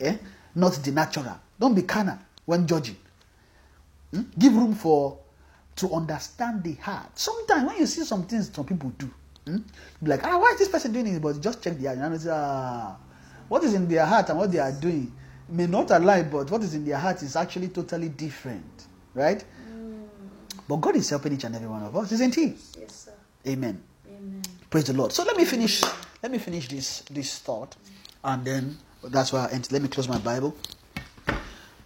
[0.00, 0.16] Eh?
[0.54, 1.38] Not the natural.
[1.58, 2.96] Don't be carnal when judging.
[4.12, 4.22] Hmm?
[4.38, 5.18] Give room for
[5.76, 7.18] to understand the heart.
[7.18, 9.10] Sometimes when you see some things some people do,
[9.48, 10.04] hmm?
[10.04, 11.22] be like, ah, why is this person doing it?
[11.22, 11.98] But just check the heart.
[11.98, 12.96] And you say, ah,
[13.48, 15.12] what is in their heart and what they are doing
[15.48, 18.86] may not align, but what is in their heart is actually totally different.
[19.14, 19.44] Right?
[20.68, 22.54] But God is helping each and every one of us, isn't He?
[22.78, 23.12] Yes, sir.
[23.46, 23.82] Amen.
[24.06, 24.42] Amen.
[24.68, 25.12] Praise the Lord.
[25.12, 25.82] So let me finish.
[26.22, 27.74] Let me finish this this thought,
[28.22, 29.72] and then that's why I end.
[29.72, 30.54] Let me close my Bible.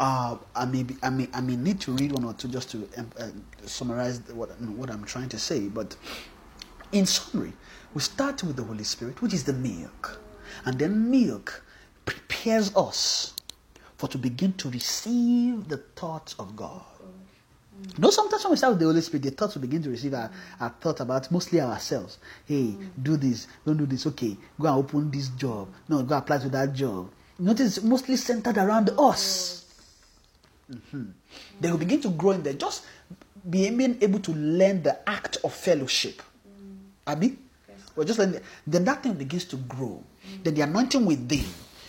[0.00, 2.70] Uh, I may be, I may I may need to read one or two just
[2.72, 3.28] to um, uh,
[3.66, 5.68] summarize what what I'm trying to say.
[5.68, 5.94] But
[6.92, 7.52] in summary,
[7.94, 10.20] we start with the Holy Spirit, which is the milk,
[10.64, 11.62] and then milk
[12.04, 13.34] prepares us
[13.96, 16.82] for to begin to receive the thoughts of God.
[17.96, 19.90] You know, sometimes when we start with the Holy Spirit, the thoughts we begin to
[19.90, 22.18] receive our, our thought about mostly ourselves.
[22.46, 24.06] Hey, do this, don't do this.
[24.06, 25.68] Okay, go and open this job.
[25.88, 27.10] No, go apply to that job.
[27.38, 29.64] Notice mostly centered around us.
[30.70, 31.12] Mhm.
[31.60, 32.52] They will begin to grow in there.
[32.54, 32.84] Just
[33.48, 36.22] being able to learn the act of fellowship.
[37.06, 37.38] Abi?
[37.94, 40.02] Well, just learn, then that thing begins to grow.
[40.26, 40.44] Mm.
[40.44, 41.44] Then the anointing within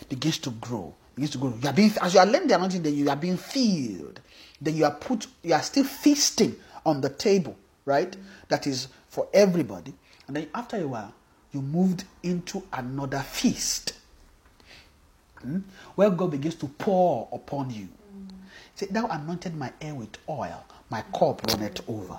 [0.09, 0.93] begins to grow.
[1.15, 1.53] Begins to grow.
[1.61, 4.19] You are being as you are learning the anointing, then you are being filled.
[4.61, 8.11] Then you are put, you are still feasting on the table right?
[8.11, 8.19] Mm.
[8.49, 9.93] That is for everybody.
[10.27, 11.13] And then after a while,
[11.51, 13.93] you moved into another feast
[15.41, 15.59] hmm,
[15.95, 17.87] where God begins to pour upon you.
[17.87, 18.29] Mm.
[18.75, 22.17] Say, Thou anointed my hair with oil, my cup runneth over.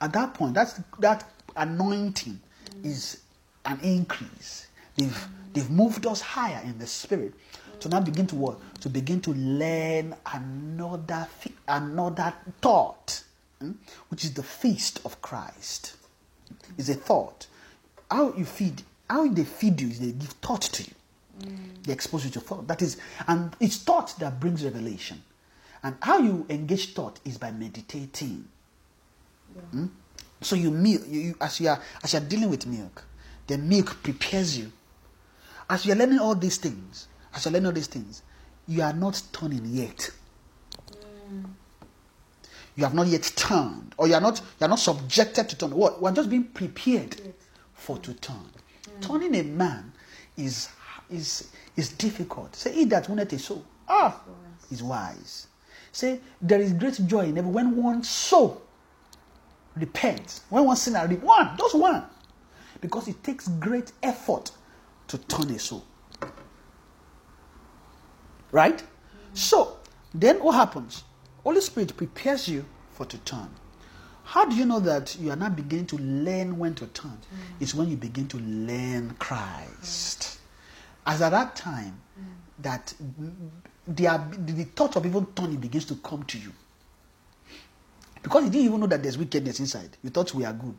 [0.00, 1.24] At that point, that's that
[1.56, 2.40] anointing
[2.82, 3.20] is
[3.64, 4.66] an increase.
[4.96, 7.34] They've they've moved us higher in the spirit
[7.80, 8.58] to now begin to what?
[8.80, 11.28] To begin to learn another
[11.68, 13.22] another thought,
[13.60, 13.72] hmm,
[14.08, 15.96] which is the feast of Christ.
[16.78, 17.46] Is a thought.
[18.10, 21.48] How you feed, how they feed you is they give thought to you.
[21.82, 22.68] They expose you to thought.
[22.68, 25.22] That is, and it's thought that brings revelation.
[25.82, 28.48] And how you engage thought is by meditating.
[29.70, 29.86] Hmm?
[30.44, 33.02] So you milk you, you, as you are as you are dealing with milk,
[33.46, 34.70] the milk prepares you.
[35.68, 38.22] As you are learning all these things, as you are learning all these things,
[38.68, 40.10] you are not turning yet.
[42.76, 45.70] You have not yet turned, or you are not you are not subjected to turn.
[45.70, 46.02] What?
[46.02, 47.16] We are just being prepared
[47.72, 48.50] for to turn.
[49.00, 49.92] Turning a man
[50.36, 50.68] is
[51.08, 52.54] is is difficult.
[52.54, 54.20] Say he that winneth a soul, ah,
[54.70, 55.46] is wise.
[55.92, 58.63] Say there is great joy in every when one soul
[59.76, 62.04] repents, when one sinner one, just one,
[62.80, 64.50] because it takes great effort
[65.08, 65.84] to turn a soul.
[68.52, 68.82] Right?
[69.32, 69.78] So,
[70.14, 71.02] then what happens?
[71.42, 73.48] Holy Spirit prepares you for to turn.
[74.24, 77.10] How do you know that you are not beginning to learn when to turn?
[77.10, 77.60] Mm.
[77.60, 80.38] It's when you begin to learn Christ.
[81.06, 82.24] As at that time, mm.
[82.60, 82.94] that
[83.86, 86.52] the, ab- the thought of even turning begins to come to you.
[88.24, 89.90] Because you didn't even know that there's wickedness inside.
[90.02, 90.76] You thought we are good.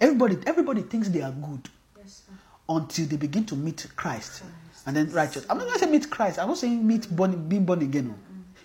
[0.00, 2.22] Everybody, everybody thinks they are good Yes,
[2.68, 4.42] until they begin to meet Christ,
[4.84, 5.46] and then righteous.
[5.48, 6.38] I'm not going to say meet Christ.
[6.40, 8.08] I'm not saying meet born, being born again.
[8.08, 8.14] no.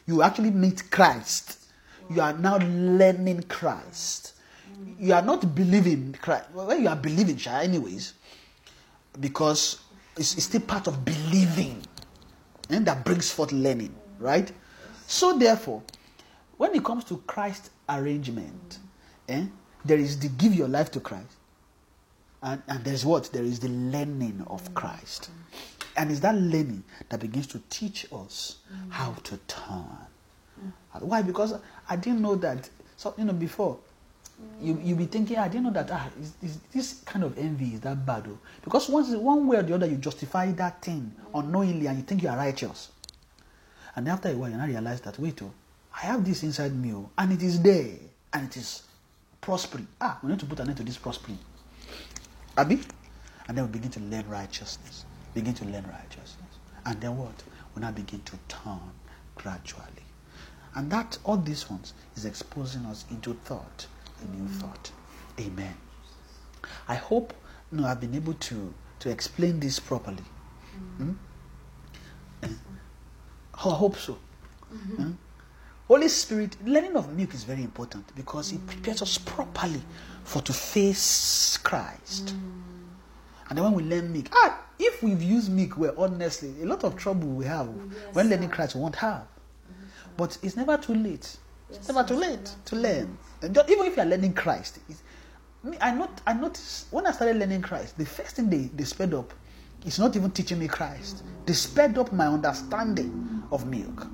[0.08, 1.60] You actually meet Christ.
[2.10, 4.34] You are now learning Christ.
[5.00, 6.46] You are not believing Christ.
[6.54, 8.14] Well, you are believing, Sha, anyways,
[9.20, 9.80] because
[10.18, 11.84] it's, it's still part of believing,
[12.70, 14.52] and that brings forth learning, right?
[15.08, 15.84] So therefore,
[16.62, 18.78] when it comes to Christ arrangement,
[19.28, 19.46] eh,
[19.84, 21.34] there is the give your life to Christ.
[22.44, 23.32] And, and there's what?
[23.34, 24.74] There is the learning of mm.
[24.76, 25.32] Christ.
[25.98, 28.92] And it's that learning that begins to teach us mm.
[28.92, 29.88] how to turn.
[30.64, 31.02] Mm.
[31.02, 31.24] Why?
[31.24, 31.56] Because
[31.90, 32.70] I didn't know that.
[32.96, 33.80] So, you know, before,
[34.62, 37.40] you, you be thinking, ah, I didn't know that, ah, is, is this kind of
[37.40, 38.26] envy is that bad?
[38.28, 42.04] oh?" Because once, one way or the other, you justify that thing unknowingly and you
[42.04, 42.90] think you are righteous.
[43.96, 45.52] And after a while, you now realize that, wait, oh,
[45.94, 47.92] I have this inside me, oh, and it is there,
[48.34, 48.84] and it is
[49.42, 49.88] prospering.
[50.00, 51.38] Ah, we need to put an end to this prospering.
[52.58, 52.80] Abi?
[53.48, 55.06] And then we begin to learn righteousness.
[55.34, 56.60] Begin to learn righteousness.
[56.86, 57.44] And then what?
[57.76, 58.80] We now begin to turn
[59.36, 59.86] gradually.
[60.76, 63.88] And that, all these ones, is exposing us into thought,
[64.22, 64.92] a new thought.
[65.40, 65.76] Amen.
[66.88, 67.34] I hope
[67.72, 70.24] you know, I've been able to, to explain this properly.
[72.44, 72.48] Eh?
[73.64, 74.18] Oh, I hope so.
[74.70, 75.12] Hmm?
[75.92, 79.82] Holy Spirit, learning of milk is very important because it prepares us properly
[80.24, 82.34] for to face Christ.
[83.50, 86.86] And then when we learn milk, ah, if we've used milk well, honestly, a lot
[86.86, 87.68] of trouble we have
[88.14, 89.24] when learning Christ we won't have.
[90.16, 91.36] But it's never too late.
[91.70, 93.18] It's never too late to learn.
[93.42, 95.02] And just- even if you are learning Christ, it's,
[95.82, 99.14] I not I noticed when I started learning Christ, the first thing they, they sped
[99.14, 99.34] up
[99.86, 101.22] is not even teaching me Christ.
[101.46, 104.08] They sped up my understanding of milk.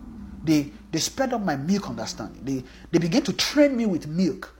[0.47, 2.39] They they sped up my milk understanding.
[2.43, 4.55] They they began to train me with milk,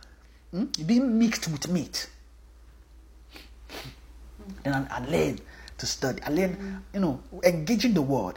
[0.52, 2.10] hmm, being mixed with meat.
[4.64, 5.40] Then I, I learn
[5.78, 6.22] to study.
[6.24, 8.36] I learn, you know, engaging the word.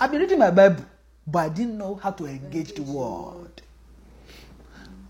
[0.00, 0.84] I've been reading my Bible,
[1.26, 3.62] but I didn't know how to engage the word.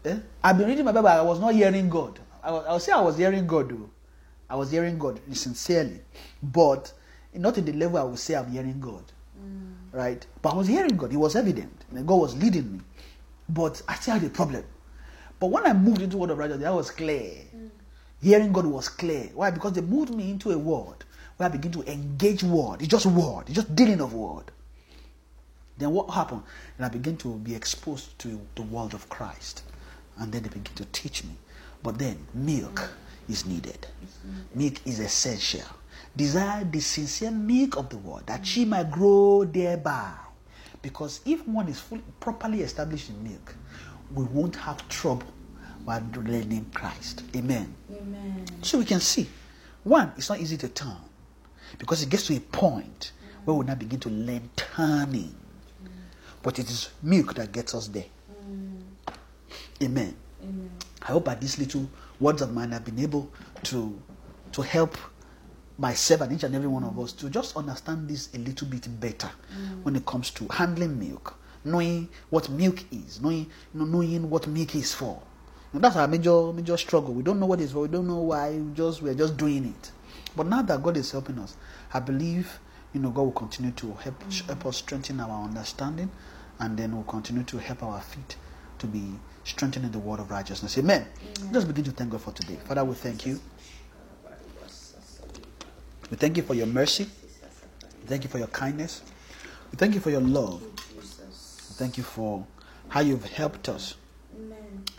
[0.04, 0.18] Eh?
[0.44, 1.08] I've been reading my Bible.
[1.08, 2.18] I was not hearing God.
[2.42, 3.88] I was, I say I was hearing God, though.
[4.50, 6.00] I was hearing God sincerely,
[6.42, 6.92] but
[7.34, 9.04] not in the level I would say I'm hearing God.
[9.92, 10.24] Right?
[10.42, 11.12] But I was hearing God.
[11.12, 11.84] It was evident.
[11.90, 12.80] And God was leading me.
[13.48, 14.64] But I still had a problem.
[15.40, 17.32] But when I moved into Word of Righteousness, that was clear.
[17.56, 17.70] Mm.
[18.20, 19.30] Hearing God was clear.
[19.34, 19.50] Why?
[19.50, 21.04] Because they moved me into a word
[21.36, 22.80] where I begin to engage word.
[22.80, 23.44] It's just word.
[23.46, 24.50] It's just dealing of word.
[25.78, 26.42] Then what happened?
[26.76, 29.62] And I began to be exposed to the world of Christ.
[30.18, 31.36] And then they begin to teach me.
[31.82, 32.90] But then milk
[33.28, 33.86] is needed.
[34.54, 35.66] Milk is essential.
[36.16, 40.12] Desire the sincere milk of the word that she might grow thereby.
[40.82, 43.54] Because if one is fully, properly established in milk,
[44.14, 45.26] we won't have trouble
[45.84, 47.22] while learning Christ.
[47.36, 47.74] Amen.
[47.90, 48.44] Amen.
[48.62, 49.28] So we can see,
[49.84, 50.96] one, it's not easy to turn
[51.78, 53.12] because it gets to a point
[53.44, 55.34] where we now begin to learn turning.
[56.42, 58.04] But it is milk that gets us there.
[58.48, 58.82] Mm.
[59.82, 60.16] Amen.
[60.42, 60.70] Amen.
[61.02, 61.88] I hope by this little
[62.20, 63.30] words of mine I've been able
[63.64, 64.00] to
[64.52, 64.96] to help
[65.78, 69.00] myself and each and every one of us to just understand this a little bit
[69.00, 69.82] better mm.
[69.84, 74.46] when it comes to handling milk, knowing what milk is, knowing you know, knowing what
[74.48, 75.22] milk is for.
[75.72, 77.14] And that's our major major struggle.
[77.14, 77.80] We don't know what it's for.
[77.82, 78.52] We don't know why.
[78.52, 79.92] We just we're just doing it.
[80.34, 81.56] But now that God is helping us,
[81.92, 82.58] I believe
[82.92, 84.46] you know God will continue to help mm.
[84.46, 86.10] help us strengthen our understanding,
[86.58, 88.36] and then will continue to help our feet
[88.78, 89.14] to be
[89.44, 90.76] strengthened in the word of righteousness.
[90.78, 91.06] Amen.
[91.52, 92.56] Just begin to thank God for today.
[92.64, 93.40] Father, we thank you.
[96.10, 97.06] We thank you for your mercy.
[98.02, 99.02] We thank you for your kindness.
[99.70, 100.62] We thank you for your love.
[100.62, 102.46] We thank you for
[102.88, 103.94] how you've helped us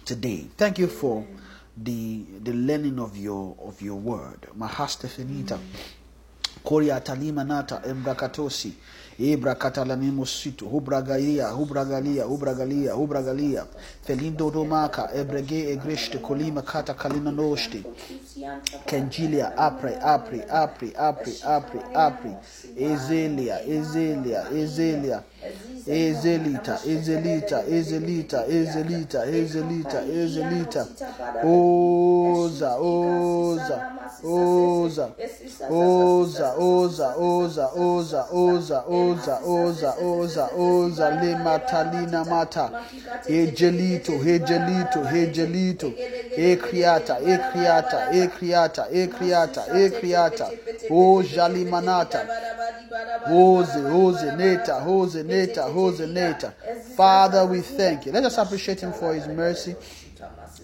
[0.06, 0.48] today.
[0.57, 1.26] Thank you for
[1.78, 4.48] the the learning of your of your word.
[4.57, 5.60] Mahastefanita.
[6.64, 8.74] Koria talima nata embrakatosi.
[9.19, 10.65] Ebra katalanimositu.
[10.69, 13.65] Hubragalia, hubragalia, hubragalia, hubragalia.
[14.03, 17.83] Felindo domaka, ebrege egreshte kolima kata kalina noshte.
[18.85, 22.31] Kenjilia, apre, apre, apre, apre, apre, apre.
[22.77, 25.23] Ezelia, Ezelia, Ezelia.
[25.88, 30.86] ezelita ezelita ezelita ezelita ezelita ezelita
[31.44, 33.78] oza oza
[34.24, 35.07] oza
[35.70, 42.70] oza oza oza oza oza oza oza oza oza le matalina mata
[43.28, 45.91] ejelito ejelito ejelito
[46.36, 50.45] ekriata ekriata ekriata ekriata ekriata
[50.90, 51.24] o
[53.32, 56.53] oze oze neta oze hose, who's hose, neta.
[56.95, 58.11] Father, we thank you.
[58.11, 59.76] Let us appreciate him for his mercy.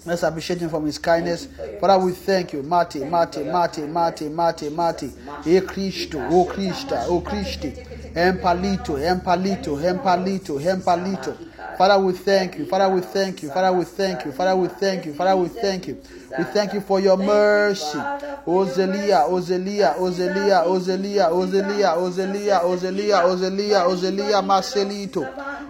[0.06, 1.48] Let's appreciate him from his kindness.
[1.80, 2.62] Father, we thank you.
[2.62, 5.12] Mate, mate, mate, mate, mate, mate.
[5.46, 7.74] E Cristo, o Crista, o Cristi.
[8.14, 11.38] Empalito, empalito, empalito, empalito.
[11.78, 12.66] Father, we thank you.
[12.66, 13.50] Father, we thank you.
[13.50, 14.32] Father, we thank you.
[14.32, 15.14] Father, we thank you.
[15.14, 16.02] Father, we thank you.
[16.38, 17.98] We thank you for your mercy.
[18.46, 25.22] Ozelia, Ozelia, Ozelia, Ozelia, Ozelia, Ozelia, Ozelia, Ozelia, Ozelia, Marcelito.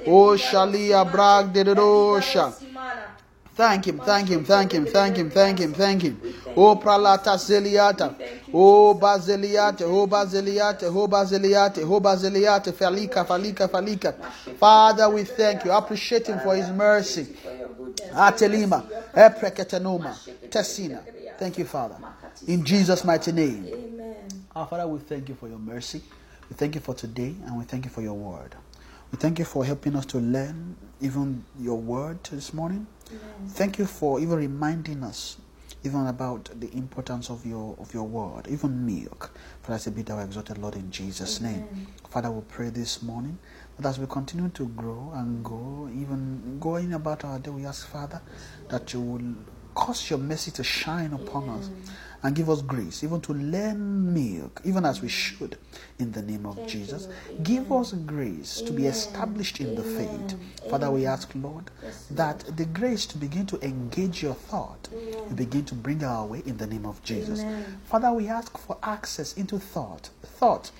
[0.07, 2.64] O oh, Shalia, Brag de Rosha.
[3.55, 6.19] Thank him, thank him, thank him, thank him, thank him, thank him.
[6.57, 8.13] O pralata zeliata.
[8.53, 14.13] O bazeliate, o bazeliate, o bazeliate, o bazeliate, falika, falika, falika.
[14.59, 15.71] Father, we thank you.
[15.71, 17.27] Appreciate him for his mercy.
[18.13, 18.83] Atelima,
[19.13, 20.13] epreketanoma,
[20.49, 20.99] tessina.
[21.39, 21.95] Thank you, Father.
[22.47, 23.67] In Jesus' mighty name.
[23.67, 24.27] Amen.
[24.53, 26.01] Our Father, we thank you for your mercy.
[26.49, 28.53] We thank you for today and we thank you for your word.
[29.11, 32.87] We thank you for helping us to learn even your word this morning.
[33.49, 35.37] Thank you for even reminding us
[35.85, 39.31] even about the importance of your of your word, even milk.
[39.61, 41.87] Father, I be thou exalted, Lord, in Jesus' name.
[42.09, 43.37] Father, we pray this morning
[43.77, 47.87] that as we continue to grow and go, even going about our day, we ask,
[47.87, 48.21] Father,
[48.69, 49.35] that you will
[49.75, 51.69] cause your mercy to shine upon us
[52.25, 55.59] and give us grace, even to learn milk, even as we should,
[55.99, 57.07] in the name of Jesus.
[57.43, 60.35] Give us grace to be established in the faith.
[60.67, 61.69] Father, we ask, Lord,
[62.09, 66.41] that the grace to begin to engage your thought, you begin to bring our way
[66.47, 67.45] in the name of Jesus.
[67.83, 70.71] Father, we ask for access into thought, thought,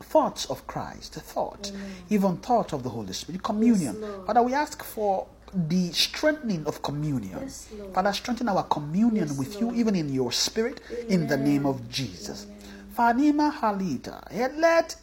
[0.00, 1.70] thoughts of Christ, thought,
[2.08, 4.02] even thought of the Holy Spirit, communion.
[4.24, 7.38] Father, we ask for the strengthening of communion.
[7.42, 11.66] Yes, Father, strengthen our communion Yes, with you, even in your spirit, in the name
[11.66, 12.46] of Jesus.
[12.96, 14.96] Fanima Halita, and let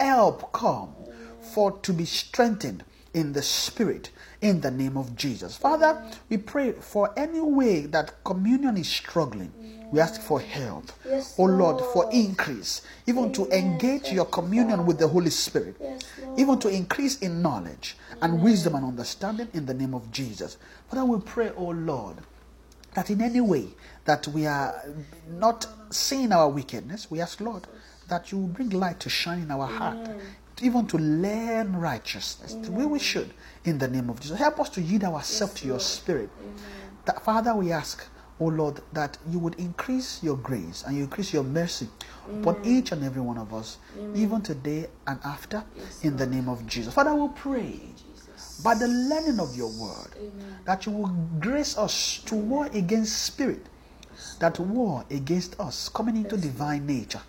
[0.00, 0.94] help come
[1.40, 2.84] for to be strengthened
[3.14, 4.10] in the spirit
[4.40, 5.56] in the name of Jesus.
[5.56, 9.52] Father, we pray for any way that communion is struggling.
[9.92, 10.90] We ask for help.
[11.06, 16.02] Yes, oh Lord, for increase, even to engage your communion with the Holy Spirit, Yes,
[16.24, 16.40] Lord.
[16.40, 20.56] even to increase in knowledge and wisdom and understanding in the name of Jesus.
[20.88, 22.16] Father, we pray, oh Lord,
[22.94, 23.68] that in any way
[24.06, 24.82] that we are
[25.28, 27.66] not seeing our wickedness, we ask, Lord,
[28.08, 29.98] that you bring light to shine in our heart,
[30.62, 34.38] even to learn righteousness, the way we should, in the name of Jesus.
[34.38, 36.30] Help us to yield ourselves to your spirit.
[37.04, 38.06] That, Father, we ask,
[38.42, 41.88] oh Lord, that you would increase your grace and you increase your mercy
[42.40, 43.78] upon each and every one of us,
[44.14, 45.64] even today and after,
[46.02, 46.92] in the name of Jesus.
[46.92, 47.80] Father, we pray
[48.64, 50.10] by the learning of your word
[50.64, 53.66] that you will grace us to war against spirit
[54.38, 57.20] that war against us coming into divine nature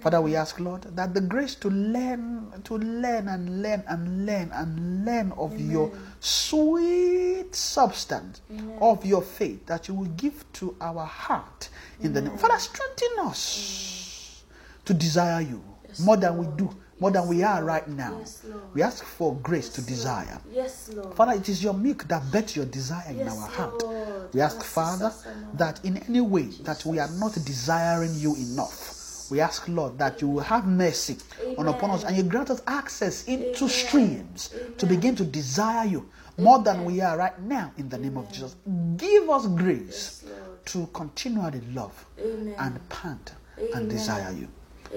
[0.00, 4.50] father we ask lord that the grace to learn to learn and learn and learn
[4.52, 5.90] and learn of your
[6.20, 8.40] sweet substance
[8.80, 11.68] of your faith that you will give to our heart
[12.00, 14.44] in the name father strengthen us
[14.84, 15.62] to desire you
[16.00, 16.70] more than we do,
[17.00, 18.16] more than we are right now.
[18.18, 18.62] Yes, Lord.
[18.74, 20.40] We ask for grace to desire.
[20.44, 20.56] Lord.
[20.56, 21.14] Yes, Lord.
[21.14, 23.82] Father, it is your milk that bets your desire in Yes, our heart.
[23.82, 24.34] Lord.
[24.34, 28.14] We ask, Yes, Father, yes, yes, that in any way that we are not desiring
[28.14, 28.95] you enough,
[29.30, 31.16] we ask, Lord, that you will have mercy
[31.58, 33.68] on upon us and you grant us access into Amen.
[33.68, 36.08] streams to begin to desire you
[36.38, 38.56] more than we are right now in the name of Jesus.
[38.96, 40.32] Give us grace Yes,
[40.72, 42.54] to continually love Amen.
[42.58, 43.32] and pant
[43.74, 44.48] and desire you.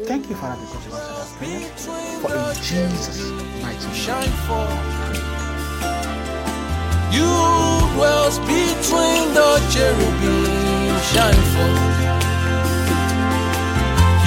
[0.05, 1.69] Thank you, Father, because you answered our prayer.
[2.21, 3.95] For in Jesus' cherubim mighty name.
[3.95, 5.89] shine forth.
[7.11, 7.25] You
[7.95, 12.38] dwells between the cherubim shine forth.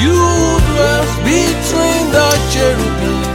[0.03, 3.32] You dwells between the cherubim